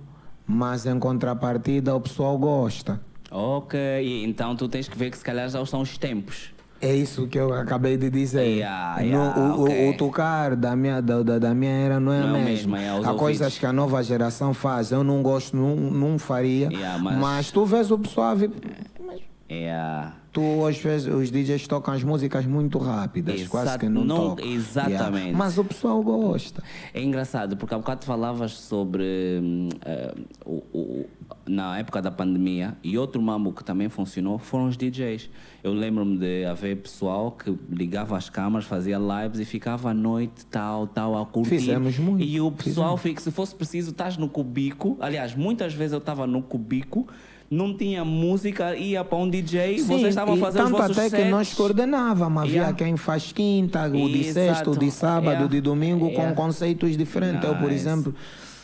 [0.47, 2.99] mas em contrapartida o pessoal gosta.
[3.29, 3.77] Ok.
[4.25, 6.51] Então tu tens que ver que se calhar já são os tempos.
[6.85, 8.43] É isso que eu acabei de dizer.
[8.43, 9.89] Yeah, No- yeah, o, o- ok.
[9.89, 12.81] o tocar da minha, da, da, minha era não é Não é a o mesma.
[12.81, 14.91] é Há coisas que a nova geração faz.
[14.91, 16.67] Eu não gosto, não, não faria.
[16.71, 17.17] Yeah, mas...
[17.17, 18.51] mas- tu vês o pessoal a vir-
[19.49, 20.13] Yeah.
[20.33, 24.29] Tu, às vezes, os DJs tocam as músicas muito rápidas, Exato, quase que não, não-
[24.35, 24.47] tocam.
[24.47, 25.33] exatamente.
[25.35, 26.63] Mas o pessoal gosta.
[26.91, 29.03] É engraçado, porque há bocado falavas sobre
[29.85, 31.05] eh, o, o-
[31.45, 35.29] na época da pandemia e outro mambo que também funcionou foram os DJs.
[35.63, 40.47] Eu lembro-me de haver pessoal que ligava as câmaras, fazia lives e ficava à noite,
[40.47, 41.59] tal, tal, a curtir.
[41.59, 44.97] Fizemos muito, E o pessoal fica, se fosse preciso, estás no cubico.
[44.99, 47.07] Aliás, muitas vezes eu estava no cubico,
[47.53, 50.97] não tinha música, ia para um DJ e vocês estavam e fazer os tanto vossos
[50.97, 51.31] até que sets.
[51.31, 52.41] nós coordenávamos.
[52.43, 52.73] Havia Yeah.
[52.77, 54.33] quem faz quinta, o de Exato.
[54.33, 55.45] sexta, o de sábado, Yeah.
[55.45, 56.29] o de domingo, Yeah.
[56.35, 57.43] com conceitos diferentes.
[57.43, 57.75] Eu, por Nice.
[57.87, 58.15] exemplo,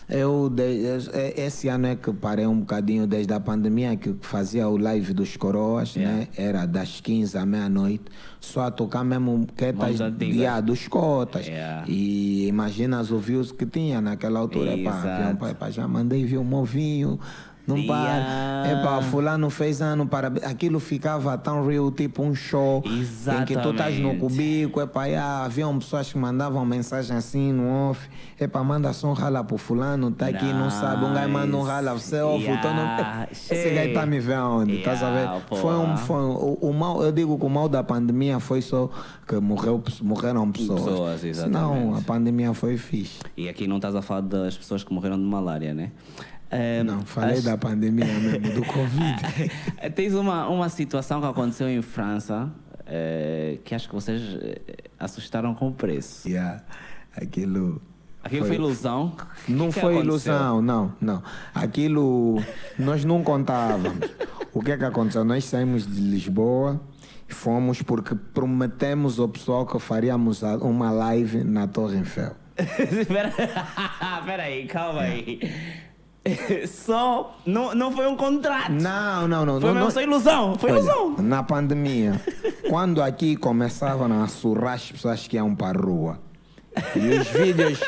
[0.09, 0.51] eu
[1.13, 5.13] eh, esse ano é que parei um bocadinho desde a pandemia, que fazia o live
[5.13, 6.17] dos coroas, Yeah.
[6.19, 6.27] né?
[6.35, 8.05] Era das 15 à meia-noite,
[8.39, 10.33] só a tocar mesmo antigas.
[10.33, 11.45] dia dos cotas.
[11.47, 11.83] Yeah.
[11.87, 14.75] E imagina os views que tinha naquela altura.
[14.75, 15.31] Exato.
[15.35, 17.19] epá, epá, já mandei ver um movinho.
[17.69, 18.63] Não Yeah.
[18.63, 18.79] para.
[18.81, 20.27] Epá, fulano fez ano para.
[20.49, 22.83] Aquilo ficava tão real, tipo um show.
[22.85, 24.19] Em que tu estás no Exatamente.
[24.19, 28.09] cubico, epá, yeah, haviam pessoas que mandavam mensagem assim no off.
[28.39, 31.05] Epá, manda som rala pro fulano, tá aqui, não sabe.
[31.05, 32.83] Um gajo manda um rala, você off, então não.
[32.83, 34.75] Yeah, Esse gajo tá me vendo onde?
[34.77, 35.55] Estás a Yeah, ver?
[35.57, 38.61] Foi um, foi um, o, o mal, eu digo que o mal da pandemia foi
[38.61, 38.89] só
[39.27, 40.81] que morreu, morreram pessoas.
[40.83, 41.99] Pessoas, exatamente.
[41.99, 43.19] a pandemia foi fixe.
[43.37, 45.91] E aqui não estás a falar das pessoas que morreram de malária, né?
[46.51, 49.51] Eh, Não, falei da pandemia mesmo, do Covid.
[49.95, 52.49] Tens uma, uma situação que aconteceu em França
[52.87, 54.59] eh, que acho que vocês eh,
[54.99, 56.27] assustaram com o preço.
[56.27, 56.63] yeah.
[57.15, 57.81] Aquilo.
[58.23, 59.15] Aquilo foi, ilusão?
[59.47, 61.23] O Não que foi ilusão, não, não.
[61.53, 62.41] Aquilo
[62.77, 64.09] nós não contávamos.
[64.53, 65.23] o que é que aconteceu?
[65.23, 66.81] Nós saímos de Lisboa
[67.29, 72.35] e fomos porque prometemos ao pessoal que faríamos uma live na Torre Eiffel.
[72.59, 75.39] Espera aí, calma aí.
[76.67, 77.37] Só.
[77.45, 78.71] Não, não foi um contrato.
[78.71, 79.59] Não, não, não.
[79.61, 80.55] Foi não, mesmo não- ilusão.
[80.55, 81.15] Foi Olha, ilusão.
[81.19, 82.19] Na pandemia,
[82.69, 86.19] quando aqui começavam a surrar as pessoas que iam para a rua.
[86.95, 87.79] E os vídeos.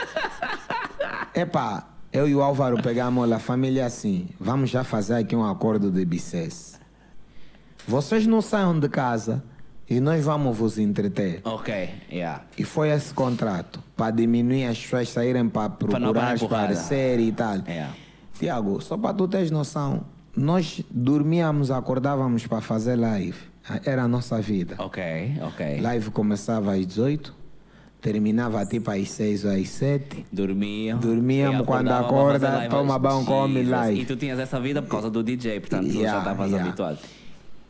[1.34, 4.27] Epá, eu e o Álvaro pegamos a família assim.
[4.39, 6.80] Vamos já fazer aqui um acordo de BCS.
[7.88, 9.43] Vocês não saiam de casa
[9.89, 11.41] e nós vamos vos entreter.
[11.43, 12.43] Ok, yeah.
[12.57, 16.68] E foi esse contrato para diminuir as pessoas saírem para procurar darem porrada.
[16.68, 17.57] parecer e tal.
[17.65, 17.88] É.
[18.41, 20.01] Tiago, só para tu teres noção,
[20.35, 23.38] nós dormíamos, acordávamos para fazer live.
[23.85, 24.73] Era a nossa vida.
[24.80, 25.01] Ok,
[25.43, 25.80] ok.
[25.80, 27.31] Live começava às 18,
[28.01, 30.26] terminava tipo às 6 ou às 7.
[30.31, 30.97] Dormiam.
[30.99, 34.01] Dormíamos quando acorda, toma banho, come, live.
[34.01, 36.68] E tu tinhas essa vida por causa do DJ, portanto tu já Yeah, estavas yeah.
[36.68, 36.97] habituado.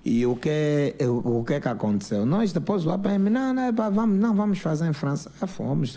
[0.03, 2.25] E o que, o, o que que aconteceu?
[2.25, 5.31] Nós depois o APM, não, não, pá, vamos, não, vamos fazer em França.
[5.39, 5.95] Ah, fomos.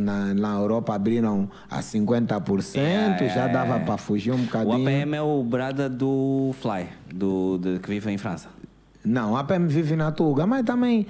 [0.00, 3.84] Na, na Europa abriram a 50%, Yeah, já dava yeah.
[3.84, 4.88] para fugir um O bocadinho.
[4.88, 8.48] APM é o brada do Fly, do, de- que vive em França.
[9.04, 11.06] Não, a PM vive na Tuga, mas também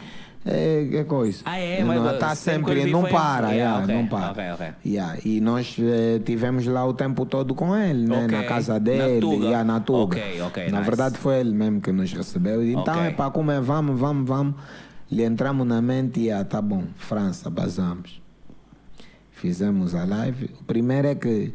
[0.46, 1.42] é, é coisa.
[1.44, 1.82] Ah, é?
[1.82, 4.30] Mas sempre que sempre, não vive foi- para, Yeah, yeah, ok, não para.
[4.30, 4.66] ok, ok.
[4.86, 8.26] Yeah, E nós eh, tivemos lá o tempo todo com ele, né?
[8.26, 9.44] Na casa Na dele, Tuga.
[9.44, 10.16] yeah, na Tuga.
[10.16, 10.84] Na nice.
[10.84, 12.62] verdade foi ele mesmo que nos recebeu.
[12.64, 14.54] Então é para comer, vamos, vamos, vamos.
[15.10, 18.20] Lhe entramos na mente e ah, tá bom, França, basamos.
[19.32, 20.50] Fizemos a live.
[20.60, 21.52] O primeiro é que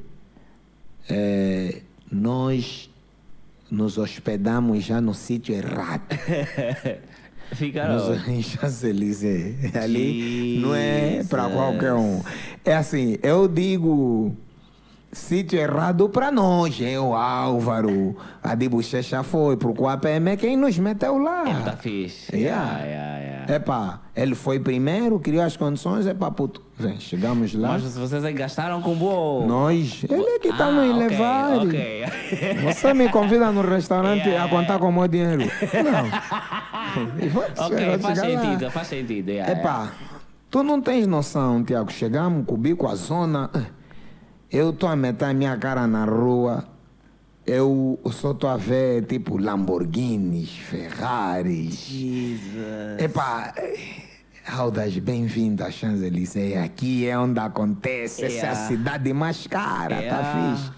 [1.09, 1.81] eh,
[2.11, 2.89] nós
[3.69, 6.01] nos hospedamos já no sítio errado.
[7.53, 7.95] Ficaram.
[7.95, 9.75] Nos em Champs-Élysées.
[9.75, 11.59] Ali não é para Jesus.
[11.59, 12.21] qualquer um.
[12.63, 14.35] É assim, eu digo
[15.11, 16.79] sítio errado para nós.
[16.79, 21.43] Eu, Álvaro, a de Bochecha foi, porque o APM é quem nos meteu lá.
[21.49, 22.35] É, tá fixe.
[22.35, 22.77] Yeah.
[22.79, 23.55] Yeah, yeah, yeah.
[23.55, 26.61] Epá, ele foi primeiro, criou as condições, epá, puto.
[26.77, 27.69] Vem, chegamos lá.
[27.73, 29.45] Mas vocês aí gastaram com boa.
[29.45, 31.57] Nós, ele é que está Ah, nos ok, levar.
[31.57, 32.05] ok.
[32.63, 34.45] Você me convida no restaurante Yeah.
[34.45, 35.41] a contar com o meu dinheiro.
[35.41, 36.11] Não.
[37.57, 38.41] Ok, faz chegar lá.
[38.41, 39.29] sentido, faz sentido.
[39.29, 39.91] Yeah, Epá,
[40.49, 41.89] tu não tens noção, Tiago.
[41.91, 43.49] Chegamos, cubico, a zona.
[44.51, 46.65] Eu estou a meter a minha cara na rua.
[47.45, 51.73] Eu só estou a ver, tipo, Lamborghinis, Ferraris.
[51.87, 52.99] Jesus.
[52.99, 53.79] Epá, eh,
[54.47, 56.57] Aldas, bem-vindo a Champs-Élysées.
[56.57, 58.25] Aqui é onde acontece.
[58.25, 58.67] Essa é a Yeah.
[58.67, 60.17] cidade mais cara, Yeah.
[60.17, 60.71] tá fixe?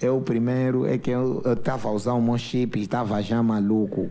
[0.00, 4.10] Eu primeiro é que eu estava a usar o meu chip estava já maluco.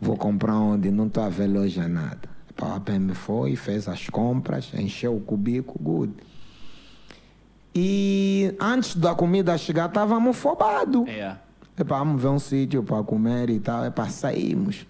[0.00, 0.90] Vou comprar onde?
[0.90, 2.28] Não estou a ver loja nada.
[2.60, 6.12] A PM foi, fez as compras, encheu o cubico, good.
[7.78, 11.06] E antes da comida chegar, estávamos fobados.
[11.06, 11.38] Yeah.
[11.78, 13.84] Epá, vamos ver um sítio para comer e tal.
[13.84, 14.86] Epá, saímos.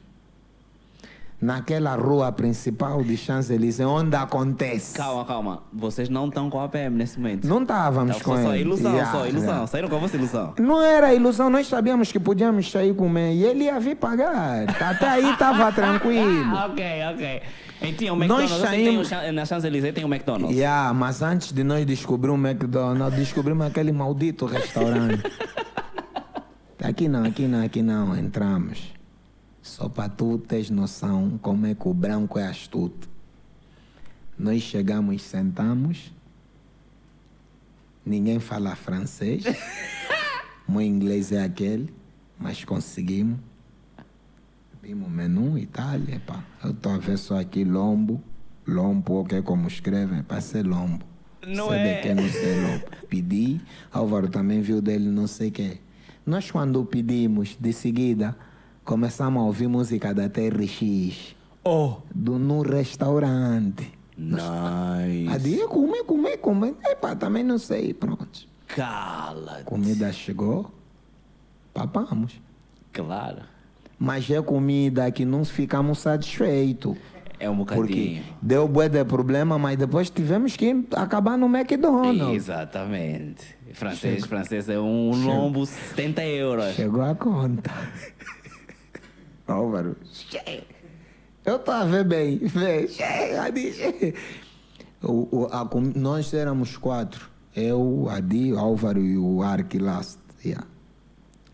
[1.47, 4.97] Naquela rua principal de Champs-Élysées, onde acontece.
[4.97, 5.63] Calma, calma.
[5.73, 7.47] Vocês não estão com a PM nesse momento.
[7.47, 8.63] Não estávamos Tá, com só, só ele.
[8.63, 9.49] ilusão, Yeah, só ilusão.
[9.49, 9.67] yeah.
[9.69, 10.55] Saíram com vossa ilusão.
[10.59, 14.65] Não era ilusão, nós sabíamos que podíamos sair comer e ele ia vir pagar.
[14.83, 16.45] Até aí estava tranquilo.
[16.57, 17.43] Ah, ok, ok.
[17.83, 20.57] Então, o Nós McDonald's, que tem saímos- o Chan- na Champs-Élysées tem o McDonald's.
[20.57, 25.23] Yeah, mas antes de nós descobrir o McDonald's, descobrimos aquele maldito restaurante.
[26.83, 28.93] Aqui não, aqui não, aqui não, entramos.
[29.67, 33.11] Só para tu teres noção como é que o branco é astuto.
[34.39, 36.13] Nós chegamos, sentamos,
[38.05, 39.45] ninguém fala francês,
[40.69, 41.93] meu inglês é aquele,
[42.39, 43.41] mas conseguimos.
[44.81, 48.23] Vimos o menu tal, epá, eu estou a ver só aqui lombo,
[48.65, 51.05] lombo, que é como escrevem, para ser lombo.
[51.45, 51.95] Não sei é.
[51.97, 52.85] de que não sei lombo.
[53.09, 53.61] Pedi,
[53.93, 55.81] Álvaro também viu dele não sei o que.
[56.25, 58.37] Nós quando pedimos, de seguida,
[58.87, 61.35] começamos a ouvir música da TRX,
[61.65, 63.93] Oh, do, no restaurante.
[64.17, 65.29] nice.
[65.35, 66.75] Adia, comer, comer, comer.
[66.87, 68.47] Epá, também não sei, pronto.
[68.69, 69.63] Cala.
[69.65, 70.71] Comida chegou,
[71.75, 72.41] papamos.
[72.93, 73.43] Claro.
[73.99, 76.97] Mas é comida que não ficamos satisfeitos.
[77.39, 78.23] É um Porque bocadinho.
[78.41, 82.35] deu bué de problema, mas depois tivemos que acabar no McDonald's.
[82.35, 83.45] Exatamente.
[83.75, 86.75] Francês, francês é um lombo 70 euros.
[86.77, 87.71] Chegou a conta.
[89.47, 89.97] Álvaro,
[91.45, 92.41] eu estou a ver bem.
[95.03, 97.31] O, o, a nós éramos quatro.
[97.55, 100.19] Eu, Adi, o Álvaro e o Ark Last.
[100.45, 100.67] Yeah.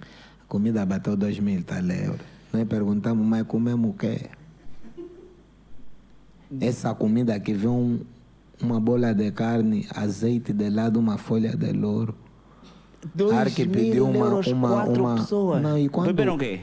[0.00, 2.20] A comida bateu dois mil tal euros.
[2.52, 4.30] Nós perguntamos, mas comemos o quê?
[6.60, 8.00] Essa comida que vem um,
[8.60, 12.14] uma bola de carne, azeite de lado, uma folha de louro.
[13.14, 15.62] Dois Ark mil pediu uma- euros, uma- quatro uma- pessoas.
[15.62, 16.60] Não, e quando- Beberam o quê?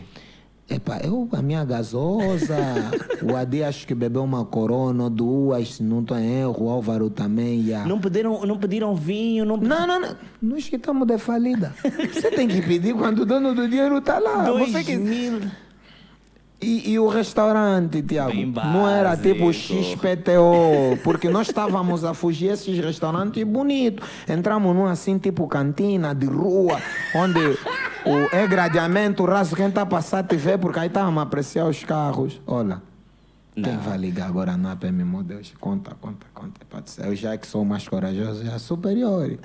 [0.69, 2.55] Epa, eu, a minha gasosa,
[3.23, 7.09] o Adi acho que bebeu uma corona, duas, se não estou em erro, o Álvaro
[7.09, 7.61] também.
[7.61, 7.89] Yeah.
[7.89, 10.15] Não pediram, não pediram vinho, não Não, não, não.
[10.39, 11.73] Nós que estamos de falida.
[12.13, 14.43] Você tem que pedir quando o dono do dinheiro está lá.
[14.43, 14.95] Dois Você que...
[14.95, 15.41] mil.
[16.61, 18.33] E, e o restaurante, Tiago?
[18.35, 19.51] Não era tipo.
[19.53, 24.05] XPTO, porque nós estávamos a fugir esses restaurantes bonitos.
[24.27, 26.77] Entramos num assim, tipo cantina de rua,
[27.15, 27.57] onde
[28.09, 31.67] o é gradeamento raso, quem está a passar te vê, porque aí estávamos a apreciar
[31.67, 32.41] os carros.
[32.47, 32.81] Olha,
[33.53, 35.53] quem vai ligar agora na PM, meu Deus?
[35.59, 36.61] Conta, conta, conta.
[36.69, 37.05] Pode ser.
[37.05, 39.37] Eu já que sou mais corajoso, já superior.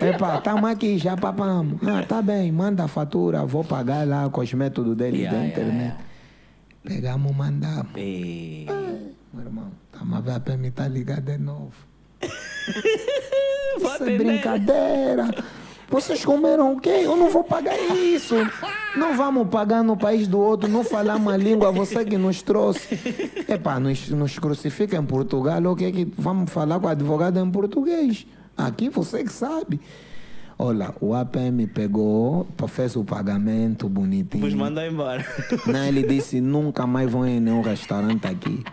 [0.00, 1.80] Epa, estamos aqui, já papamos.
[1.88, 5.44] Ah, tá bem, manda a fatura, vou pagar lá com os métodos dele Yeah, da
[5.44, 5.96] yeah, internet.
[6.84, 7.92] Pegamos, mandamos.
[7.94, 11.72] Meu irmão, estamos a ver a PM tá ligada de novo.
[13.76, 15.34] Isso é brincadeira.
[15.88, 17.02] Vocês comeram o quê?
[17.04, 18.34] Eu não vou pagar isso.
[18.96, 22.98] Não vamos pagar no país do outro, não falamos a língua, você que nos trouxe.
[23.48, 27.38] Epá, nos, nos crucifica em Portugal, o que é que vamos falar com o advogado
[27.38, 28.26] em português?
[28.56, 29.80] Aqui você que sabe.
[30.58, 34.42] Olha, o APM pegou, fez o pagamento bonitinho.
[34.42, 35.24] Vos mandou embora.
[35.66, 38.64] Não, ele disse, nunca mais vão em nenhum restaurante aqui.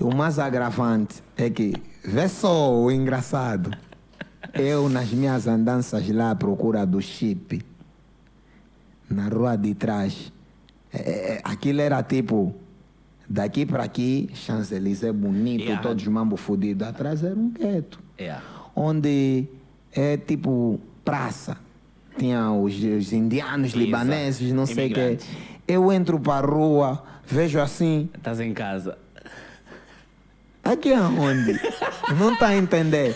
[0.00, 3.70] E o mais agravante é que, vê só o engraçado.
[4.62, 7.62] Eu, nas minhas andanças lá à procura do chip,
[9.10, 10.32] na rua de trás,
[10.92, 10.98] é,
[11.34, 12.54] é, aquilo era tipo,
[13.28, 15.82] daqui para aqui, Champs-Élysées bonito, Yeah.
[15.82, 16.86] todos mambo fudidos.
[16.86, 18.42] Atrás era um gueto Yeah.
[18.74, 19.46] onde
[19.92, 21.56] é tipo praça.
[22.18, 23.78] Tinha os, os indianos, Exato.
[23.78, 25.18] libaneses, não sei o quê.
[25.68, 28.96] Eu entro para a rua, vejo assim, Estás em casa.
[30.72, 31.60] Aqui aonde?
[32.18, 33.14] não está a entender.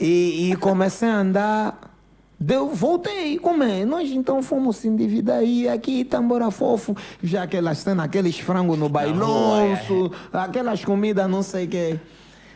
[0.00, 1.94] E, e comecei a andar,
[2.38, 3.84] deu, voltei, como é?
[3.84, 8.88] Nós então fomos se endividar e aqui, tambora fofo, já aquelas cenas, aqueles frangos no
[8.88, 12.00] bailonço, aquelas comidas, não sei o quê.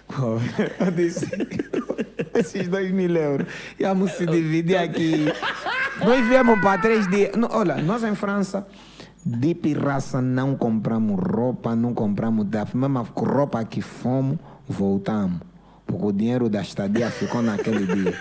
[0.08, 0.38] Pô,
[0.84, 1.26] Eu disse,
[2.34, 3.46] esses dois mil euros,
[3.78, 5.26] íamos se dividir aqui.
[6.04, 7.30] Nós viemos para três dias.
[7.50, 8.66] Olha, nós em França,
[9.24, 14.38] de pirraça não compramos roupa, não compramos da mesma roupa que fomos,
[14.68, 15.40] voltamos.
[15.86, 18.14] Porque o dinheiro da estadia ficou naquele dia.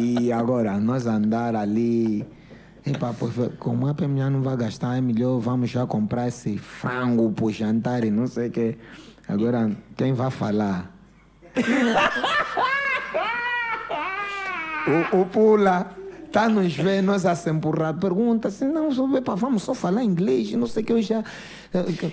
[0.00, 2.26] E agora, nós andar ali.
[2.84, 6.58] Epa, pois, como a PM já não vai gastar, é melhor vamos já comprar esse
[6.58, 8.76] frango para jantar e não sei o quê.
[9.28, 10.92] Agora, quem vai falar?
[15.14, 16.03] o, o Pula
[16.34, 20.50] tá nos vendo, nós a se empurrar, pergunta assim, não, epa, vamos só falar inglês,
[20.54, 21.22] não sei o que eu já.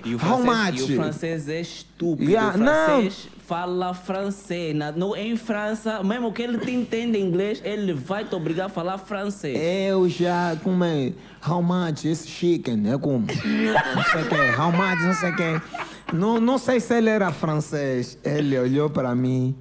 [0.06, 0.89] E o How francês, much?
[0.89, 2.30] e o francês é estúpido.
[2.30, 4.76] Yeah, o francês fala francês.
[4.76, 8.69] Na, no, em França, mesmo que ele te entenda inglês, ele vai te obrigar a
[8.69, 9.57] falar francês.
[9.60, 11.14] Eu já, como é?
[11.48, 12.93] How much esse chicken?
[12.93, 13.26] É como?
[13.26, 16.15] Não sei o que, how much, não sei o que.
[16.15, 18.19] Não, não sei se ele era francês.
[18.23, 19.56] Ele olhou para mim.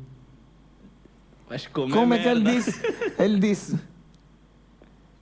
[1.49, 2.81] Mas comer Como é que ele disse?
[3.19, 3.90] Ele disse.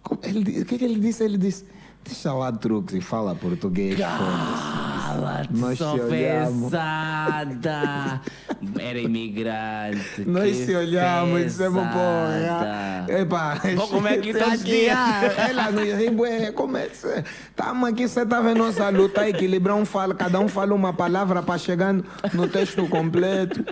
[0.08, 1.22] Como- ele o que, que ele disse?
[1.24, 1.64] Ele disse:
[2.04, 3.96] Deixa lá truques e fala português.
[3.98, 6.70] foda-se." Cala-te, Nós olhamos.
[6.70, 8.20] pesada.
[8.78, 10.24] Era imigrante.
[10.26, 13.06] Nós que se olhamos e dissemos, pô, pesada.
[13.08, 17.24] é, epa, Vou comer aqui Ela nos ri, ué, como é que você...
[17.48, 21.42] Estamos aqui, você está vendo nossa luta, equilibrar um fala, cada um fala uma palavra
[21.42, 22.04] para chegar no,
[22.34, 23.64] no texto completo.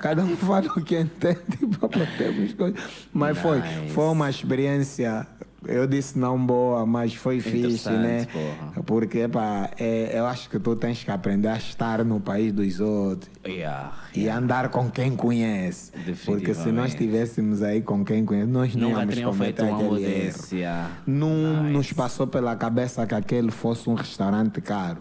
[0.00, 1.40] Cada um fala o que entende
[1.80, 2.80] para termos coisas.
[3.12, 3.60] Mas foi,
[3.92, 5.26] foi uma experiência,
[5.66, 8.26] eu disse não boa, mas foi fixe, né?
[8.32, 8.82] Porra.
[8.84, 12.80] Porque, epa, é, eu acho que tu tens que aprender a estar no país dos
[12.80, 13.30] outros.
[13.46, 15.92] Yeah, E andar com quem conhece.
[16.24, 20.04] Porque se nós estivéssemos aí com quem conhece, nós não íamos feito cometer uma aquele
[20.26, 20.36] erro.
[20.52, 20.90] yeah.
[21.06, 21.72] Não Nice.
[21.72, 24.98] nos passou pela cabeça que aquele fosse um restaurante caro.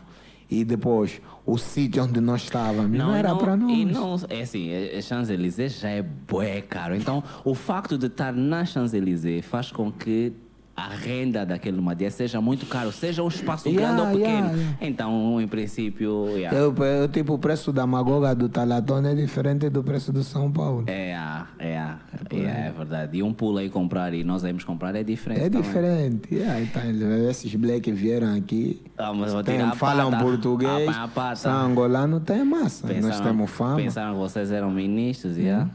[0.51, 3.71] E depois, o sítio onde nós estávamos não, e era para nós.
[3.71, 6.95] E não, é assim, é- é Champs-Élysées já é bué caro.
[6.95, 10.31] Então, o facto de estar na Champs-Élysées faz com que
[10.75, 14.37] a renda daquele Madia seja muito caro, seja um espaço Yeah, grande ou pequeno.
[14.47, 14.77] yeah, yeah.
[14.81, 16.57] Então, em princípio, yeah.
[16.57, 20.51] Eu, eu, tipo, o preço da magoga do Talatona é diferente do preço do São
[20.51, 20.85] Paulo.
[20.87, 21.99] É, ah, é, ah,
[22.31, 22.37] é,
[22.67, 23.17] é verdade.
[23.19, 25.41] E um pulo aí comprar e nós irmos comprar é diferente.
[25.41, 25.61] É também.
[25.61, 26.33] diferente.
[26.33, 26.81] Yeah, então,
[27.29, 28.81] esses black vieram aqui.
[28.97, 30.23] Ah, mas vou tem- tirar falam pata.
[30.23, 30.89] português.
[30.89, 31.35] Apanha a pata.
[31.35, 32.91] São angolano, tem massa.
[32.99, 33.75] nós temos fama.
[33.75, 35.69] Pensaram que vocês eram ministros, yeah?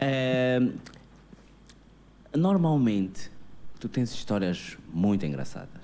[0.00, 0.58] É,
[2.34, 3.30] normalmente,
[3.82, 5.82] tu tens histórias muito engraçadas.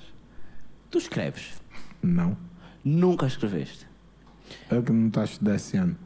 [0.89, 1.61] Tu escreves.
[2.01, 2.37] Não.
[2.85, 3.89] Nunca escreveste.
[4.71, 5.97] Eu que não estou a estudar esse ano.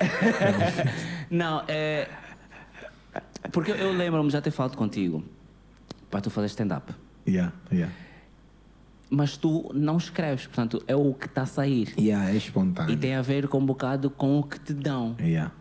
[1.30, 2.08] Não, é.
[3.52, 5.22] Porque eu lembro-me já ter falado contigo
[6.10, 6.90] para tu fazer stand-up.
[7.28, 7.92] Yeah, yeah.
[9.10, 11.92] Mas tu não escreves, portanto, é o que está a sair.
[11.98, 12.96] Yeah, é E espontâneo.
[12.96, 15.14] tem a ver com um bocado com o que te dão.
[15.20, 15.52] Yeah.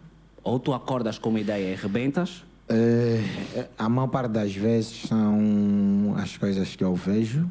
[0.41, 6.16] Ou tu acordas com uma ideia e arrebentas, É, a maior parte das vezes são
[6.18, 7.48] as coisas que eu vejo,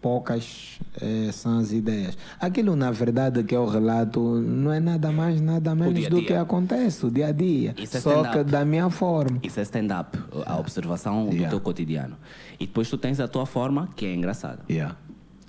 [0.00, 2.16] poucas é, são as ideias.
[2.40, 6.18] Aquilo, na verdade, que eu relato não é nada mais, nada menos dia a do
[6.18, 6.26] dia.
[6.28, 7.74] que acontece, o dia a dia.
[7.76, 9.38] Isso é Só que da minha forma.
[9.42, 11.50] Isso é stand-up, a observação do Yeah.
[11.50, 12.16] teu cotidiano.
[12.58, 14.60] E depois tu tens a tua forma, que é engraçada.
[14.70, 14.96] Yeah.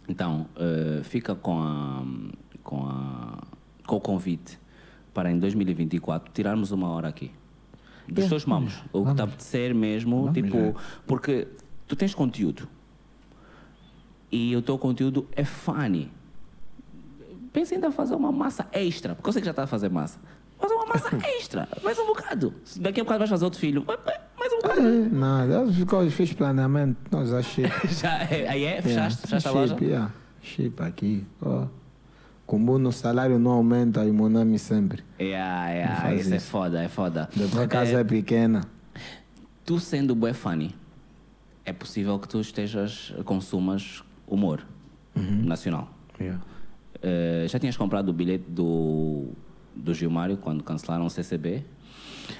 [0.09, 2.03] Então, eh, fica com, a,
[2.63, 3.43] com, a,
[3.85, 4.57] com o convite
[5.13, 7.31] para em 2024 tirarmos uma hora aqui.
[8.07, 8.29] Dos Yeah.
[8.29, 8.73] teus mamos.
[8.93, 10.73] O que te apetecer mesmo, Vamos, tipo, é.
[11.05, 11.47] porque
[11.87, 12.67] tu tens conteúdo.
[14.31, 16.11] E o teu conteúdo é funny.
[17.53, 19.89] Pensa ainda em fazer uma massa extra, porque eu sei que já está a fazer
[19.89, 20.19] massa.
[20.59, 22.53] Fazer uma massa extra, mais um bocado.
[22.79, 23.85] Daqui a bocado vais fazer outro filho,
[24.39, 24.81] mais um bocado.
[24.81, 27.65] É, nada, eu fico- fiz planeamento, nós achei.
[27.89, 28.81] Já, é- aí é?
[28.81, 29.73] Fechaste, fechaste a loja?
[29.75, 30.11] Chip, yeah.
[30.41, 31.25] Chip aqui.
[31.41, 31.67] ó.
[32.47, 35.03] Como o salário não aumenta, e Monami sempre.
[35.19, 36.47] Yeah, yeah, faz isso é isso.
[36.47, 37.29] foda, é foda.
[37.35, 38.61] Depois a casa é pequena.
[39.65, 40.73] Tu sendo bué funny,
[41.65, 44.65] é possível que tu estejas, consumas humor
[45.13, 45.43] Uhum.
[45.45, 45.91] nacional.
[46.19, 46.41] Yeah.
[47.03, 49.25] Eh, já tinhas comprado o bilhete do,
[49.75, 51.65] do Gilmário quando cancelaram o CCB?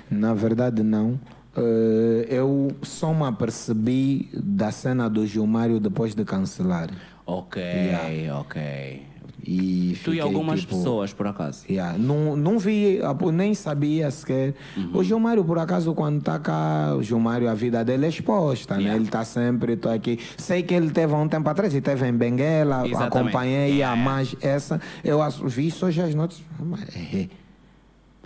[0.10, 1.20] Na verdade, não.
[1.56, 6.90] Eh, eu só me apercebi da cena do Gilmário depois de cancelar.
[7.26, 8.40] Ok, Yeah.
[8.40, 9.02] ok.
[9.48, 11.64] E Tu e algumas tipo, pessoas, por acaso.
[11.70, 14.54] Yeah, não, não vi, ah, nem sabia sequer.
[14.76, 14.90] Uhum.
[14.94, 18.82] O Gilmário, por acaso, quando está cá, o Gilmário, a vida dele é exposta, né?
[18.82, 18.98] Yeah.
[18.98, 20.20] Ele está sempre tô aqui.
[20.38, 23.18] Sei que ele teve há um tempo atrás, ele teve em Benguela, Exatamente.
[23.18, 23.96] acompanhei, Yeah.
[23.96, 24.02] yeah.
[24.02, 26.44] mas essa, eu vi só já as notas.
[26.60, 27.30] Mas, eh,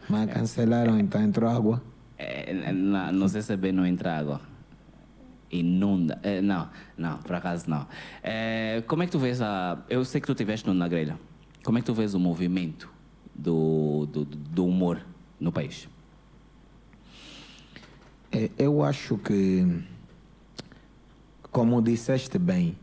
[0.10, 1.84] mas cancelaram, então entrou água.
[2.18, 4.41] É, na, no CCB não entra água.
[5.51, 6.19] Inunda.
[6.23, 7.85] É, não, não, por acaso não.
[8.23, 9.77] É, como é que tu vês a.
[9.89, 11.19] Eu sei que tu estiveste no- grelha.
[11.63, 12.89] Como é que tu vês o movimento
[13.35, 15.01] do, do, do humor
[15.39, 15.87] no país?
[18.31, 19.83] É, Eu acho que,
[21.51, 22.77] como disseste bem,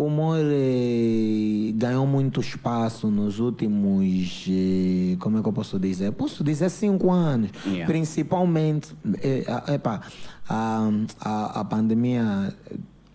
[0.00, 6.10] o humor eh, ganhou muito espaço nos últimos, eh, como é que eu posso dizer?
[6.12, 7.50] Posso dizer cinco anos.
[7.66, 7.84] Yeah.
[7.86, 10.00] Principalmente, eh, a- epa,
[10.48, 10.90] a,
[11.20, 12.54] a, a pandemia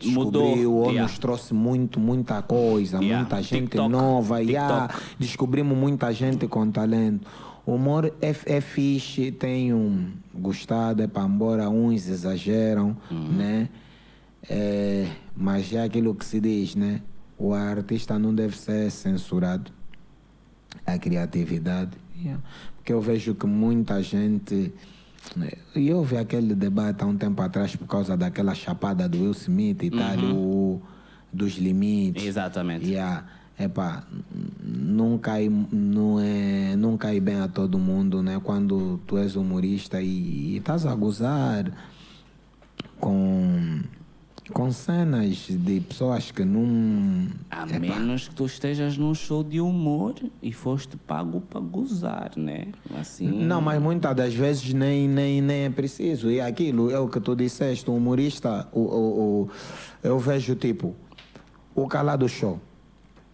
[0.06, 1.02] Mudou, descobriu ou yeah.
[1.04, 3.18] nos trouxe muito, muita coisa, Yeah.
[3.20, 4.42] muita gente TikTok, nova.
[4.44, 4.88] yeah.
[4.88, 5.16] TikTok.
[5.20, 7.26] descobrimos muita gente com talento.
[7.66, 13.70] O humor é, é fixe, tenho gostado, é para embora uns exageram, né?
[14.50, 17.02] É, mas é aquilo que se diz, né?
[17.38, 19.72] O artista não deve ser censurado.
[20.86, 21.92] A criatividade.
[22.22, 22.42] yeah.
[22.76, 24.72] Porque eu vejo que muita gente.
[25.36, 29.32] né, E houve aquele debate há um tempo atrás por causa daquela chapada do Will
[29.32, 30.82] Smith e tal, o,
[31.34, 32.24] dos limites.
[32.24, 32.86] Exatamente.
[32.86, 33.26] Yeah.
[33.58, 34.04] Epá,
[34.62, 38.40] não cai, não, é, não cai bem a todo mundo, né?
[38.44, 40.08] Quando tu és humorista e,
[40.54, 41.72] e estás a gozar
[43.00, 43.80] com,
[44.54, 47.28] com cenas de pessoas que não.
[47.50, 52.32] A Epá, menos que tu estejas num show de humor e foste pago para gozar,
[52.38, 52.68] né?
[53.00, 53.28] Assim.
[53.28, 56.30] Não, mas muitas das vezes nem, nem, nem é preciso.
[56.30, 59.50] E aquilo é o que tu disseste, o humorista, o, o, o-
[60.04, 60.96] eu vejo tipo,
[61.74, 62.60] o calado show,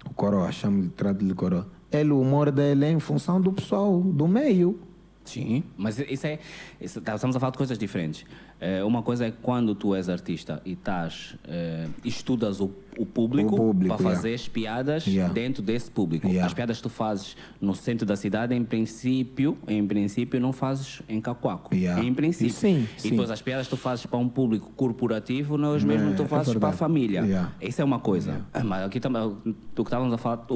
[0.09, 1.67] o coroa, chamo-lhe, trato-lhe coroa.
[1.91, 4.79] Ele, o humor dele é em função do pessoal, do meio.
[5.23, 6.39] Sim, mas isso é.
[6.79, 8.25] Isso, tá- estamos a falar de coisas diferentes.
[8.59, 11.35] Eh, uma coisa é quando tu és artista e estás.
[11.47, 14.15] eh, estudas o, o público, O público, para yeah.
[14.15, 15.33] fazer as piadas Yeah.
[15.33, 16.27] dentro desse público.
[16.27, 16.45] Yeah.
[16.45, 21.01] As piadas que tu fazes no centro da cidade, em princípio, em princípio não fazes
[21.07, 21.73] em Cacoaco.
[21.73, 22.03] Yeah.
[22.03, 22.53] Em princípio.
[22.53, 23.09] Sim, e sim.
[23.11, 26.17] depois as piadas que tu fazes para um público corporativo não é os mesmos que
[26.17, 27.21] tu é fazes para a família.
[27.21, 27.51] Yeah.
[27.61, 28.41] Isso é uma coisa.
[28.65, 29.35] Mas aqui também, o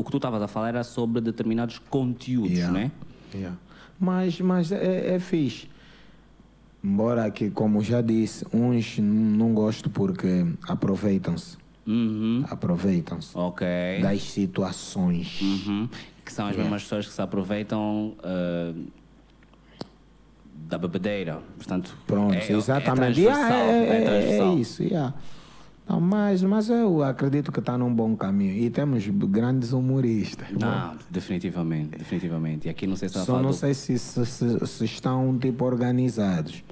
[0.04, 2.74] que tu estavas a falar era sobre determinados conteúdos, Yeah.
[2.74, 2.92] né?
[3.34, 3.58] Yeah.
[4.00, 5.68] Mas, mas é, é fixe.
[6.84, 11.58] Embora que, como já disse, uns não gosto porque aproveitam-se.
[11.88, 12.44] Uhum.
[12.50, 13.66] Aproveitam-se Ok.
[14.02, 15.40] das situações.
[15.42, 15.90] Uhum.
[16.24, 18.74] Que são as mesmas pessoas que se aproveitam ah,
[20.68, 21.40] da bebedeira.
[21.58, 23.20] Portanto, Pronto, é, exatamente.
[23.20, 23.70] É Yeah, transversal.
[23.70, 25.14] é, é é- é isso, yeah.
[25.88, 28.54] Não, mas, mas eu acredito que está num bom caminho.
[28.56, 30.48] E temos grandes humoristas.
[30.52, 32.68] Não, definitivamente, definitivamente.
[32.68, 36.64] E aqui não sei se Só não sei se, se, se- se estão tipo organizados.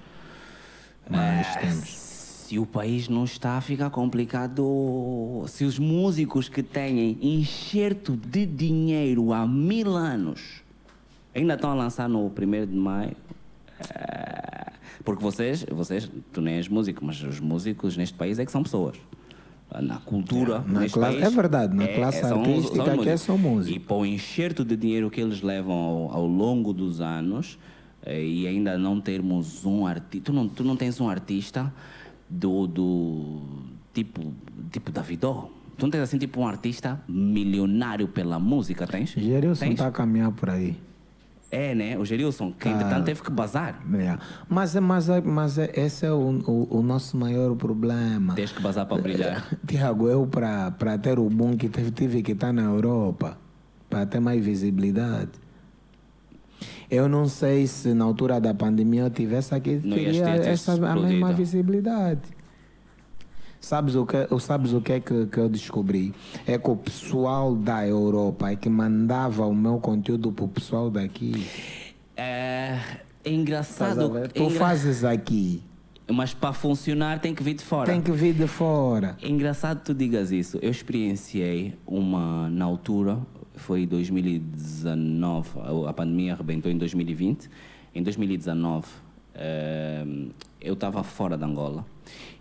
[1.09, 1.89] Mas Ah, temos.
[1.89, 5.43] Se o país não está, fica complicado.
[5.47, 10.61] Se os músicos que têm enxerto de dinheiro há mil anos
[11.35, 13.15] ainda estão a lançar no 1 de maio.
[13.95, 14.71] Eh,
[15.03, 18.63] Porque vocês, vocês, tu nem és músico, mas os músicos neste país é que são
[18.63, 18.95] pessoas.
[19.81, 23.21] Na cultura, Na neste classe- país, é verdade, na classe são os- artística é músicos.
[23.21, 23.75] só músico.
[23.75, 27.57] E para o enxerto de dinheiro que eles levam ao, ao longo dos anos
[28.05, 30.25] eh, e ainda não termos um artista.
[30.25, 31.73] Tu não, tu não tens um artista
[32.29, 33.41] do, do
[33.93, 34.31] tipo,
[34.71, 35.49] tipo Davidó.
[35.75, 39.09] Tu não tens assim tipo um artista milionário pela música, tens?
[39.09, 40.77] Gerilson está a caminhar por aí.
[41.55, 41.97] É, né?
[41.99, 43.79] O Gerilson, que entretanto teve que bazar.
[43.93, 44.17] É.
[44.49, 48.33] Mas, é- mas, é- mas é- esse é o, o, o nosso maior problema.
[48.33, 49.45] Tens que bazar para brilhar.
[49.67, 53.37] Tiago, eu para ter o boom que teve, tive que estar na Europa
[53.87, 55.29] para ter mais visibilidade.
[56.89, 60.73] Eu não sei se na altura da pandemia eu tivesse aqui, teria ter- ter essa,
[60.73, 62.21] a mesma visibilidade.
[63.63, 66.13] Sabes o que, sabes o que é que, que eu descobri?
[66.45, 70.89] É que o pessoal da Europa é que mandava o meu conteúdo para o pessoal
[70.91, 71.47] daqui.
[72.17, 72.77] É,
[73.23, 74.17] é engraçado.
[74.17, 75.63] é Tu engra- fazes aqui,
[76.11, 77.89] Mas para funcionar tem que vir de fora.
[77.89, 79.15] tem que vir de fora.
[79.21, 80.59] É engraçado que tu digas isso.
[80.61, 83.17] Eu experienciei uma, na altura,
[83.55, 85.49] foi em 2019,
[85.87, 87.49] a- pandemia arrebentou em 2020.
[87.95, 89.02] Em 2019, eh,
[90.61, 91.85] eu estava fora de Angola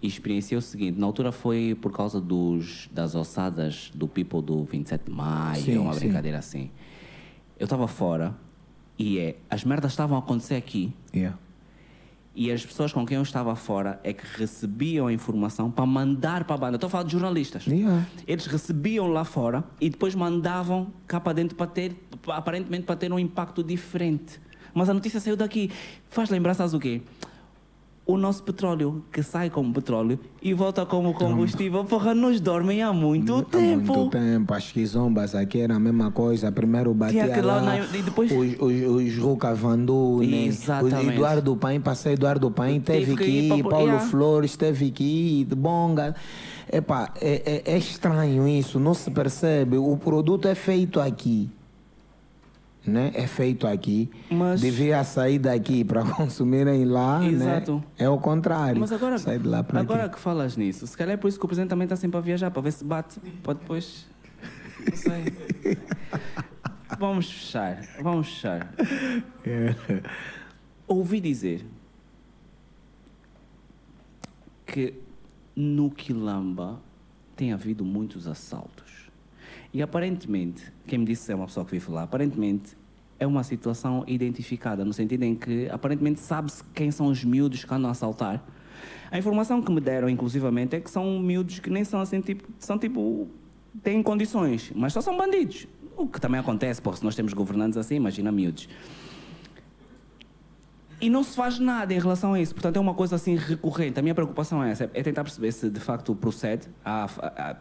[0.03, 4.65] e experienciei o seguinte: na altura foi por causa dos, das ossadas do People do
[4.65, 6.01] 27 de Maio, Sim, uma sim.
[6.01, 6.71] brincadeira assim.
[7.59, 8.35] Eu estava fora
[8.99, 10.93] e é, as merdas estavam a acontecer aqui.
[11.15, 11.39] Yeah.
[12.35, 16.45] E as pessoas com quem eu estava fora é que recebiam a informação para mandar
[16.45, 16.77] para a banda.
[16.77, 17.67] Estou a falar de jornalistas.
[17.67, 18.07] Yeah.
[18.27, 21.95] Eles recebiam lá fora e depois mandavam cá para dentro para ter,
[22.29, 24.41] aparentemente para ter um impacto diferente.
[24.75, 25.71] Mas a notícia saiu daqui.
[26.11, 27.03] Faz lembrar, sabes o quê?
[28.05, 32.93] O nosso petróleo, que sai como petróleo e volta como combustível, porra, nos dormem há
[32.93, 33.97] muito Há tempo.
[33.97, 34.53] muito tempo.
[34.55, 36.51] As quizombas aqui era a mesma coisa.
[36.51, 41.11] Primeiro batia aquele lá lá, na- e depois- os, os, os Ruca Vandune, Exatamente.
[41.11, 44.05] o Eduardo Paim, passei Eduardo Paim, teve, Teve que ir Paulo Yeah.
[44.09, 46.17] Flores teve que ir, de Bonga.
[46.73, 49.77] Epá, é, é, é estranho isso, não se percebe.
[49.77, 51.49] O produto é feito aqui.
[52.85, 53.13] Né?
[53.15, 54.11] É feito aqui.
[54.31, 57.25] Mas- Devia sair daqui para consumirem lá.
[57.25, 57.77] Exato.
[57.77, 57.83] Né?
[57.99, 58.81] É o contrário.
[58.81, 60.15] Mas agora, Sai de lá para agora aqui.
[60.17, 62.21] que falas nisso, se calhar é por isso que o presidente também está sempre a
[62.21, 64.07] viajar, para ver se bate, para depois.
[64.85, 65.77] Não sei.
[66.99, 68.75] vamos fechar, vamos fechar.
[70.89, 71.65] Ouvi dizer
[74.67, 74.95] que
[75.55, 76.81] no Quilamba
[77.37, 78.92] tem havido muitos assaltos.
[79.73, 82.77] E aparentemente, quem me disse é uma pessoa que vive lá, aparentemente
[83.19, 87.73] é uma situação identificada, no sentido em que aparentemente sabe-se quem são os miúdos que
[87.73, 88.45] andam a assaltar.
[89.11, 92.49] A informação que me deram, inclusivamente, é que são miúdos que nem são assim, tipo,
[92.59, 93.29] são tipo,
[93.83, 95.67] têm condições, mas só são bandidos.
[95.97, 98.69] O que também acontece, porque se nós temos governantes assim, imagina miúdos.
[101.01, 102.55] E não se faz nada em relação a isso.
[102.55, 103.99] Portanto, é uma coisa assim recorrente.
[103.99, 106.69] A minha preocupação é essa: é tentar perceber se de facto procede.
[106.85, 107.57] Há, há,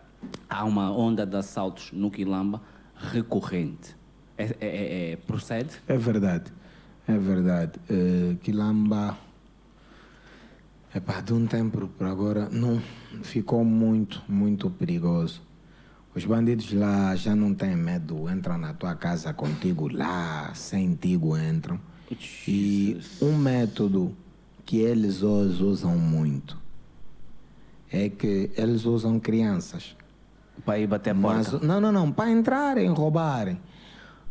[0.49, 2.61] há uma onda de assaltos no Quilamba
[2.95, 3.95] recorrente.
[4.38, 5.69] É, é, é, é procede?
[5.88, 6.52] É verdade.
[7.07, 7.80] É verdade.
[7.89, 9.18] Uh, Quilamba.
[10.93, 12.81] Epá, de um tempo para agora não
[13.23, 15.41] ficou muito, muito perigoso.
[16.14, 21.38] Os bandidos lá já não têm medo, entram na tua casa contigo lá, sem tigo
[21.38, 21.80] entram.
[22.45, 24.14] E um método
[24.65, 26.60] que eles hoje usam muito
[27.89, 29.95] é que eles usam crianças.
[30.66, 31.52] Para ir bater porta?
[31.54, 33.60] Mas, não, não, não, para entrarem, roubarem.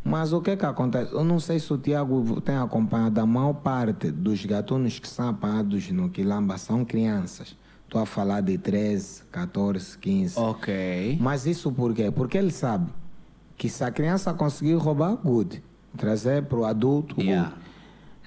[0.02, 1.12] Mas o que que acontece?
[1.12, 5.28] Eu não sei se o Tiago tem acompanhado, a maior parte dos gatunos que são
[5.28, 7.54] apanhados no Quilamba são crianças.
[7.84, 10.38] Estou a falar de 13, 14, 15.
[10.38, 11.18] Ok.
[11.20, 12.10] Mas isso por quê?
[12.10, 12.90] Porque ele sabe
[13.56, 15.62] que se a criança conseguir roubar, good.
[15.96, 17.50] Trazer para o adulto, yeah.
[17.50, 17.69] good.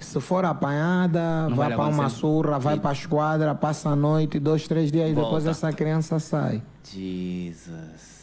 [0.03, 3.95] Se for apanhada, não vai, vai para uma surra, vai para a esquadra, passa a
[3.95, 5.23] noite, dois, três dias, Volta.
[5.23, 6.61] depois essa criança sai.
[6.83, 8.13] Jesus.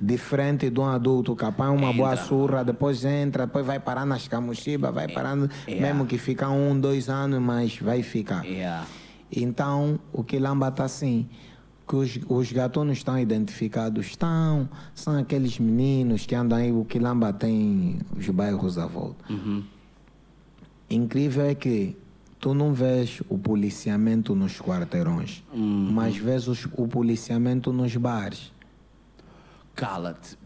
[0.00, 1.96] Diferente de um adulto que apanha uma entra.
[1.96, 5.86] boa surra, depois entra, depois vai parar nas camuchibas, vai parando, yeah.
[5.86, 8.44] mesmo que fica um, dois anos, mas vai ficar.
[8.44, 8.86] Yeah.
[9.30, 11.28] Então, o Quilamba está assim
[11.90, 17.32] que os, os gatunos estão identificados, estão, são aqueles meninos que andam aí, o Quilamba
[17.32, 19.24] tem os bairros à volta.
[19.28, 19.64] Uhum.
[20.90, 21.96] Incrível é que
[22.40, 25.90] tu não vês o policiamento nos quarteirões, uhum.
[25.92, 28.52] mas vês os, o policiamento nos bares.
[29.76, 30.36] Cala-te.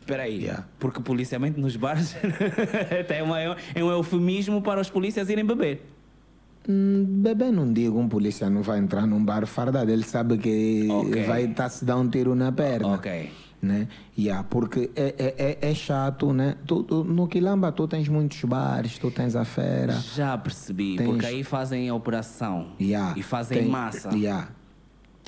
[0.00, 0.42] Espera aí.
[0.42, 0.66] Yeah.
[0.78, 2.16] Porque policiamento nos bares
[3.08, 5.86] é, uma, é um eufemismo para os polícias irem beber.
[6.68, 10.88] Hum, bebê não digo, um polícia não vai entrar num bar fardado, ele sabe que
[10.90, 11.22] okay.
[11.22, 12.88] vai estar tá se dar um tiro na perna.
[12.88, 13.30] Ok
[13.62, 13.88] né?
[14.16, 16.56] Yeah, porque é, é, é, é chato, né?
[16.66, 19.92] Tu, tu, no Quilamba tu tens muitos bares, tu tens a feira.
[20.14, 21.06] Já percebi, tens...
[21.06, 24.10] porque aí fazem a operação yeah, e fazem tem, massa.
[24.14, 24.48] Yeah.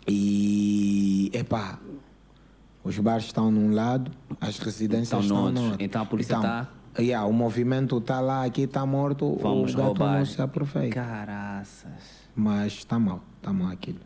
[0.08, 1.78] E, epá,
[2.82, 4.10] os bares estão num lado,
[4.40, 5.84] as residências estão, estão no outro.
[5.84, 6.68] Então a polícia está...
[6.92, 10.18] Então, yeah, o movimento está lá, aqui está morto, Vamos o gato roubar.
[10.18, 10.94] não se aproveita.
[10.94, 12.22] Caraças.
[12.34, 14.00] Mas está mal, está mal aquilo.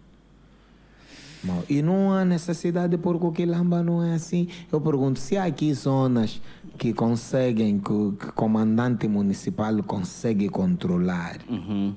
[1.68, 4.48] E não há necessidade porque o Quilamba não é assim.
[4.70, 6.40] Eu pergunto, se há aqui zonas
[6.78, 11.38] que conseguem, que o comandante municipal consegue controlar.
[11.48, 11.94] Uhum.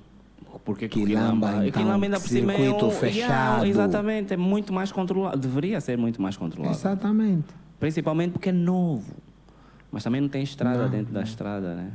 [0.66, 3.16] Porque Quilamba, Quilamba, então, Quilamba ainda por cima é um, fechado.
[3.16, 5.38] Yeah, exatamente, é muito mais controlado.
[5.38, 6.76] Deveria ser muito mais controlado.
[6.76, 7.48] Exatamente.
[7.80, 9.16] Principalmente porque é novo.
[9.92, 11.22] Mas também não tem estrada não, dentro não.
[11.22, 11.92] da estrada, né?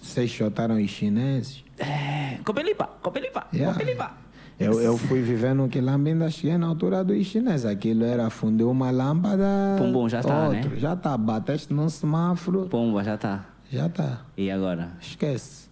[0.00, 1.64] Vocês chotaram os chineses?
[1.78, 3.72] É, Copelipa, Copelipa, yeah.
[3.72, 4.12] Copelipa.
[4.60, 7.64] Eu, eu fui viver no Quilamba ainda cheguei na altura do chinês.
[7.64, 9.46] Aquilo era fundir uma lâmpada.
[9.78, 10.62] Pum, já está, né?
[10.76, 11.16] Já está.
[11.16, 12.66] Bateste num semáforo.
[12.66, 13.46] Pumba, já está.
[13.72, 14.20] Já está.
[14.36, 14.90] E agora?
[15.00, 15.70] Esquece.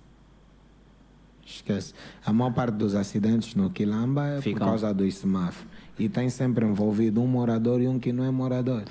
[1.44, 1.93] Esquece.
[2.24, 4.59] A maior parte dos acidentes no Quilamba é Ficam.
[4.59, 5.70] por causa dos semáforos.
[5.98, 8.85] E tem sempre envolvido um morador e um que não é morador.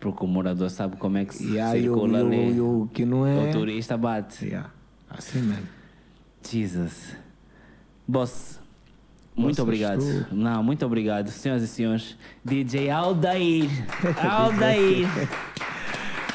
[0.00, 2.56] Porque o morador sabe como é que se e aí circula o, ali.
[2.56, 3.50] E o, que não é...
[3.50, 4.46] O turista bate.
[4.46, 4.70] Yeah.
[5.10, 5.68] Assim mesmo.
[6.42, 7.16] Jesus.
[8.08, 8.61] Boss,
[9.34, 10.02] muito obrigado.
[10.30, 12.16] Não, muito obrigado, senhoras e senhores.
[12.44, 13.68] DJ Aldair.
[14.22, 15.08] Aldair.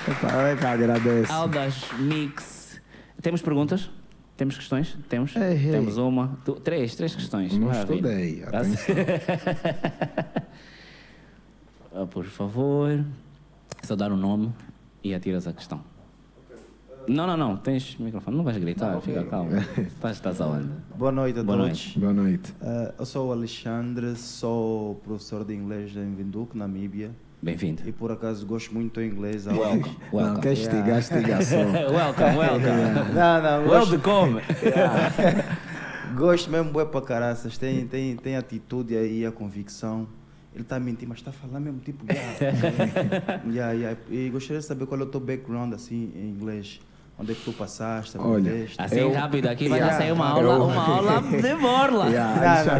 [0.07, 1.31] Eu que agradeço.
[1.31, 2.81] Aldas Mix.
[3.21, 3.89] Temos perguntas?
[4.37, 4.97] Temos questões?
[5.09, 5.35] Temos?
[5.35, 5.71] Ei, ei.
[5.71, 7.57] Temos uma, três, três questões.
[7.57, 8.43] Não estudei.
[11.99, 13.03] Ah, por favor,
[13.81, 14.53] só dar o um nome
[15.03, 15.83] e atiras a questão.
[17.07, 17.57] Não, não, não.
[17.57, 18.35] Tens microfone.
[18.35, 18.91] Não vais gritar.
[18.91, 19.29] Não, Fica okay.
[19.29, 19.51] calmo.
[19.77, 20.69] estás, estás aonde?
[20.95, 21.85] Boa noite a Boa todos.
[21.85, 21.99] Noite.
[21.99, 22.51] Boa noite.
[22.61, 27.11] Uh, eu sou o Alexandre, sou professor de inglês em Windhoek, Namíbia.
[27.41, 27.83] Bem-vindo.
[27.85, 29.45] E por acaso gosto muito do inglês.
[29.47, 29.95] Welcome.
[30.11, 30.43] welcome.
[30.43, 31.57] Não, só.
[31.93, 33.13] welcome, welcome.
[33.13, 33.69] Não, não.
[33.69, 34.41] Welcome.
[34.61, 35.57] Yeah.
[36.17, 37.57] gosto mesmo, bué para caraças.
[37.57, 40.07] Tem, tem, tem atitude aí, a convicção.
[40.53, 42.03] Ele está mentindo, mas está falando mesmo tipo.
[42.11, 43.43] Yeah.
[43.47, 43.99] yeah, yeah.
[44.09, 46.79] E gostaria de saber qual é o teu background assim em inglês.
[47.19, 48.15] Onde é que tu passaste?
[48.19, 52.05] Olha, assim eu, rápido, aqui vai yeah, sair uma aula, eu, uma aula de borla.
[52.09, 52.79] Yeah,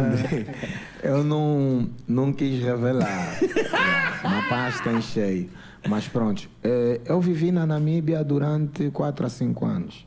[1.02, 3.36] eu não, não quis revelar.
[4.24, 5.50] uma pasta em cheio.
[5.88, 10.06] Mas pronto, eh, eu vivi na Namíbia durante 4 a 5 anos.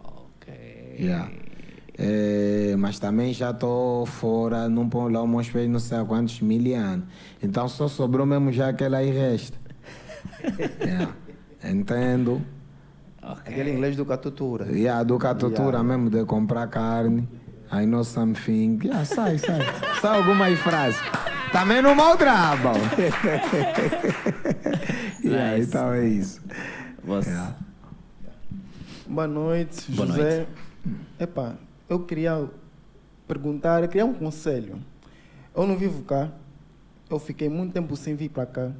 [0.00, 0.54] Ok.
[1.00, 1.30] Yeah.
[1.98, 6.40] É, mas também já estou fora, não pôr lá um espelho não sei há quantos
[6.40, 7.06] mil anos.
[7.42, 9.58] Então só sobrou mesmo já aquela aí resta.
[10.80, 11.12] yeah.
[11.64, 12.42] Entendo
[13.26, 14.70] Aquele inglês do Catutura.
[14.70, 17.28] E a do catutura mesmo de comprar carne.
[17.72, 18.78] I know something.
[18.84, 19.60] Yeah, sai, sai.
[20.00, 20.98] Sai alguma aí frase.
[21.50, 22.78] Também no mau trabalho.
[25.24, 25.68] yeah, Nice.
[25.68, 26.40] então é isso.
[27.02, 27.30] Você.
[27.30, 27.56] Yeah.
[29.08, 30.46] Boa noite, Boa José.
[31.18, 31.54] Epá,
[31.88, 32.48] eu queria
[33.26, 34.78] perguntar, eu queria um conselho.
[35.54, 36.30] Eu não vivo cá.
[37.10, 38.70] Eu fiquei muito tempo sem vir para cá.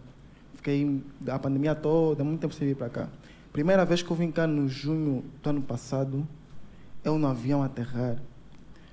[0.55, 3.09] Fiquei a pandemia toda, muito tempo sem vir para cá.
[3.56, 6.28] Primeira vez que eu vim cá no junho do ano passado,
[7.02, 8.16] eu no avião aterrar,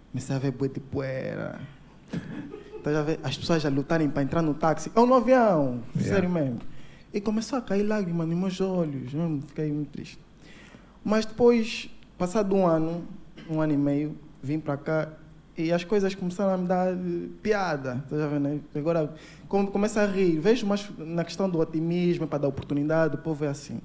[0.09, 1.59] comecei a ver boi de poeira.
[2.81, 2.91] Tá?
[3.23, 4.89] As pessoas a lutarem para entrar no táxi.
[4.95, 6.13] Eu no avião, Yeah.
[6.15, 6.59] sério mesmo.
[7.13, 10.17] E começou a cair lágrimas nos meus olhos, mesmo, fiquei muito triste.
[11.03, 13.03] Mas depois, passado um ano,
[13.49, 15.09] um ano e meio, vim para cá
[15.57, 16.95] e as coisas começaram a me dar
[17.41, 18.01] piada.
[18.09, 18.43] Tá já vendo?
[18.47, 18.59] né?
[18.73, 19.13] Agora
[19.49, 20.39] come- começo a rir.
[20.39, 23.81] Vejo mais na questão do otimismo, para dar oportunidade, o povo é assim.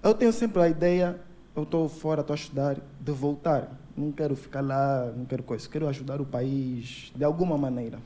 [0.00, 1.18] Eu tenho sempre a ideia,
[1.56, 3.68] eu estou fora, estou a estudar, de voltar.
[3.96, 5.68] Não quero ficar lá, não quero coisa.
[5.68, 7.98] Quero ajudar o país de alguma maneira.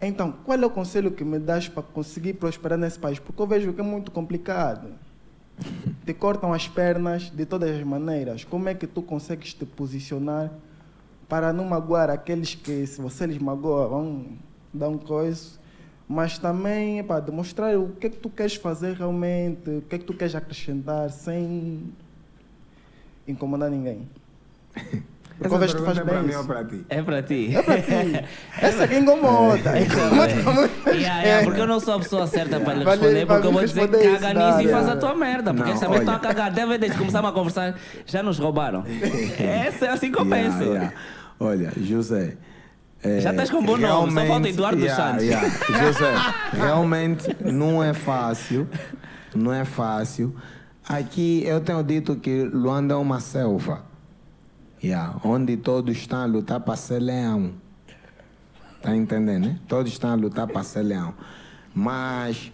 [0.00, 3.18] Então, qual é o conselho que me das para conseguir prosperar nesse país?
[3.18, 4.90] Porque eu vejo que é muito complicado.
[6.06, 8.44] Te cortam as pernas de todas as maneiras.
[8.44, 10.52] Como é que tu consegues te posicionar
[11.28, 14.24] para não magoar aqueles que, se você lhes magoa, vão
[14.72, 15.57] dar um coisa,
[16.08, 19.98] mas também para demonstrar o que é que tu queres fazer realmente, o que é
[19.98, 21.82] que tu queres acrescentar sem
[23.26, 24.08] incomodar ninguém.
[25.38, 26.48] Porque que tu faz é pra bem mim ou isso.
[26.48, 26.84] pra ti?
[26.88, 27.56] É para ti.
[27.56, 28.24] É para ti.
[28.60, 29.80] Essa aqui incomoda.
[29.80, 30.88] Incomoda muito.
[30.88, 33.64] Yeah, yeah, porque eu não sou a pessoa certa para lhe responder, porque eu vou
[33.64, 36.16] dizer isso, caga nisso e faz a tua merda, porque Não, eles também estão a
[36.16, 36.26] olha.
[36.26, 36.50] cagar.
[36.52, 38.82] Desde desde que começamos a conversar, já nos roubaram.
[39.38, 40.64] Essa é assim que eu Yeah, penso.
[40.72, 40.92] yeah.
[41.38, 42.36] Olha, José.
[43.02, 45.24] É, Já estás com bom nome, só falta Eduardo yeah, Santos.
[45.24, 45.48] yeah.
[45.84, 46.14] José,
[46.52, 48.68] realmente não é fácil.
[49.34, 50.34] Não é fácil.
[50.88, 53.84] Aqui eu tenho dito que Luanda é uma selva.
[54.82, 57.52] Yeah, onde todos estão a lutar para ser leão.
[58.82, 59.58] Tá entendendo, né?
[59.68, 61.14] Todos estão a lutar para ser leão.
[61.74, 62.52] Mas,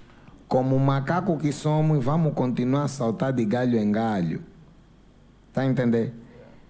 [0.49, 4.43] como macaco que somos, vamos continuar a saltar de galho em galho.
[5.53, 6.12] Tá entendendo?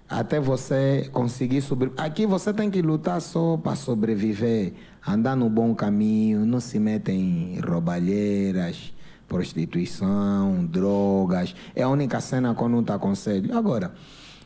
[0.08, 2.04] Até você conseguir sobreviver.
[2.04, 4.74] Aqui você tem que lutar só para sobreviver.
[5.06, 8.92] Andar no bom caminho, não se mete em roubalheiras,
[9.26, 11.54] prostituição, drogas.
[11.74, 13.56] É a única cena que eu não te aconselho.
[13.56, 13.94] Agora,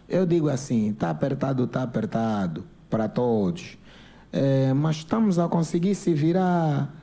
[0.09, 3.76] eu digo assim, tá apertado, tá apertado para todos.
[4.32, 6.94] É, mas estamos a conseguir se virar.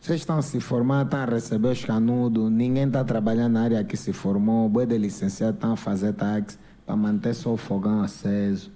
[0.00, 3.82] Vocês estão a se formar, estão a receber os canudos, ninguém está trabalhando na área
[3.82, 8.00] que se formou, boi de licenciado estão a fazer táxi para manter só o fogão
[8.02, 8.70] aceso,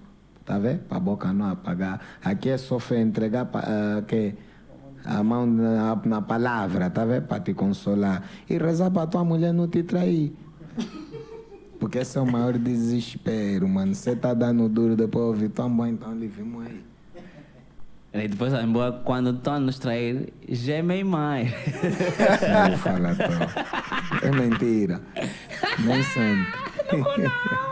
[0.45, 0.81] tá vendo?
[0.81, 2.01] Para a boca não apagar.
[2.23, 4.35] Aqui é só entregar ah, que
[5.05, 7.27] a mão na, na palavra, tá vendo?
[7.28, 8.24] Para te consolar.
[8.49, 10.35] E rezar para tua mulher não te trair.
[11.78, 13.95] Porque esse é o maior desespero, mano.
[13.95, 16.85] Você tá dando duro, depois ouvir tão bom, então livimos aí.
[18.12, 21.53] E depois, embora, quando estão a nos trair, gemem mais.
[21.53, 24.28] Não fala tão.
[24.28, 25.01] É mentira.
[25.85, 27.61] Nem sempre.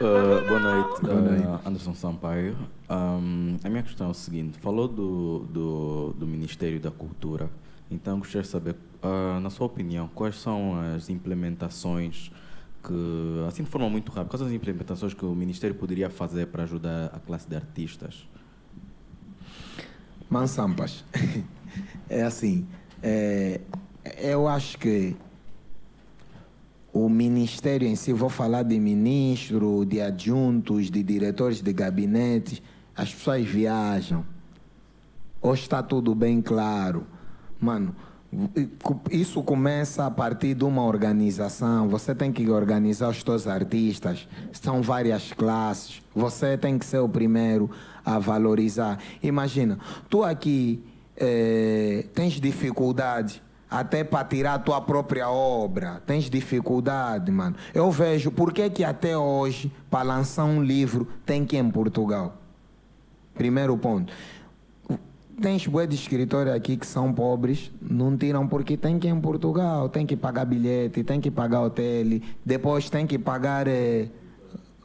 [0.00, 1.68] Uh, boa noite, Boa uh, noite.
[1.68, 2.56] Anderson Sampaio.
[2.88, 7.50] Um, a minha questão é o seguinte: falou do, do, do Ministério da Cultura,
[7.90, 12.32] então gostaria de saber, uh, na sua opinião, quais são as implementações
[12.82, 16.46] que, assim de forma muito rápida, quais são as implementações que o Ministério poderia fazer
[16.46, 18.26] para ajudar a classe de artistas?
[20.30, 21.04] Mansampas.
[22.08, 22.66] É assim,
[23.00, 23.60] é,
[24.18, 25.16] eu acho que
[26.92, 32.62] o ministério em si, vou falar de ministro, de adjuntos, de diretores de gabinetes,
[32.96, 34.24] as pessoas viajam.
[35.40, 37.06] Hoje está tudo bem claro.
[37.60, 37.94] Mano,
[39.10, 41.88] isso começa a partir de uma organização.
[41.88, 44.28] Você tem que organizar os teus artistas.
[44.52, 46.02] São várias classes.
[46.14, 47.70] Você tem que ser o primeiro
[48.04, 48.98] a valorizar.
[49.22, 50.82] Imagina, tu aqui
[51.16, 56.02] eh, tens dificuldade até para tirar a tua própria obra.
[56.04, 57.54] Tens dificuldade, mano.
[57.72, 61.70] Eu vejo por que que até hoje, para lançar um livro, tem que ir em
[61.70, 62.34] Portugal.
[63.34, 64.12] Primeiro ponto.
[65.40, 69.20] Tens bué de escritores aqui que são pobres, não tiram porque tem que ir em
[69.20, 74.08] Portugal, tem que pagar bilhete, tem que pagar hotel, depois tem que pagar eh,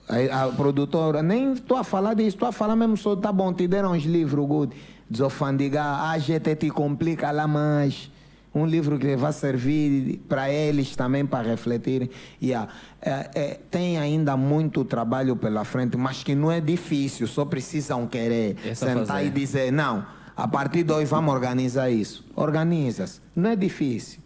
[0.08, 1.22] a, a produtora.
[1.22, 4.04] Nem estou a falar disso, estou a falar mesmo só, tá bom, te deram uns
[4.04, 4.74] livros, good,
[5.10, 8.10] desofandigar, a GT te complica lá mais.
[8.56, 12.10] Um livro que vai servir para eles também para refletirem.
[12.42, 12.72] Yeah.
[13.02, 18.08] É, é, tem ainda muito trabalho pela frente, mas que não é difícil, só precisam
[18.08, 19.28] querer É só sentar fazer.
[19.28, 20.06] e dizer, não,
[20.38, 22.26] a partir de hoje vamos organizar isso.
[22.34, 23.20] Organiza-se.
[23.36, 24.22] Não é difícil.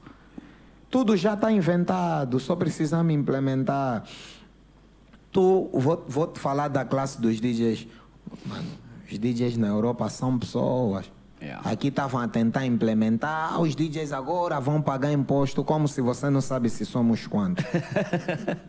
[0.91, 4.03] Tudo já está inventado, só precisamos implementar.
[5.31, 7.87] Tu, vou, vou te falar da classe dos DJs.
[8.45, 8.67] Mano,
[9.11, 11.11] os DJs na Europa são pessoas.
[11.41, 11.69] Yeah.
[11.69, 13.53] Aqui estavam a tentar implementar.
[13.53, 17.63] Ah, os DJs agora vão pagar imposto, como se você não sabe se somos quantos.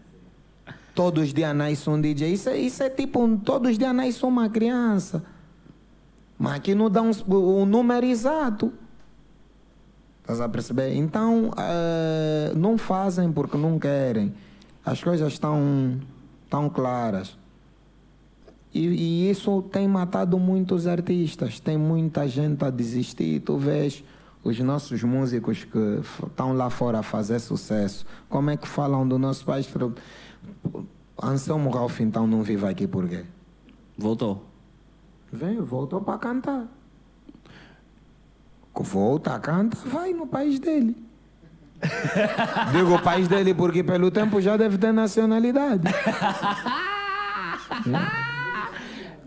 [0.94, 2.32] todos os dias nasce um DJ.
[2.32, 5.24] Isso é, isso é tipo, um- todos os dias nasce uma criança.
[6.38, 8.72] Mas aqui não dá um, o número exato.
[10.22, 10.94] Estás a perceber?
[10.94, 14.32] Então, eh, não fazem porque não querem.
[14.84, 15.98] As coisas estão,
[16.44, 17.36] estão claras.
[18.72, 21.60] E, e isso tem matado muitos artistas.
[21.60, 23.40] Tem muita gente a desistir.
[23.40, 24.05] Tu vês
[24.42, 28.06] os nossos músicos que estão lá fora a fazer sucesso.
[28.28, 29.68] Como é que falam do nosso país?
[31.22, 33.24] Anselmo Ralph, então, não vive aqui por quê?
[33.98, 34.44] Voltou.
[35.32, 36.66] Veio, voltou para cantar.
[38.74, 40.97] Volta, canta, vai no país dele.
[42.72, 45.82] Digo o país dele porque pelo tempo já deve ter nacionalidade.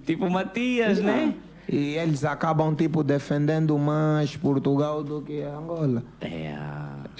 [0.05, 1.33] Tipo Matias, né?
[1.67, 6.03] E eles acabam tipo defendendo mais Portugal do que Angola.
[6.19, 6.53] É,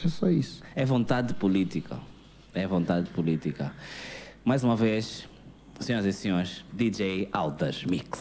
[0.03, 0.61] É só isso.
[0.75, 1.97] é vontade política.
[2.53, 3.71] É vontade política.
[4.43, 5.27] Mais uma vez,
[5.79, 8.19] senhoras e senhores, DJ Altas Mix.